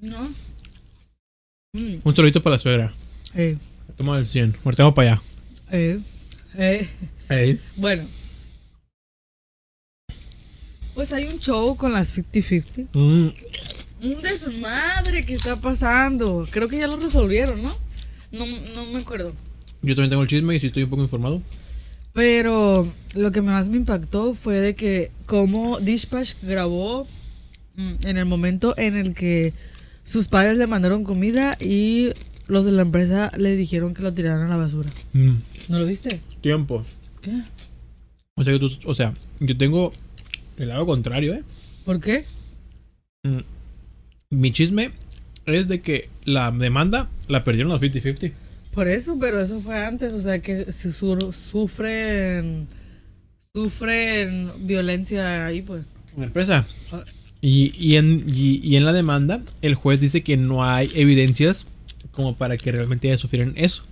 [0.00, 0.28] No.
[1.72, 2.94] Mm, Un solito para la suegra.
[3.34, 3.56] eh,
[3.96, 4.56] Toma el 100.
[4.64, 5.22] Muertemos para allá.
[5.72, 6.00] eh,
[7.28, 7.58] eh.
[7.76, 8.04] Bueno.
[10.94, 12.86] Pues hay un show con las 50-50.
[12.94, 13.28] Mm,
[14.06, 16.46] Un desmadre que está pasando.
[16.50, 17.74] Creo que ya lo resolvieron, ¿no?
[18.32, 19.32] No, no me acuerdo.
[19.82, 21.42] yo también tengo el chisme y sí estoy un poco informado.
[22.12, 27.06] Pero lo que más me impactó fue de que como Dispatch grabó
[27.76, 29.52] mm, en el momento en el que
[30.02, 32.10] sus padres le mandaron comida y
[32.48, 34.90] los de la empresa le dijeron que lo tiraran a la basura.
[35.12, 35.34] Mm,
[35.68, 36.20] ¿No lo viste?
[36.40, 36.84] tiempo.
[37.22, 37.42] ¿Qué?
[38.34, 39.92] O sea, que tú- o sea, yo tengo
[40.58, 41.42] el lado contrario, ¿eh?
[41.84, 42.24] ¿Por qué?
[43.22, 43.38] Mm,
[44.30, 44.90] Mi chisme
[45.46, 48.32] es de que la demanda la perdieron los 50-50.
[48.72, 52.68] Por eso, pero eso fue antes, o sea que si su- sufren
[53.54, 55.84] sufren violencia ahí pues.
[56.16, 56.64] La empresa.
[56.92, 57.04] Ah.
[57.40, 61.66] Y, y en, y, y en la demanda, el juez dice que no hay evidencias
[62.12, 63.84] como para que realmente ellas sufrieran eso.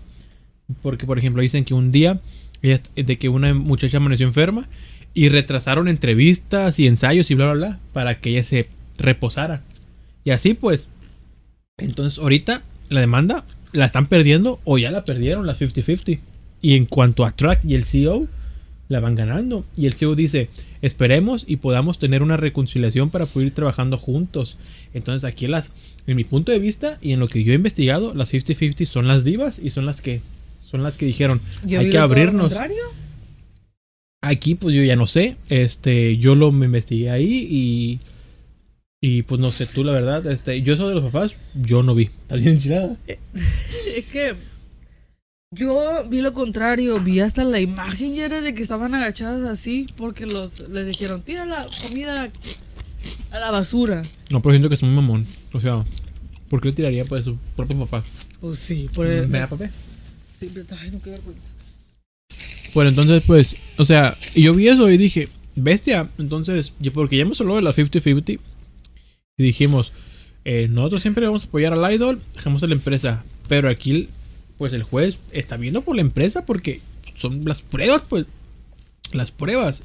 [0.82, 2.20] Porque, por ejemplo, dicen que un día
[2.60, 4.68] de que una muchacha amaneció enferma
[5.18, 9.62] y retrasaron entrevistas y ensayos y bla, bla, bla para que ella se reposara.
[10.22, 10.86] Y así pues.
[11.76, 16.20] Entonces, ahorita la demanda la están perdiendo o ya la perdieron las 50-50.
[16.62, 18.28] Y en cuanto a Track y el CEO,
[18.86, 19.64] la van ganando.
[19.76, 20.50] Y el CEO dice,
[20.82, 24.56] esperemos y podamos tener una reconciliación para poder ir trabajando juntos.
[24.94, 25.70] Entonces aquí las,
[26.06, 29.08] en mi punto de vista y en lo que yo he investigado, las 50-50 son
[29.08, 30.20] las divas y son las que
[30.60, 32.48] son las que dijeron, Yo hay que todo lo abrirnos.
[32.50, 32.84] contrario.
[34.20, 38.00] Aquí pues yo ya no sé, este, yo lo me investigué ahí y
[39.00, 41.94] y pues no sé, tú la verdad, este, yo eso de los papás, yo no
[41.94, 42.04] vi.
[42.04, 42.96] Está bien enchilada.
[43.96, 44.34] Es que
[45.50, 49.86] yo vi lo contrario, vi hasta la imagen ya era de que estaban agachadas así
[49.96, 52.30] porque los les dijeron, tira la comida
[53.30, 54.02] a la basura.
[54.30, 55.26] No, pero siento que es un mamón.
[55.52, 55.84] O sea,
[56.50, 58.04] ¿por qué le tiraría pues a su propio papá?
[58.40, 59.70] Pues sí, por el, ¿Me da papel?
[60.38, 61.48] Sí, pero, ay, no, qué vergüenza.
[62.74, 66.08] Bueno, entonces, pues, o sea, yo vi eso y dije, bestia.
[66.18, 68.38] Entonces, porque ya hemos hablado de la 50-50
[69.36, 69.92] y dijimos,
[70.44, 73.24] eh, nosotros siempre vamos a apoyar al idol, dejamos a la empresa.
[73.48, 74.08] Pero aquí,
[74.56, 76.80] pues, el juez está viendo por la empresa porque
[77.14, 78.26] son las pruebas, pues,
[79.12, 79.82] las pruebas.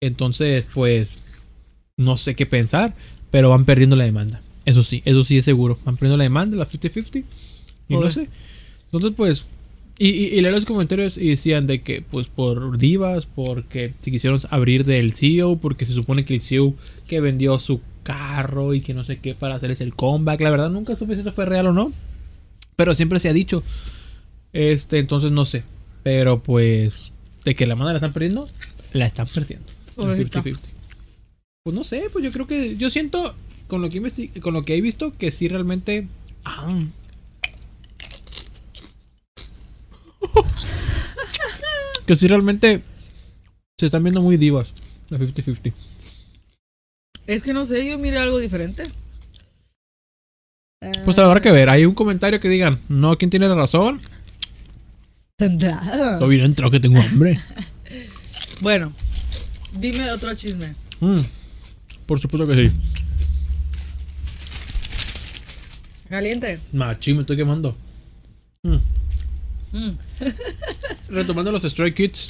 [0.00, 1.18] Entonces, pues,
[1.96, 2.94] no sé qué pensar,
[3.30, 4.40] pero van perdiendo la demanda.
[4.64, 5.78] Eso sí, eso sí es seguro.
[5.84, 7.24] Van perdiendo la demanda, la 50-50.
[7.88, 8.28] Y no sé.
[8.84, 9.46] Entonces, pues,
[9.98, 14.10] y, y, y leí los comentarios y decían de que, pues, por divas, porque se
[14.10, 16.74] quisieron abrir del CEO, porque se supone que el CEO
[17.08, 20.40] que vendió su carro y que no sé qué para hacerles el comeback.
[20.40, 21.92] La verdad, nunca supe si eso fue real o no.
[22.76, 23.62] Pero siempre se ha dicho.
[24.52, 25.64] Este, entonces no sé.
[26.04, 27.12] Pero pues,
[27.44, 28.48] de que la mano la están perdiendo,
[28.92, 29.66] la están perdiendo.
[29.98, 30.42] El Ahorita.
[30.42, 30.58] 50-50.
[31.64, 32.76] Pues no sé, pues yo creo que.
[32.76, 33.34] Yo siento,
[33.66, 34.00] con lo que,
[34.40, 36.06] con lo que he visto, que sí realmente.
[36.44, 36.78] Ah.
[42.08, 42.82] Que sí realmente
[43.78, 44.72] se están viendo muy divas.
[45.10, 45.74] La 50-50.
[47.26, 48.84] Es que no sé, yo miré algo diferente.
[51.04, 51.68] Pues habrá que ver.
[51.68, 54.00] Hay un comentario que digan, no, ¿quién tiene la razón?
[55.36, 56.16] Tendrá.
[56.18, 57.40] Lo bien entrado que tengo hambre.
[58.60, 58.92] Bueno,
[59.78, 60.74] dime otro chisme.
[60.98, 61.20] Mm,
[62.06, 62.72] por supuesto que sí.
[66.08, 66.58] Caliente.
[66.72, 67.76] Machi, me estoy quemando.
[68.64, 68.97] Mm.
[69.72, 69.90] Mm.
[71.10, 72.28] Retomando los Stray Kids.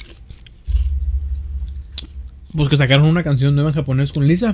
[2.55, 4.53] Pues que sacaron una canción nueva en japonés con Lisa.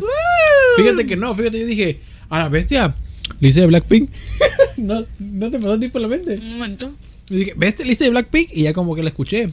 [0.77, 2.93] Fíjate que no, fíjate, yo dije, a la bestia,
[3.39, 4.09] Lisa de Blackpink.
[4.77, 6.36] no, no te pasó ti por la mente.
[6.38, 6.93] Un momento.
[7.29, 8.49] Y dije, ¿ves Lisa de Blackpink?
[8.51, 9.51] Y ya como que la escuché.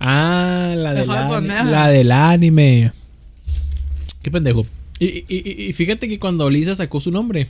[0.00, 1.70] Ah, la del, Dejó de ani- ponerla.
[1.70, 2.92] la del anime.
[4.22, 4.66] Qué pendejo.
[4.98, 5.24] Y-
[5.68, 7.46] y fíjate que cuando Lisa sacó su nombre,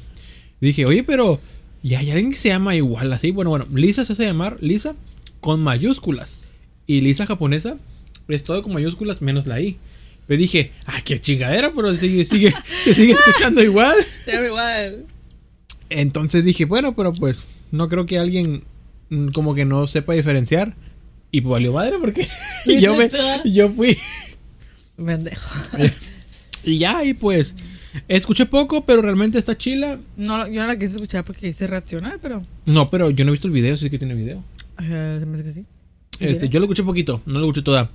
[0.60, 1.40] dije, oye, pero
[1.90, 3.30] ya hay alguien que se llama igual así.
[3.30, 4.96] Bueno, bueno, Lisa se hace llamar Lisa
[5.40, 6.38] con mayúsculas.
[6.86, 7.76] Y Lisa japonesa
[8.28, 9.76] es todo con mayúsculas menos la I.
[10.26, 12.54] Me dije, ah, qué chingadera, pero sigue, sigue,
[12.84, 13.94] se sigue escuchando igual.
[14.24, 15.04] Se igual.
[15.90, 18.64] Entonces dije, bueno, pero pues no creo que alguien
[19.10, 20.74] mm, como que no sepa diferenciar.
[21.30, 22.26] Y pues valió madre porque
[22.64, 23.10] y yo me
[23.44, 23.98] yo fui
[24.96, 25.50] Pendejo.
[26.62, 27.56] y ya y pues
[28.08, 29.98] escuché poco, pero realmente está chila.
[30.16, 32.44] No, yo no la quise escuchar porque quise reaccionar, pero.
[32.66, 34.42] No, pero yo no he visto el video, sí que tiene video.
[34.78, 34.84] se
[35.26, 35.64] me hace que sí.
[36.20, 37.90] Este, yo lo escuché poquito, no lo escuché toda.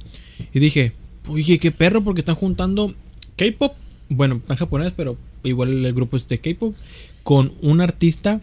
[0.54, 0.94] Y dije,
[1.28, 2.94] oye, qué perro, porque están juntando
[3.38, 3.74] K-pop.
[4.10, 6.76] Bueno, están japonés, pero igual el grupo es de K-pop.
[7.24, 8.42] Con un artista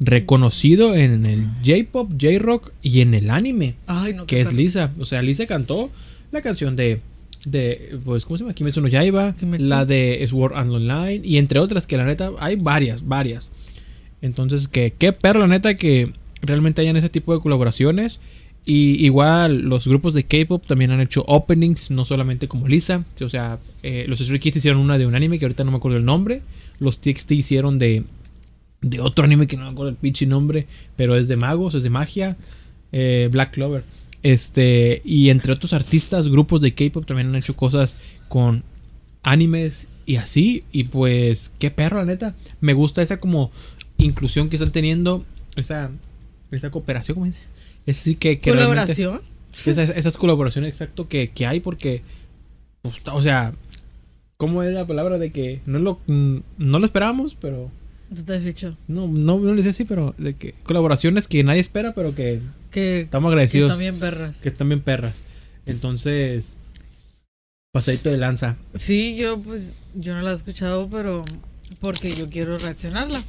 [0.00, 3.74] reconocido en el J-pop, J-rock y en el anime.
[3.86, 4.26] Ay, no.
[4.26, 4.52] que es.
[4.52, 4.92] Lisa.
[4.98, 5.90] O sea, Lisa cantó
[6.30, 7.00] la canción de
[7.44, 8.54] de, pues, ¿cómo se llama?
[8.54, 9.66] Kimetsu no Yaiba, Kimetsu.
[9.66, 13.50] la de Sword Art Online y entre otras que la neta hay varias, varias.
[14.22, 16.12] Entonces, que qué perro la neta que
[16.42, 18.20] realmente hayan ese tipo de colaboraciones.
[18.66, 23.02] Y igual los grupos de K-pop también han hecho openings, no solamente como Lisa.
[23.22, 25.78] O sea, eh, los Stray Kids hicieron una de un anime que ahorita no me
[25.78, 26.42] acuerdo el nombre.
[26.78, 28.04] Los TXT hicieron de,
[28.82, 30.66] de otro anime que no me acuerdo el pinche nombre,
[30.96, 32.36] pero es de magos, es de magia.
[32.92, 33.84] eh, Black Clover.
[34.22, 38.64] Este, y entre otros artistas, grupos de K-pop también han hecho cosas con
[39.22, 40.64] animes y así.
[40.72, 42.34] Y pues, qué perro, la neta.
[42.60, 43.50] Me gusta esa como
[43.96, 45.24] inclusión que están teniendo.
[45.56, 45.90] Esa,
[46.50, 47.38] esa cooperación, ¿cómo dice?
[47.86, 49.22] Es sí que, que ¿Colaboración?
[49.66, 52.02] esas, esas colaboraciones exacto que, que hay porque
[52.82, 53.54] pues, o sea
[54.36, 57.70] cómo es la palabra de que no lo no lo esperábamos pero
[58.14, 58.76] ¿Tú te has dicho?
[58.86, 62.40] no no no les decía así pero de que colaboraciones que nadie espera pero que
[62.70, 64.36] Que, estamos que agradecidos están bien perras.
[64.38, 65.16] que están bien perras
[65.66, 66.54] entonces
[67.72, 71.24] pasadito de lanza Sí, yo pues, yo no la he escuchado, pero
[71.80, 73.22] porque yo quiero reaccionarla.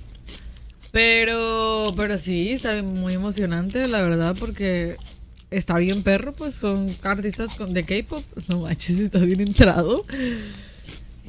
[0.91, 4.97] Pero, pero sí, está muy emocionante, la verdad, porque
[5.51, 8.23] está bien perro, pues son artistas con, de K-pop.
[8.49, 10.03] No manches, está bien entrado.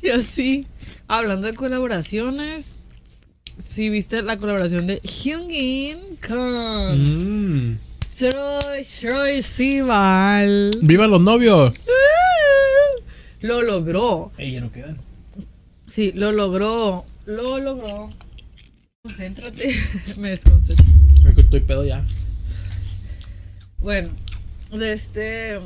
[0.02, 0.66] Y así,
[1.08, 2.74] hablando de colaboraciones,
[3.58, 7.78] sí viste la colaboración de Hyungin con Mm.
[8.20, 10.70] Troy, Troy Sivan.
[10.82, 11.72] viva los novios
[13.40, 14.30] Lo logró.
[14.36, 14.98] Ey, ya no quedan
[15.88, 17.04] Sí, lo logró.
[17.26, 18.10] Lo logró.
[19.02, 19.74] Concéntrate.
[20.18, 20.84] Me desconcentro.
[21.26, 22.04] Es que estoy pedo ya
[23.78, 24.10] Bueno,
[24.70, 25.58] de este.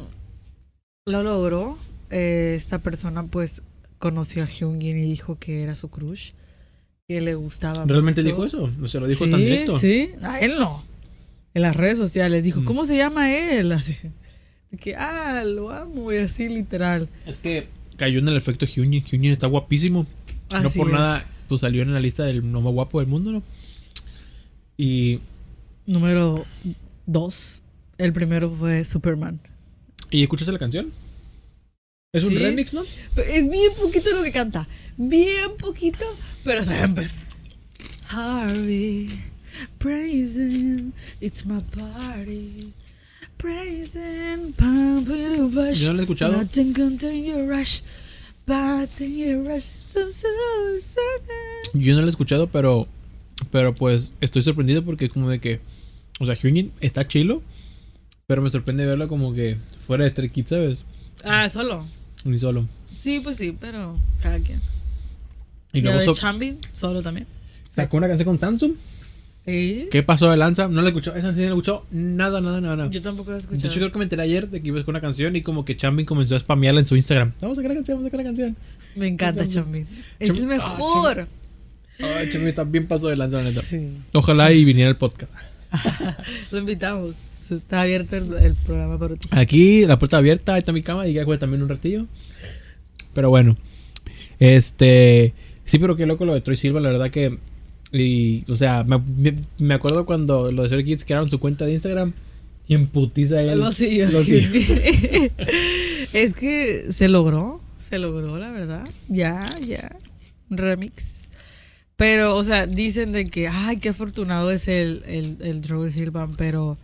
[1.07, 1.77] Lo logró.
[2.11, 3.63] Eh, esta persona, pues,
[3.99, 6.31] conoció a Hyungin y dijo que era su crush.
[7.07, 7.85] Que le gustaba.
[7.87, 8.33] realmente mucho.
[8.35, 10.83] dijo eso no se lo dijo sí, tan directo Sí, a él no.
[11.55, 12.65] En las redes sociales dijo, Mm.
[12.65, 13.73] ¿cómo se llama él?
[13.73, 13.97] Así.
[14.81, 16.13] Que, ah, lo amo.
[16.13, 17.09] Y así, literal.
[17.27, 20.05] es que cayó en el efecto Hyunjin Hyunjin está guapísimo
[20.51, 20.93] no por es.
[20.93, 23.43] nada, pues salió en la lista del no más guapo del mundo, ¿no?
[24.77, 25.21] Y,
[25.87, 26.45] Número
[27.07, 27.63] dos.
[27.99, 29.39] El primero fue Superman.
[30.11, 30.91] ¿y escuchaste la canción?
[32.13, 32.83] Es un remix, ¿no?
[33.29, 34.67] Es bien poquito lo que canta.
[34.97, 36.05] Bien poquito,
[36.45, 37.11] pero saben ver.
[38.09, 39.09] Harvey,
[39.79, 42.73] praising, it's my party.
[43.39, 45.81] Praising, pump it up, rush.
[45.83, 46.33] Yo no la he escuchado.
[46.37, 47.83] Nothing contain your rush.
[48.47, 49.67] Batting your rush.
[49.85, 50.29] So, so,
[50.81, 51.01] so
[51.73, 51.81] good.
[51.81, 52.87] Yo no la he escuchado, pero,
[53.51, 55.61] pero pues estoy sorprendido porque es como de que,
[56.21, 57.43] o sea, Hyunjin está chilo,
[58.27, 60.79] pero me sorprende verlo como que fuera de Stray Kids, ¿sabes?
[61.25, 61.87] Ah, solo.
[62.25, 62.67] Ni solo.
[62.97, 64.61] Sí, pues sí, pero cada quien.
[65.73, 67.27] Y luego so- Chambin, solo también.
[67.75, 68.73] sacó una canción con Samsung.
[69.47, 69.89] ¿Eh?
[69.91, 70.69] ¿Qué pasó de lanza?
[70.69, 72.77] No la escuchó, esa sí no la escuchó nada, nada, nada.
[72.77, 72.91] nada.
[72.91, 74.85] Yo tampoco lo he De hecho, creo que me enteré ayer de que iba a
[74.87, 77.35] una canción y como que Chambin comenzó a spamearla en su Instagram.
[77.41, 78.57] Vamos a sacar la canción, vamos a sacar la canción.
[78.97, 79.87] Me encanta Chambin.
[80.19, 81.29] Es el ah, mejor.
[82.01, 83.61] Ay, Chambin está bien de lanza, la neta.
[83.61, 83.99] Sí.
[84.15, 85.33] Ojalá y viniera el podcast.
[86.51, 87.15] Lo invitamos.
[87.51, 89.29] Está abierto el, el programa para ti.
[89.31, 92.07] Aquí, la puerta abierta, ahí está mi cama y ya juega también un ratillo.
[93.13, 93.59] Pero bueno.
[94.39, 95.35] Este.
[95.65, 97.39] Sí, pero qué loco lo de Troy Silva, la verdad que.
[97.97, 99.01] Y, o sea, me,
[99.59, 102.13] me- acuerdo cuando los de Stray Kids crearon su cuenta de Instagram
[102.67, 103.61] y en putiza él.
[103.61, 104.11] Lo siguió.
[104.11, 104.51] lo siguió.
[106.13, 107.61] es que se logró.
[107.79, 108.85] Se logró, la verdad.
[109.09, 109.95] Ya, ya.
[110.51, 111.29] Remix.
[111.97, 116.33] Pero, o sea, dicen de que, ay, qué afortunado es el, el, el Troy Silvan,
[116.37, 116.77] pero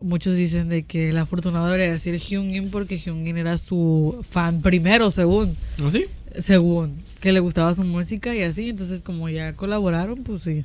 [0.00, 5.10] muchos dicen de que el afortunado debería decir Hyungin porque Hyungin era su fan primero,
[5.10, 5.56] según.
[5.78, 6.04] ¿No sí?
[6.38, 6.94] Según.
[7.26, 8.68] Que le gustaba su música y así.
[8.68, 10.64] Entonces, como ya colaboraron, pues sí.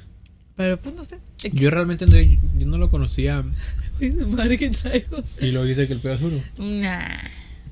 [0.55, 1.18] Pero, pues no sé.
[1.41, 1.59] X.
[1.59, 3.43] Yo realmente no, yo no lo conocía
[4.28, 5.24] madre que traigo.
[5.41, 6.43] y luego dice que el uno.
[6.59, 7.18] Nah.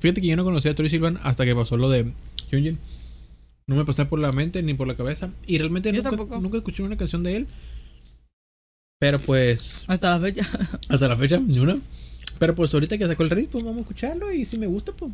[0.00, 2.12] Fíjate que yo no conocía a Troy Silvan hasta que pasó lo de
[2.50, 2.80] Hyunjin.
[3.68, 5.30] No me pasaba por la mente ni por la cabeza.
[5.46, 7.46] Y realmente nunca, nunca escuché una canción de él.
[8.98, 10.48] Pero pues, Hasta la fecha.
[10.88, 11.78] hasta la fecha, ni una.
[12.40, 14.32] Pero pues ahorita que sacó el ritmo, pues vamos a escucharlo.
[14.32, 15.12] Y si me gusta, pues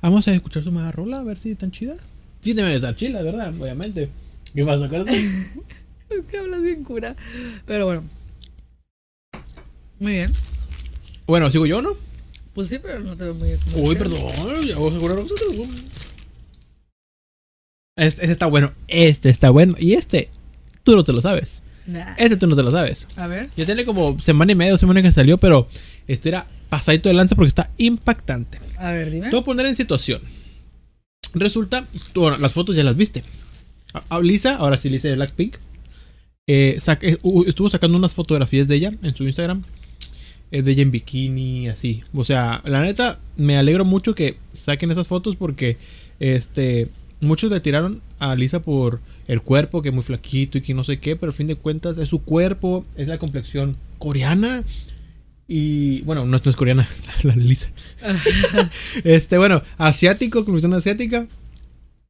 [0.00, 1.98] vamos a escuchar su más rola, a ver si están chidas.
[2.42, 3.54] Sí, debe de estar chila, ¿verdad?
[3.58, 4.08] Obviamente.
[4.54, 5.10] ¿Qué pasa con eso?
[6.10, 7.16] Es que hablas bien cura.
[7.64, 8.04] Pero bueno.
[9.98, 10.32] Muy bien.
[11.26, 11.96] bueno, sigo yo, ¿no?
[12.52, 14.20] Pues sí, pero no te veo muy Uy, perdón,
[14.66, 15.18] ya vamos a jurar.
[17.96, 19.74] Este, este está bueno, este está bueno.
[19.78, 20.28] Y este,
[20.82, 21.62] tú no te lo sabes.
[21.86, 22.14] Nah.
[22.18, 23.06] Este tú no te lo sabes.
[23.16, 23.48] A ver.
[23.56, 25.68] Ya tiene como semana y media, dos semanas que salió, pero
[26.08, 28.58] este era pasadito de lanza porque está impactante.
[28.76, 29.30] A ver, dime.
[29.30, 30.20] Te voy a poner en situación.
[31.34, 33.22] Resulta, bueno, las fotos ya las viste.
[34.08, 35.56] A- Lisa, ahora sí Lisa de Blackpink,
[36.46, 39.62] eh, eh, estuvo sacando unas fotografías de ella en su Instagram.
[40.50, 42.02] es de ella en bikini, así.
[42.14, 45.78] O sea, la neta, me alegro mucho que saquen esas fotos porque,
[46.20, 46.88] este,
[47.22, 50.84] muchos le tiraron a Lisa por el cuerpo, que es muy flaquito y que no
[50.84, 54.62] sé qué, pero al fin de cuentas es su cuerpo, es la complexión coreana.
[55.54, 56.88] Y bueno, no, es coreana,
[57.24, 57.70] la Lisa.
[59.04, 61.28] este, bueno, asiático, complexión asiática.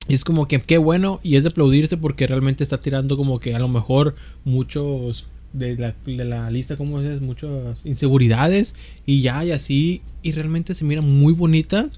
[0.06, 3.40] Y es como que qué bueno y es de aplaudirse porque realmente está tirando como
[3.40, 4.14] que a lo mejor
[4.44, 8.76] muchos de la, de la lista, como es, muchas inseguridades
[9.06, 11.90] y ya y así y realmente se mira muy bonita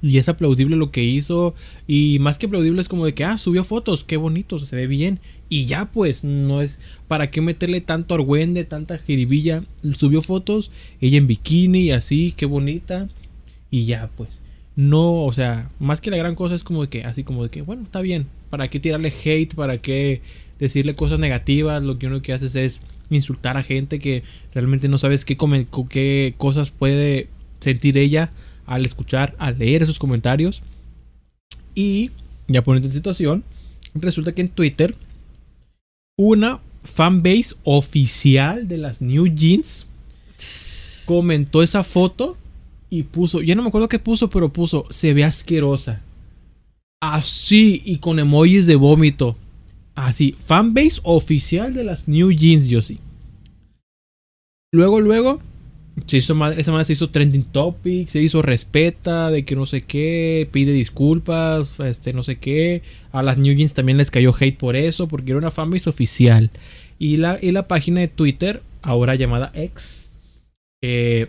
[0.00, 1.56] y es aplaudible lo que hizo
[1.88, 4.86] y más que aplaudible es como de que ah subió fotos, qué bonito, se ve
[4.86, 5.18] bien
[5.48, 6.78] y ya pues no es
[7.08, 9.64] para qué meterle tanto argüende, tanta jiribilla,
[9.94, 10.70] subió fotos,
[11.00, 13.08] ella en bikini y así, qué bonita
[13.70, 14.40] y ya pues
[14.76, 17.50] no, o sea, más que la gran cosa es como de que, así como de
[17.50, 19.54] que, bueno, está bien, ¿para qué tirarle hate?
[19.54, 20.20] ¿Para qué
[20.58, 21.82] decirle cosas negativas?
[21.84, 22.80] Lo que uno que haces es
[23.10, 25.36] insultar a gente que realmente no sabes qué,
[25.88, 27.28] qué cosas puede
[27.60, 28.32] sentir ella
[28.66, 30.62] al escuchar, al leer esos comentarios.
[31.76, 32.10] Y,
[32.48, 33.44] ya poniendo en situación,
[33.94, 34.96] resulta que en Twitter,
[36.16, 39.86] una fanbase oficial de las New Jeans
[41.06, 42.36] comentó esa foto
[42.90, 46.02] y puso, ya no me acuerdo qué puso, pero puso, se ve asquerosa.
[47.00, 49.36] Así y con emojis de vómito.
[49.94, 52.98] Así, fanbase oficial de las New Jeans, yo sí.
[54.72, 55.40] Luego, luego,
[56.06, 59.82] se hizo, esa madre se hizo trending topic, se hizo respeta de que no sé
[59.82, 62.82] qué, pide disculpas, este no sé qué.
[63.12, 66.50] A las New Jeans también les cayó hate por eso, porque era una fanbase oficial.
[66.98, 70.10] Y la, y la página de Twitter, ahora llamada X,
[70.82, 71.28] eh,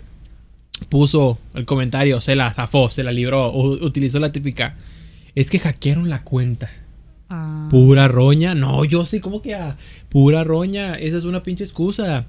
[0.89, 4.75] puso el comentario, se la zafó, se la libró, utilizó la típica.
[5.35, 6.71] Es que hackearon la cuenta.
[7.29, 7.67] Ah.
[7.69, 8.55] Pura roña.
[8.55, 9.77] No, yo sí, como que a
[10.09, 10.95] pura roña.
[10.95, 12.25] Esa es una pinche excusa.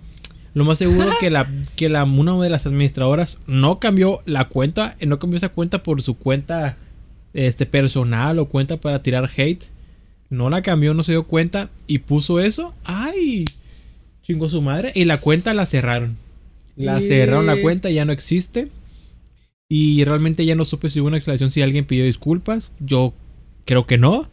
[0.56, 1.46] Lo más seguro que la
[1.76, 6.00] que la una de las administradoras no cambió la cuenta, no cambió esa cuenta por
[6.00, 6.78] su cuenta
[7.34, 9.64] este personal o cuenta para tirar hate.
[10.30, 12.74] No la cambió, no se dio cuenta y puso eso.
[12.84, 13.44] Ay,
[14.22, 16.16] chingó su madre y la cuenta la cerraron.
[16.74, 18.70] La cerraron la cuenta, ya no existe.
[19.68, 22.72] Y realmente ya no supe si hubo una aclaración si alguien pidió disculpas.
[22.80, 23.12] Yo
[23.66, 24.26] creo que no.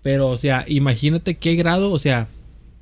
[0.00, 2.28] Pero, o sea, imagínate qué grado, o sea,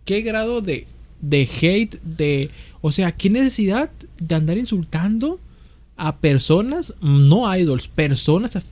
[0.05, 0.86] qué grado de,
[1.20, 2.51] de hate, de...
[2.87, 5.41] O sea, qué necesidad de andar insultando
[5.97, 8.62] a personas, no idols, personas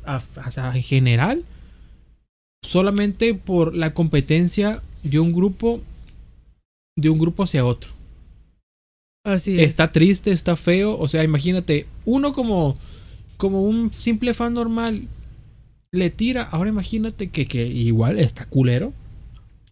[0.74, 1.46] en general,
[2.62, 5.80] solamente por la competencia de un grupo,
[6.94, 7.90] de un grupo hacia otro.
[9.24, 10.98] Así Está triste, está feo.
[10.98, 12.76] O sea, imagínate, uno como,
[13.38, 15.08] como un simple fan normal
[15.90, 16.42] le tira.
[16.42, 18.92] Ahora imagínate que, que igual está culero.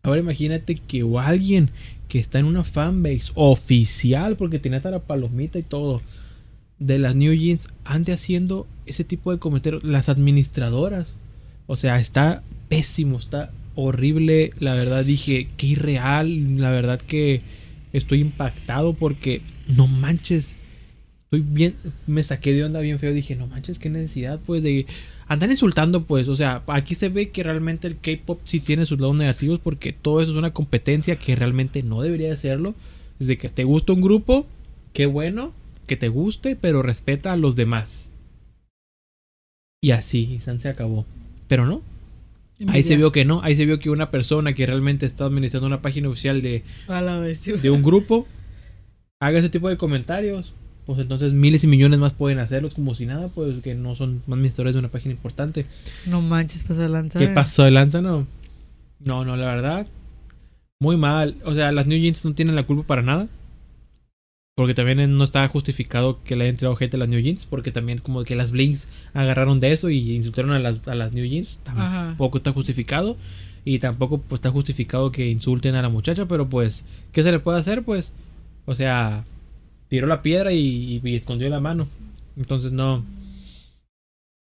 [0.03, 1.68] Ahora imagínate que alguien
[2.11, 6.02] que está en una fanbase oficial, porque tiene hasta la palomita y todo,
[6.80, 9.84] de las New Jeans, ande haciendo ese tipo de comentarios.
[9.84, 11.14] Las administradoras.
[11.68, 14.50] O sea, está pésimo, está horrible.
[14.58, 16.58] La verdad dije, qué irreal.
[16.58, 17.42] La verdad que
[17.92, 20.56] estoy impactado porque no manches.
[21.24, 21.76] Estoy bien,
[22.08, 23.12] me saqué de onda bien feo.
[23.12, 24.84] Dije, no manches, qué necesidad, pues, de
[25.31, 26.28] andar insultando, pues.
[26.28, 29.93] O sea, aquí se ve que realmente el K-pop sí tiene sus lados negativos porque
[29.93, 32.74] todo eso es una competencia que realmente no debería de serlo.
[33.18, 34.47] Desde que te gusta un grupo,
[34.93, 35.53] qué bueno
[35.87, 38.11] que te guste, pero respeta a los demás.
[39.83, 41.07] Y así, San se acabó.
[41.47, 41.83] Pero no,
[42.68, 45.66] Ahí se vio que no, ahí se vio que una persona que realmente está administrando
[45.66, 46.62] una página oficial de,
[47.62, 48.26] de un grupo
[49.18, 50.53] haga ese tipo de comentarios.
[50.91, 54.24] Pues entonces miles y millones más pueden hacerlos como si nada, pues que no son
[54.26, 55.64] administradores de una página importante.
[56.05, 57.16] No manches, pasó de lanza.
[57.16, 58.03] ¿Qué pasó de lanza?
[58.03, 58.26] No.
[58.99, 59.86] No, no, la verdad.
[60.80, 61.36] Muy mal.
[61.45, 63.28] O sea, las New Jeans no tienen la culpa para nada.
[64.57, 67.47] Porque también no está justificado que le haya entrado gente a las New Jeans.
[67.47, 71.12] Porque también como que las Blinks agarraron de eso y insultaron a las, a las
[71.12, 71.61] New Jeans.
[71.62, 73.16] Tampoco está justificado.
[73.64, 76.26] Y tampoco pues, está justificado que insulten a la muchacha.
[76.26, 77.84] Pero pues, ¿qué se le puede hacer?
[77.84, 78.12] Pues,
[78.66, 79.24] o sea,
[79.91, 81.86] tiró la piedra y, escondió la mano.
[82.36, 83.05] Entonces no.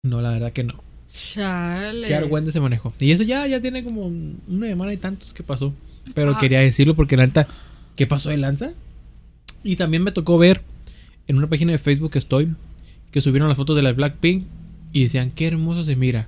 [0.03, 0.83] No, la verdad que no.
[1.07, 2.07] Chale.
[2.07, 2.93] Qué argüente se manejó.
[2.99, 5.73] Y eso ya, ya tiene como una semana y tantos que pasó.
[6.13, 6.37] Pero ah.
[6.37, 7.47] quería decirlo porque la neta,
[7.95, 8.73] ¿qué pasó de lanza?
[9.63, 10.61] Y también me tocó ver
[11.27, 12.53] en una página de Facebook que estoy,
[13.11, 14.45] que subieron las fotos de la Blackpink
[14.91, 16.27] y decían, qué hermoso se mira.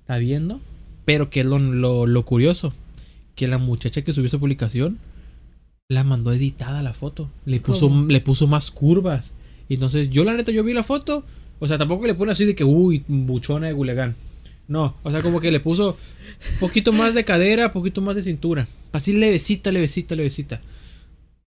[0.00, 0.60] ¿Está viendo?
[1.04, 2.72] Pero que lo, lo, curioso,
[3.34, 4.98] que la muchacha que subió esa publicación
[5.88, 7.30] la mandó editada la foto.
[7.44, 9.34] Le puso, le puso más curvas.
[9.68, 11.24] Y entonces yo la neta, yo vi la foto.
[11.58, 14.14] O sea, tampoco le pone así de que, uy, buchona de Gulegán.
[14.68, 15.96] No, o sea, como que le puso
[16.54, 18.66] un poquito más de cadera, poquito más de cintura.
[18.92, 20.60] Así levecita, levecita, levecita.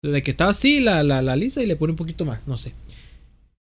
[0.03, 2.73] De que estaba así la, la, lisa y le pone un poquito más, no sé.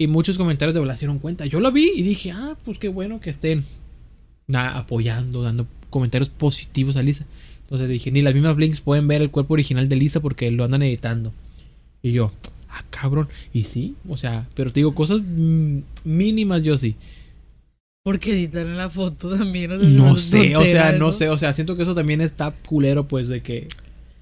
[0.01, 1.45] Y muchos comentarios de se dieron cuenta.
[1.47, 3.65] Yo lo vi y dije, ah, pues qué bueno que estén
[4.47, 7.27] na- apoyando, dando comentarios positivos a Lisa.
[7.69, 10.65] Entonces dije, ni las mismas Blinks pueden ver el cuerpo original de Lisa porque lo
[10.65, 11.35] andan editando.
[12.03, 12.33] Y yo,
[12.71, 13.29] ah, cabrón.
[13.53, 15.21] Y sí, o sea, pero te digo, cosas
[16.03, 16.97] mínimas yo sí.
[18.03, 19.73] Porque editan la foto también.
[19.73, 22.53] o sea, No sé, o sea, no sé, o sea, siento que eso también está
[22.53, 23.69] culero, pues, de que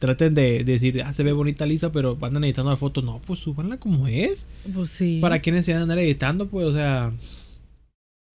[0.01, 3.01] traten de, de decir, ah, se ve bonita Lisa, pero andan editando la foto.
[3.01, 4.49] No, pues súbanla como es.
[4.75, 5.21] Pues sí.
[5.21, 6.49] ¿Para qué necesidad de andar editando?
[6.49, 7.13] Pues, o sea.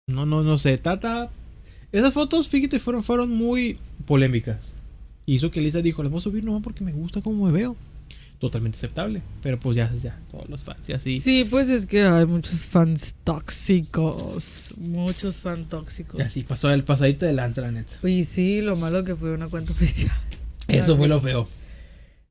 [0.07, 0.77] No, no, no sé.
[0.77, 1.31] Tata.
[1.93, 4.75] Esas fotos, fíjate, fueron, fueron muy polémicas.
[5.35, 7.77] Hizo que Lisa dijo, las voy a subir no porque me gusta cómo me veo.
[8.39, 9.21] Totalmente aceptable.
[9.43, 11.21] Pero pues ya, ya, todos los fans, y así.
[11.21, 14.73] Sí, pues es que hay muchos fans tóxicos.
[14.79, 16.19] Muchos fans tóxicos.
[16.19, 17.93] Y así pasó el pasadito de lanza, la neta.
[18.09, 20.17] Y sí, lo malo que fue una cuenta oficial.
[20.67, 21.47] Eso fue lo feo.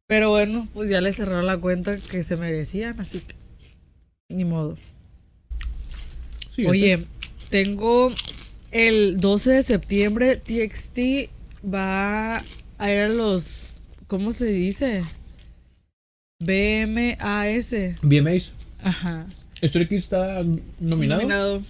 [0.07, 3.35] Pero bueno, pues ya le cerraron la cuenta que se merecían, así que.
[4.29, 4.75] Ni modo.
[6.49, 6.69] Siguiente.
[6.71, 7.05] Oye,
[7.51, 8.11] tengo
[8.71, 11.29] el 12 de septiembre, TXT
[11.63, 12.41] va
[12.77, 13.81] a los.
[14.07, 15.03] ¿Cómo se dice?
[16.39, 17.73] BMAS.
[18.01, 18.51] VMAs.
[18.81, 19.25] Ajá.
[19.63, 20.43] Stray Kids está
[20.79, 21.21] nominado.
[21.21, 21.61] Nominado.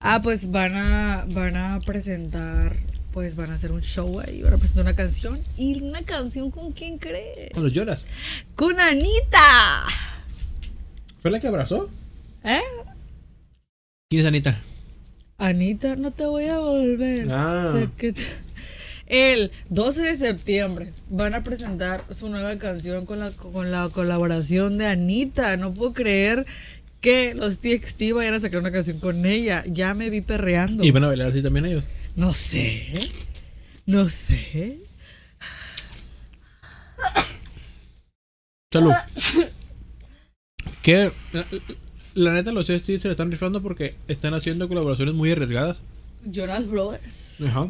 [0.00, 2.76] Ah, pues van a, van a presentar,
[3.12, 5.38] pues van a hacer un show ahí, van a presentar una canción.
[5.56, 7.50] ¿Y una canción con quién crees?
[7.52, 8.06] Con los lloras.
[8.54, 9.84] ¡Con Anita!
[11.20, 11.90] ¿Fue la que abrazó?
[12.44, 12.60] ¿Eh?
[14.08, 14.60] ¿Quién es Anita?
[15.36, 17.28] Anita, no te voy a volver.
[17.30, 17.70] Ah.
[17.72, 18.22] Sé que te-
[19.08, 24.76] El 12 de septiembre van a presentar su nueva canción con la, con la colaboración
[24.76, 25.56] de Anita.
[25.56, 26.44] No puedo creer
[27.00, 29.64] que los TXT vayan a sacar una canción con ella.
[29.66, 30.84] Ya me vi perreando.
[30.84, 31.84] Y van a bailar así también ellos.
[32.16, 32.92] No sé.
[33.86, 34.78] No sé.
[38.70, 38.92] Salud.
[40.82, 41.46] que la,
[42.12, 45.80] la neta los ST se están rifando porque están haciendo colaboraciones muy arriesgadas.
[46.26, 47.40] Jonas Brothers.
[47.40, 47.68] Ajá.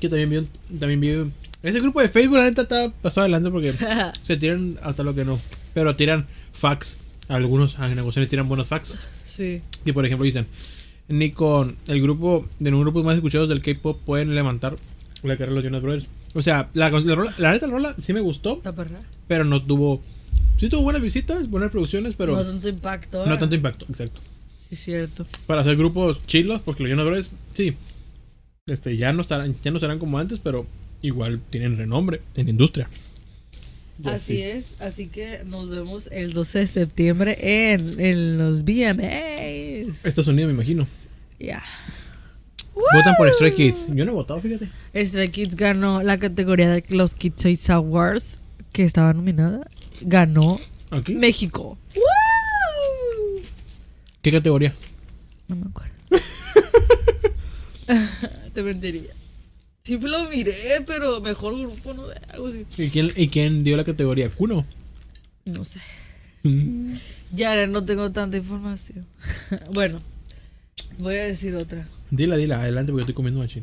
[0.00, 1.32] Que también vi un- también vi un-
[1.62, 3.72] ese grupo de Facebook la neta está pasado adelante porque
[4.22, 5.38] se tiran hasta lo que no.
[5.74, 6.98] Pero tiran fax.
[7.28, 8.96] Algunos en negociaciones tiran buenos fax.
[9.26, 9.60] sí.
[9.84, 10.46] Y por ejemplo dicen,
[11.08, 14.76] ni con el grupo de los grupos más escuchados del K-pop pueden levantar
[15.22, 16.08] la carrera de los Jonas Brothers.
[16.34, 18.60] O sea, la, la, rola- la neta la rola sí me gustó,
[19.26, 20.02] pero no tuvo
[20.58, 23.24] sí tuvo buenas visitas, buenas producciones, pero no no, tanto impacto.
[23.24, 23.36] ¿eh?
[23.38, 24.20] tanto impacto, exacto.
[24.68, 25.26] Sí, cierto.
[25.46, 27.74] Para hacer grupos chilos, porque los Jonas Brothers sí
[28.70, 30.66] este ya no estarán ya no serán como antes, pero
[31.02, 32.88] igual tienen renombre en la industria.
[34.02, 40.04] Y Así es, así que nos vemos el 12 de septiembre en, en los VMAs.
[40.06, 40.86] Estados Unidos me imagino.
[41.40, 41.62] Ya.
[42.74, 43.88] Votan por Stray Kids.
[43.88, 44.70] Yo no he votado, fíjate.
[44.94, 48.38] Stray Kids ganó la categoría de los Kids Choice Awards,
[48.72, 49.66] que estaba nominada.
[50.02, 50.60] Ganó
[50.90, 51.16] Aquí.
[51.16, 51.76] México.
[51.96, 53.42] ¡Woo!
[54.22, 54.72] ¿Qué categoría?
[55.48, 55.92] No me acuerdo.
[58.58, 59.12] Te mentiría.
[59.84, 62.66] Sí lo miré, pero mejor grupo, no sé, algo así.
[62.76, 64.28] ¿Y quién, y quién dio la categoría?
[64.30, 64.66] Kuno.
[65.44, 65.78] No sé.
[66.42, 66.94] Mm.
[67.32, 69.06] Ya no tengo tanta información.
[69.72, 70.02] bueno,
[70.98, 71.88] voy a decir otra.
[72.10, 73.62] Dila, dila, adelante porque estoy comiendo machín.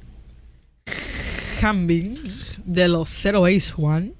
[1.61, 2.15] Hambin
[2.63, 4.13] de los Zero Ace One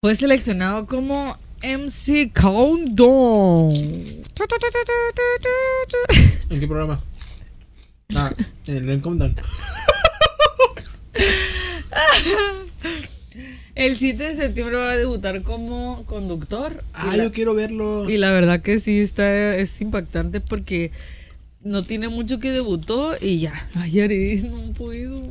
[0.00, 3.72] fue seleccionado como MC Countdown.
[6.48, 7.02] ¿En qué programa?
[8.14, 8.32] Ah,
[8.66, 9.36] en el Countdown.
[13.74, 16.82] El 7 de septiembre va a debutar como conductor.
[16.94, 18.08] Ah, y, la, yo quiero verlo.
[18.08, 20.92] y la verdad que sí está es impactante porque
[21.62, 23.52] no tiene mucho que debutó y ya.
[23.74, 25.22] Ay, Aris, no puedo.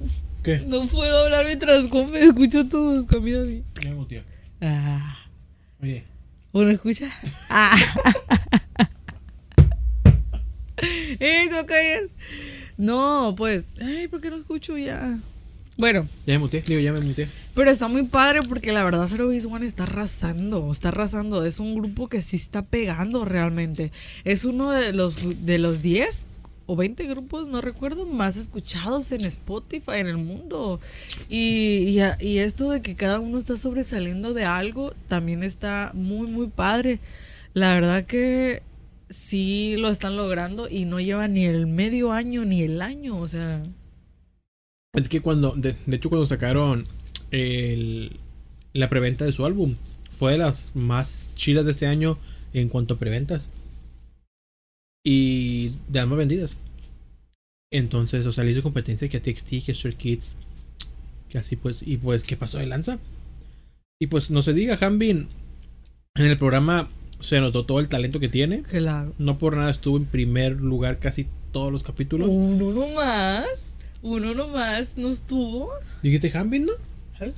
[0.44, 0.60] ¿Qué?
[0.68, 3.64] No puedo hablar mientras como escucho todos comiendo así.
[3.82, 4.24] Ya me muteé.
[4.62, 5.18] Ah.
[5.82, 6.04] Oye.
[6.52, 7.12] ¿Uno escucha?
[7.50, 7.76] Ah.
[11.20, 12.10] ¡Eh, a caer!
[12.78, 13.66] No, pues.
[13.82, 15.20] Ay, ¿por qué no escucho ya?
[15.78, 16.62] Bueno, Ya me muteé.
[16.62, 17.28] Digo, ya me muteé.
[17.54, 21.46] pero está muy padre porque la verdad Zero Base One está arrasando, está arrasando.
[21.46, 23.92] Es un grupo que sí está pegando realmente.
[24.24, 26.28] Es uno de los de los 10
[26.68, 30.80] o 20 grupos, no recuerdo, más escuchados en Spotify en el mundo.
[31.30, 36.48] Y, y, esto de que cada uno está sobresaliendo de algo también está muy, muy
[36.48, 37.00] padre.
[37.54, 38.64] La verdad que
[39.10, 43.28] sí lo están logrando y no lleva ni el medio año ni el año, o
[43.28, 43.64] sea...
[44.94, 46.86] Es que cuando, de, hecho, cuando sacaron
[47.32, 48.18] el,
[48.74, 49.76] la preventa de su álbum,
[50.10, 52.18] fue de las más chidas de este año
[52.54, 53.50] en cuanto a preventas.
[55.04, 56.56] Y de las vendidas.
[57.72, 60.34] Entonces, o sea, le hizo competencia que a TXT, que a Stray Kids.
[61.30, 62.98] Que así pues, y pues, ¿qué pasó de lanza?
[64.00, 65.28] Y pues, no se diga, Hanbin,
[66.16, 66.90] en el programa
[67.20, 68.62] se notó todo el talento que tiene.
[68.64, 69.14] Claro.
[69.18, 72.28] No por nada estuvo en primer lugar casi todos los capítulos.
[72.30, 73.46] Uno nomás.
[74.02, 75.72] Uno nomás no estuvo.
[76.04, 76.74] ¿Dijiste Hanbin, no?
[77.22, 77.34] ¿Eh?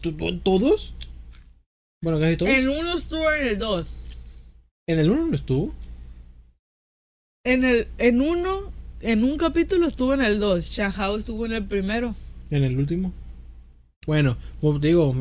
[0.00, 0.92] ¿Tú- tú- ¿Todos?
[2.02, 2.52] Bueno, casi todos.
[2.52, 3.86] En uno estuvo en el dos.
[4.88, 5.74] En el uno no estuvo.
[7.44, 8.70] En el, en uno,
[9.00, 10.70] en un capítulo estuvo en el dos.
[10.70, 12.14] Shahao estuvo en el primero.
[12.50, 13.12] En el último.
[14.06, 15.14] Bueno, como te digo.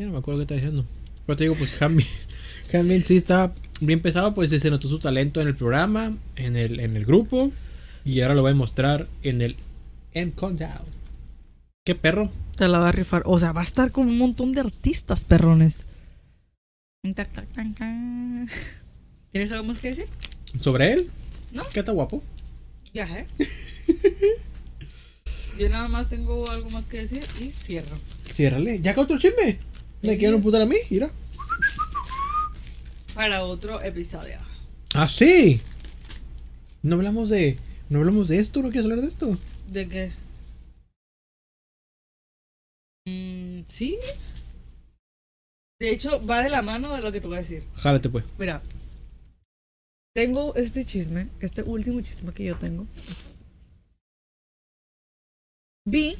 [0.00, 0.84] Ya no me acuerdo qué está diciendo.
[1.26, 2.06] Pero te digo, pues Hanbin.
[2.72, 6.80] Hanbin sí está bien pesado, pues se notó su talento en el programa, en el,
[6.80, 7.52] en el grupo.
[8.04, 9.56] Y ahora lo voy a mostrar en el
[10.14, 10.84] M Countdown.
[11.84, 12.30] ¿Qué perro?
[12.56, 13.22] Te la va a rifar.
[13.26, 15.86] O sea, va a estar con un montón de artistas, perrones.
[19.32, 20.06] ¿Tienes algo más que decir?
[20.60, 21.10] ¿Sobre él?
[21.52, 21.64] No.
[21.72, 22.22] ¿Qué está guapo?
[22.94, 23.26] Ya, ¿eh?
[25.58, 27.96] Yo nada más tengo algo más que decir y cierro.
[28.30, 28.80] Ciérrale.
[28.80, 29.58] ¿Ya acá otro chisme?
[30.02, 30.76] ¿Me quieren putar a mí?
[30.90, 31.10] Mira.
[33.14, 34.38] Para otro episodio.
[34.94, 35.60] ¡Ah, sí!
[36.82, 37.58] No hablamos de.
[37.88, 39.38] No hablamos de esto, ¿no quieres hablar de esto?
[39.68, 40.12] ¿De qué?
[43.06, 43.98] Mm, sí.
[45.78, 47.64] De hecho, va de la mano de lo que te voy a decir.
[47.74, 48.24] Jálate, pues.
[48.38, 48.62] Mira,
[50.14, 52.86] tengo este chisme, este último chisme que yo tengo.
[55.84, 56.16] Vi,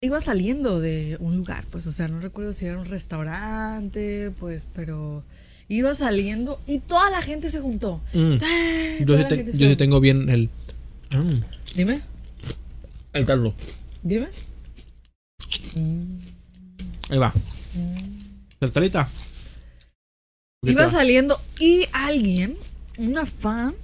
[0.00, 4.66] iba saliendo de un lugar, pues, o sea, no recuerdo si era un restaurante, pues,
[4.72, 5.22] pero
[5.68, 8.00] iba saliendo y toda la gente se juntó.
[8.12, 8.32] Mm.
[8.42, 9.04] ¡Eh!
[9.06, 10.50] Yo, sí te- yo sí tengo bien el.
[11.10, 11.40] Mm.
[11.76, 12.00] Dime,
[13.12, 13.54] El caldo.
[14.02, 14.28] dime.
[15.74, 16.18] Mm,
[17.10, 17.32] Ahí va.
[17.74, 18.18] mm.
[18.60, 19.08] ¿Saltalita?
[20.64, 22.56] Iba saliendo y alguien,
[22.98, 23.74] una fan,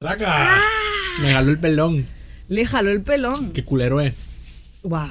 [0.00, 0.26] ¡Traca!
[0.56, 0.60] ¡Ah!
[1.20, 2.06] Me jaló el pelón.
[2.48, 3.52] le jaló el pelón.
[3.52, 4.14] Qué culero es.
[4.82, 5.08] Wow.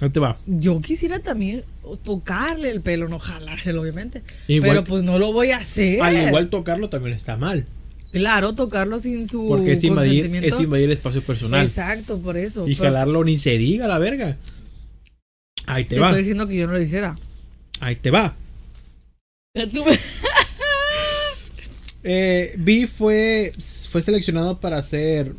[0.00, 0.38] Ahí te va.
[0.46, 1.64] Yo quisiera también
[2.02, 4.22] tocarle el pelo, no jalárselo, obviamente.
[4.46, 6.00] Igual- pero pues no lo voy a hacer.
[6.02, 7.66] Al igual tocarlo también está mal.
[8.12, 11.66] Claro, tocarlo sin su Porque es invadir, es invadir espacio personal.
[11.66, 12.66] Exacto, por eso.
[12.66, 14.36] Y Pero jalarlo ni se diga la verga.
[15.66, 16.06] Ahí te, te va.
[16.06, 17.18] estoy diciendo que yo no lo hiciera.
[17.80, 18.34] Ahí te va.
[22.04, 23.52] Eh, B fue,
[23.90, 25.32] fue seleccionado para ser.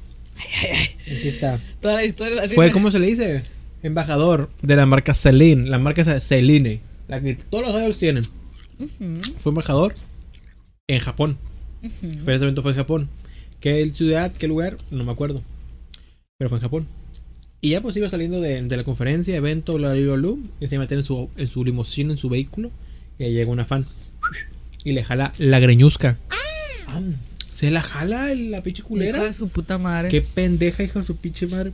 [1.02, 1.60] Aquí está.
[1.82, 2.72] Toda la historia la Fue.
[2.72, 3.44] ¿cómo se le dice?
[3.84, 5.68] Embajador de la marca Celine.
[5.70, 6.82] La marca Celine.
[7.08, 8.24] La que todos los idols tienen.
[9.40, 9.94] Fue embajador
[10.88, 11.38] en Japón.
[12.24, 13.10] Fue ese evento fue en Japón.
[13.60, 14.32] ¿Qué ciudad?
[14.32, 14.78] ¿Qué lugar?
[14.92, 15.42] No me acuerdo.
[16.38, 16.88] Pero fue en Japón.
[17.62, 20.78] Y ya pues iba saliendo de, de la conferencia, evento, bla, bla, bla, y se
[20.78, 22.72] mete en su, en su limusina, en su vehículo.
[23.18, 23.86] Y ahí llega una fan.
[24.86, 26.18] Y le jala la greñuzca.
[26.88, 27.02] Ah,
[27.50, 29.24] Se la jala la pinche Hija culera.
[29.24, 30.08] de su puta madre.
[30.10, 31.74] Qué pendeja, hija de su pinche madre.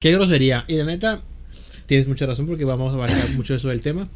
[0.00, 0.64] Qué grosería.
[0.68, 1.22] Y la neta,
[1.86, 4.08] tienes mucha razón porque vamos a abarcar mucho eso del tema.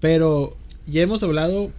[0.00, 0.56] Pero
[0.86, 1.70] ya hemos hablado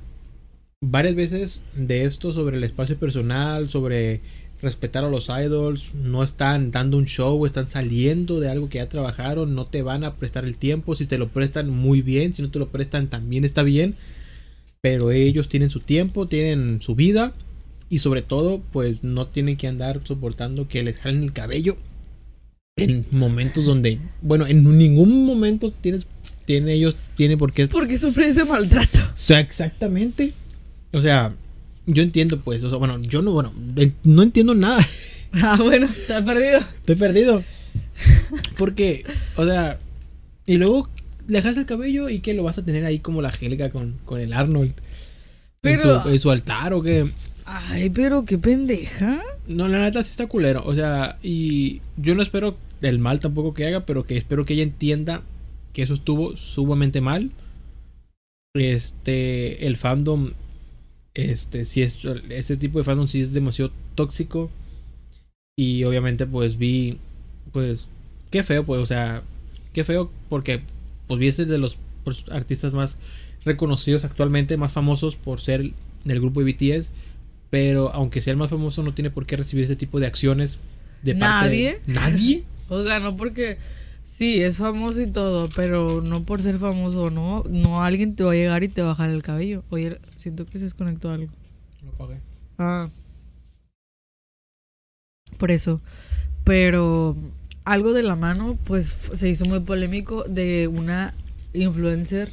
[0.81, 4.21] varias veces de esto sobre el espacio personal, sobre
[4.61, 5.95] respetar a los idols.
[5.95, 9.55] No están dando un show, están saliendo de algo que ya trabajaron.
[9.55, 10.95] No te van a prestar el tiempo.
[10.95, 12.33] Si te lo prestan, muy bien.
[12.33, 13.95] Si no te lo prestan, también está bien.
[14.79, 17.33] Pero ellos tienen su tiempo, tienen su vida.
[17.89, 21.77] Y sobre todo, pues no tienen que andar soportando que les jalen el cabello.
[22.83, 26.07] En momentos donde, bueno, en ningún momento tienes,
[26.45, 27.67] tiene ellos, tiene por qué.
[27.67, 28.99] Porque sufre ese maltrato.
[28.99, 30.33] O sea, exactamente.
[30.93, 31.33] O sea,
[31.85, 34.85] yo entiendo, pues, o sea, bueno, yo no, bueno, en- no entiendo nada.
[35.33, 36.59] Ah, bueno, está perdido.
[36.59, 37.41] Estoy perdido.
[38.57, 39.05] Porque,
[39.37, 39.79] o sea,
[40.45, 40.89] y luego
[41.27, 43.97] le dejas el cabello y que lo vas a tener ahí como la Angélica con,
[44.03, 44.73] con el Arnold.
[45.61, 47.07] Pero- En su, en su altar o que.
[47.45, 49.21] Ay, pero qué pendeja.
[49.47, 50.63] No, la neta sí está culero.
[50.65, 54.53] O sea, y yo no espero el mal tampoco que haga, pero que espero que
[54.53, 55.23] ella entienda
[55.73, 57.31] que eso estuvo sumamente mal.
[58.53, 60.31] Este, el fandom,
[61.13, 64.49] este, si es, ese tipo de fandom sí es demasiado tóxico.
[65.57, 66.97] Y obviamente, pues vi,
[67.51, 67.89] pues,
[68.29, 69.23] qué feo, pues, o sea,
[69.73, 70.61] qué feo, porque,
[71.07, 72.97] pues, vi ese de los pues, artistas más
[73.45, 75.71] reconocidos actualmente, más famosos por ser
[76.03, 76.91] del grupo de BTS.
[77.49, 80.57] Pero aunque sea el más famoso, no tiene por qué recibir ese tipo de acciones
[81.03, 81.79] de parte ¿Nadie?
[81.85, 82.43] de nadie.
[82.71, 83.57] O sea, no porque
[84.01, 88.31] sí, es famoso y todo, pero no por ser famoso, no, no alguien te va
[88.31, 89.65] a llegar y te va a bajar el cabello.
[89.69, 91.33] Oye, siento que se desconectó algo.
[91.83, 92.21] Lo pagué.
[92.57, 92.89] Ah.
[95.37, 95.81] Por eso.
[96.45, 97.17] Pero
[97.65, 101.13] algo de la mano, pues se hizo muy polémico de una
[101.51, 102.31] influencer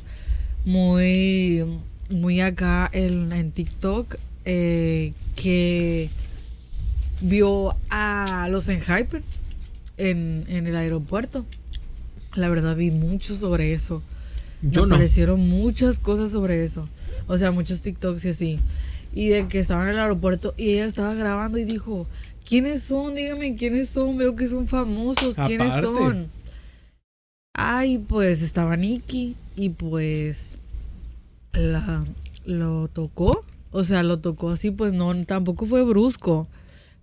[0.65, 1.65] muy,
[2.11, 6.11] muy acá en, en TikTok eh, que
[7.23, 9.25] vio a los Enhypen
[9.99, 11.45] en, en el aeropuerto.
[12.35, 14.03] La verdad vi mucho sobre eso.
[14.63, 14.95] Yo me no.
[14.97, 16.89] aparecieron muchas cosas sobre eso.
[17.27, 18.61] O sea, muchos TikToks y así.
[19.13, 22.07] Y de que estaba en el aeropuerto y ella estaba grabando y dijo,
[22.45, 23.15] ¿quiénes son?
[23.15, 24.17] Dígame, ¿quiénes son?
[24.17, 25.37] Veo que son famosos.
[25.47, 25.87] ¿Quiénes Aparte.
[25.87, 26.27] son?
[27.55, 30.59] Ay, pues estaba Nicky y pues
[31.53, 32.05] la,
[32.45, 33.45] lo tocó.
[33.71, 36.47] O sea, lo tocó así, pues no, tampoco fue brusco.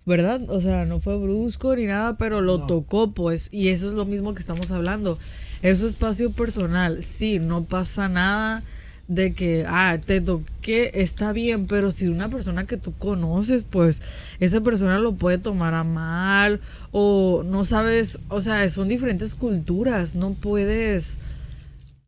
[0.05, 0.41] ¿Verdad?
[0.49, 2.67] O sea, no fue brusco ni nada, pero lo No.
[2.67, 3.49] tocó, pues.
[3.51, 5.17] Y eso es lo mismo que estamos hablando.
[5.63, 7.01] Es su espacio personal.
[7.01, 8.61] Sí, no pasa nada
[9.07, 14.01] de que, ah, te toqué, está bien, pero si una persona que tú conoces, pues
[14.39, 16.59] esa persona lo puede tomar a mal
[16.91, 21.19] o no sabes, o sea, son diferentes culturas, no puedes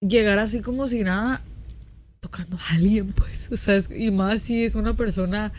[0.01, 1.41] llegar así como si nada
[2.19, 5.51] tocando a alguien, pues, o sea, es- y más si es una persona,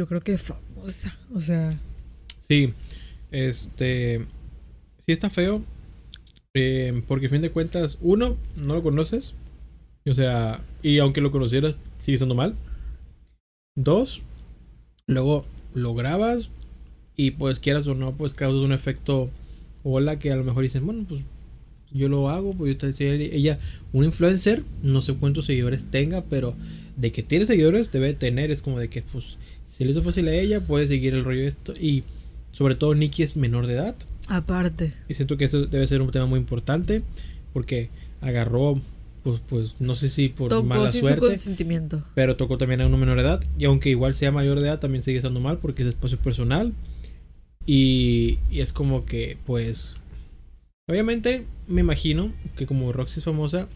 [0.00, 1.78] yo creo que famosa, o sea,
[2.38, 2.72] Sí,
[3.30, 4.24] este.
[5.04, 5.62] Sí está feo.
[6.54, 9.34] eh, porque a fin de cuentas, uno, no lo conoces.
[10.08, 12.54] O sea, y aunque lo conocieras, sigue estando mal.
[13.76, 14.22] Dos,
[15.06, 15.44] luego
[15.74, 16.48] lo grabas
[17.14, 19.28] y pues quieras o no, pues causas un efecto
[19.84, 21.20] hola que a lo mejor dicen, bueno, pues
[21.92, 23.58] yo lo hago, pues yo decía, ella,
[23.92, 26.54] un influencer, no sé cuántos seguidores tenga, pero
[26.96, 29.36] de que tiene seguidores debe tener, es como de que pues
[29.70, 31.72] si le hizo fácil a ella, puede seguir el rollo esto.
[31.80, 32.02] Y
[32.50, 33.94] sobre todo Nikki es menor de edad.
[34.26, 34.92] Aparte.
[35.08, 37.02] y siento que eso debe ser un tema muy importante
[37.52, 37.88] porque
[38.20, 38.80] agarró
[39.24, 42.04] pues pues no sé si por Tocó mala sin su suerte consentimiento.
[42.14, 43.44] pero tocó también a una menor de edad.
[43.58, 46.72] Y aunque igual sea mayor de edad también sigue estando mal porque es espacio personal.
[47.66, 49.94] Y, y es como que pues
[50.88, 53.68] obviamente me imagino que como Roxy es famosa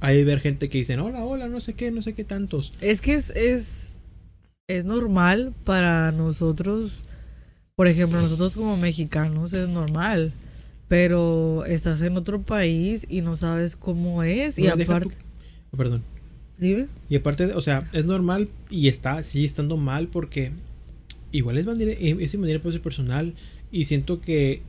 [0.00, 2.72] hay de ver gente que dicen hola hola no sé qué no sé qué tantos
[2.80, 3.97] Es que es, es,
[4.68, 7.04] es normal para nosotros,
[7.74, 10.32] por ejemplo, nosotros como mexicanos es normal,
[10.88, 15.16] pero estás en otro país y no sabes cómo es y No, aparte...
[15.72, 16.02] Oh, perdón
[16.58, 16.88] Dime.
[17.08, 20.52] Y aparte, o sea, es normal y está, sigue estando mal porque
[21.30, 23.34] igual es manera, es de manera pues, personal
[23.70, 24.60] y siento que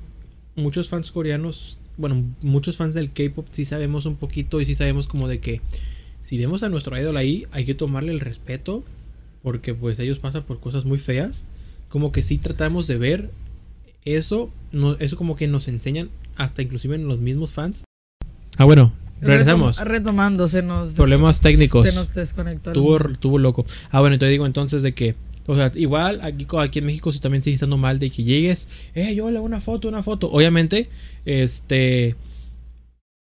[0.55, 5.07] muchos fans coreanos, bueno, muchos fans del K-pop sí sabemos un poquito y sí sabemos
[5.07, 5.61] como de que
[6.21, 8.84] si vemos a nuestro idol ahí, hay que tomarle el respeto
[9.41, 11.44] porque pues ellos pasan por cosas muy feas.
[11.90, 13.32] Como que sí tratamos de ver
[14.06, 17.84] eso, no, eso como que nos enseñan hasta inclusive en los mismos fans.
[18.57, 19.80] Ah, bueno, regresamos.
[19.80, 20.94] Retom- retomando, se nos...
[20.94, 21.88] Problemas técnicos.
[21.88, 22.74] Se nos desconectó.
[22.74, 23.66] Tuvo, tuvo loco.
[23.90, 25.16] Ah, bueno, entonces digo entonces de que,
[25.48, 28.68] o sea, igual aquí, aquí en México sí también sigue estando mal de que llegues,
[28.94, 30.30] eh, yo le una foto, una foto.
[30.32, 30.90] Obviamente,
[31.26, 32.16] este,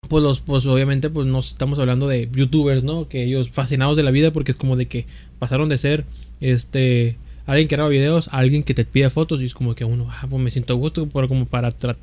[0.10, 3.08] pues los, pues obviamente, pues nos estamos hablando de youtubers, ¿no?
[3.08, 5.06] Que ellos fascinados de la vida porque es como de que
[5.46, 6.06] pasaron de ser,
[6.42, 9.86] este, alguien que graba videos a alguien que te pide fotos y es como que
[9.86, 11.96] uno, ah, pues me siento gusto, pero como para tra-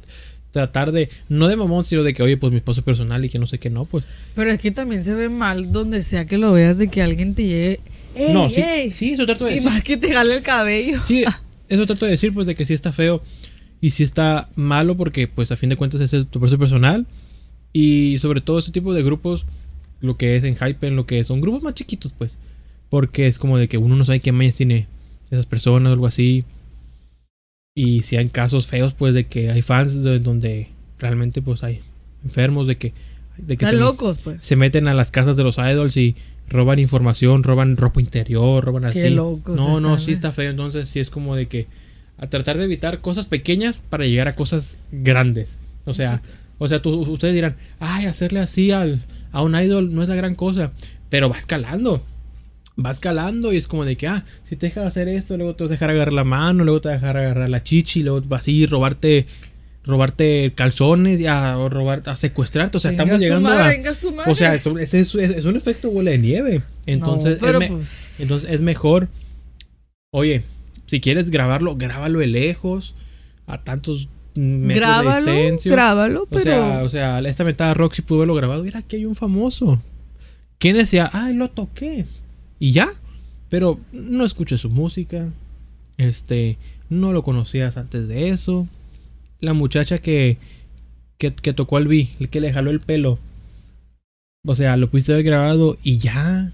[0.52, 3.39] tratar de, no de mamón, sino de que, oye, pues mi esposo personal y que
[3.40, 4.05] no sé qué, no, pues.
[4.35, 7.35] Pero es que también se ve mal donde sea que lo veas de que alguien
[7.35, 7.81] te llegue...
[8.14, 8.93] ¡Ey, no, sí, ey!
[8.93, 9.70] sí, eso trato de Y decir.
[9.70, 11.01] más que te jale el cabello.
[11.01, 11.24] Sí,
[11.69, 13.23] eso trato de decir, pues, de que sí está feo
[13.81, 17.06] y sí está malo porque, pues, a fin de cuentas es el- tu proceso personal.
[17.73, 19.47] Y sobre todo ese tipo de grupos,
[20.02, 22.36] lo que es en Hype, en lo que son grupos más chiquitos, pues.
[22.93, 24.86] Porque es como de que uno no sabe qué mañas tiene
[25.31, 26.44] esas personas o algo así.
[27.74, 31.81] Y si hay casos feos, pues, de que hay fans de donde realmente, pues, hay
[32.23, 32.93] enfermos, de que...
[33.39, 34.36] De que Están se- locos, pues.
[34.43, 36.16] se meten a las casas de los idols y
[36.51, 39.01] roban información, roban ropa interior, roban así.
[39.01, 40.14] Qué locos no, no, sí ¿eh?
[40.14, 40.51] está feo.
[40.51, 41.69] Entonces, sí es como de que
[42.19, 45.56] a tratar de evitar cosas pequeñas para llegar a cosas grandes.
[45.86, 46.20] O sea,
[46.59, 49.01] o sea, tú, ustedes dirán, ay, hacerle así al,
[49.32, 50.73] a un idol no es la gran cosa,
[51.09, 52.05] pero va escalando.
[52.82, 55.64] Va escalando y es como de que, ah, si te dejas hacer esto, luego te
[55.64, 58.22] vas a dejar agarrar la mano, luego te vas a dejar agarrar la chichi, luego
[58.26, 59.26] vas a ir robarte,
[59.84, 62.78] robarte calzones y a, o robar, a secuestrarte.
[62.78, 64.32] O sea, Venga estamos llegando madre, a, venga su madre.
[64.32, 66.62] o sea, es un, es, es- es un efecto bola de nieve.
[66.86, 69.08] Entonces, No, me- pues, entonces es mejor.
[70.12, 70.42] Oye,
[70.86, 72.94] si quieres grabarlo, grábalo de lejos.
[73.46, 75.72] A tantos metros grábalo, de distancia.
[75.72, 76.42] grábalo, O pero...
[76.42, 78.62] sea, o sea, esta metada Roxy pudo haberlo grabado.
[78.64, 79.82] Mira, aquí hay un famoso.
[80.58, 81.10] ¿Quién decía?
[81.12, 82.06] Ay, lo toqué.
[82.62, 82.86] Y ya.
[83.51, 85.28] Pero no escuché su música.
[85.97, 86.59] Este,
[86.89, 88.68] no lo conocías antes de eso.
[89.40, 90.39] La muchacha que,
[91.18, 93.18] que, que tocó al B, el que le jaló el pelo.
[94.47, 96.52] O sea, lo pudiste haber grabado y ya.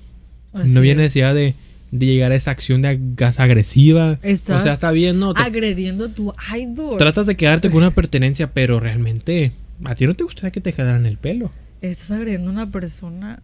[0.55, 0.97] Así no había es.
[0.97, 1.55] necesidad de,
[1.91, 4.19] de llegar a esa acción de gas agresiva.
[4.23, 5.35] Estás o sea, está bien, ¿no?
[5.35, 6.97] Te- agrediendo tu idol.
[6.97, 9.53] tratas de quedarte con una pertenencia, pero realmente
[9.85, 11.53] a ti no te gustaría que te jalaran el pelo.
[11.83, 13.43] Estás agrediendo a una persona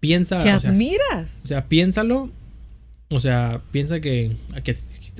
[0.00, 1.40] Piensa, que o sea, admiras.
[1.44, 2.30] o sea, piénsalo.
[3.08, 4.76] O sea, piensa que, que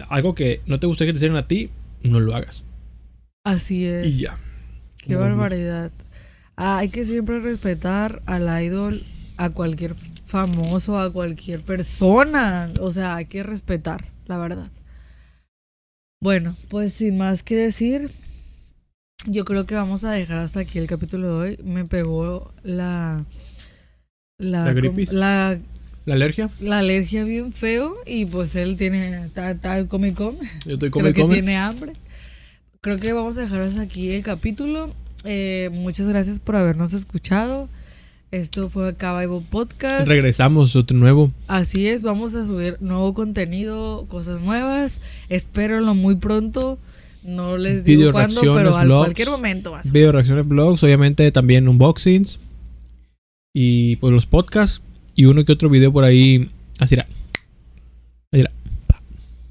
[0.09, 1.71] algo que no te gustaría que te hicieran a ti,
[2.03, 2.65] no lo hagas.
[3.45, 4.07] Así es.
[4.07, 4.39] Y ya.
[4.97, 5.93] Qué No, barbaridad.
[6.57, 9.05] hay que siempre respetar al idol,
[9.37, 9.95] a cualquier
[10.25, 12.73] famoso, a cualquier persona.
[12.81, 14.71] O sea, hay que respetar, la verdad.
[16.21, 18.11] Bueno, pues sin más que decir,
[19.27, 21.59] yo creo que vamos a dejar hasta aquí el capítulo de hoy.
[21.63, 23.25] Me pegó la.
[24.39, 25.13] La gripis.
[25.13, 25.59] La,
[26.05, 26.51] ¿La alergia?
[26.61, 27.97] la alergia bien feo.
[28.07, 29.25] Y pues él tiene.
[29.25, 30.39] Está come y come.
[30.67, 31.35] Yo estoy Creo come, que come.
[31.35, 31.93] tiene hambre.
[32.83, 34.93] Creo que vamos a dejar hasta aquí el capítulo.
[35.25, 37.69] Eh, muchas gracias por habernos escuchado.
[38.31, 40.07] Esto fue Cabaibo Podcast.
[40.07, 41.33] Regresamos, otro nuevo.
[41.47, 45.01] Así es, vamos a subir nuevo contenido, cosas nuevas.
[45.31, 46.79] Espérenlo muy pronto.
[47.25, 49.91] No les digo Video cuándo, pero a vlogs, cualquier momento subir.
[49.93, 52.39] Video reacciones, blogs, obviamente también unboxings.
[53.59, 54.83] Y pues los podcasts.
[55.15, 56.51] Y uno que otro video por ahí.
[56.79, 57.05] Así era.
[58.31, 58.51] Así era.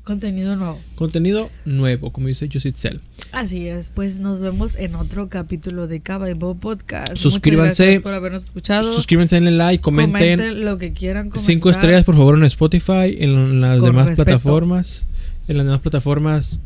[0.04, 0.80] Contenido nuevo.
[0.94, 2.98] Contenido nuevo, como dice Josit Cell.
[3.32, 7.10] Así es, pues nos vemos en otro capítulo de Cabaibo Podcast.
[7.10, 7.84] Muchas Suscríbanse.
[7.84, 8.94] gracias por habernos escuchado.
[8.94, 10.38] Suscríbanse, denle like, comenten.
[10.38, 11.32] Comenten lo que quieran.
[11.38, 11.72] Cinco comentar.
[11.72, 13.18] estrellas, por favor, en Spotify.
[13.18, 14.26] En las Con demás respeto.
[14.26, 15.08] plataformas.
[15.48, 16.60] En las demás plataformas.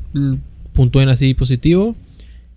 [0.73, 1.95] Puntúen así positivo.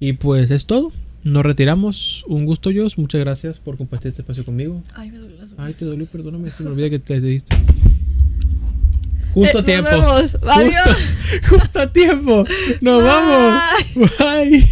[0.01, 0.93] Y pues es todo.
[1.25, 2.25] Nos retiramos.
[2.27, 2.99] Un gusto, Jos.
[2.99, 4.83] Muchas gracias por compartir este espacio conmigo.
[4.95, 6.51] Ay, me duele las Ay, te dolió, perdóname.
[6.51, 7.57] Se me olvida que te diste.
[9.33, 9.91] Justo a Eh, tiempo.
[9.91, 10.37] Nos vemos.
[10.43, 10.75] Adiós.
[10.85, 12.45] Justo, justo a tiempo.
[12.81, 13.61] Nos vamos.
[14.19, 14.57] Bye.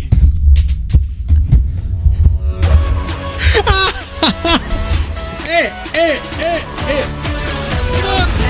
[5.49, 7.05] eh, eh, eh, eh.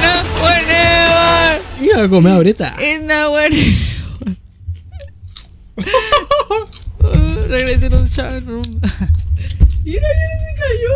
[0.02, 0.12] No,
[0.44, 1.62] whenever.
[1.80, 2.74] Iba a comer ahorita.
[2.80, 3.90] It's not whenever.
[7.02, 8.62] Ah, Regresen al chat room.
[9.84, 10.94] mira, mira, se cayó.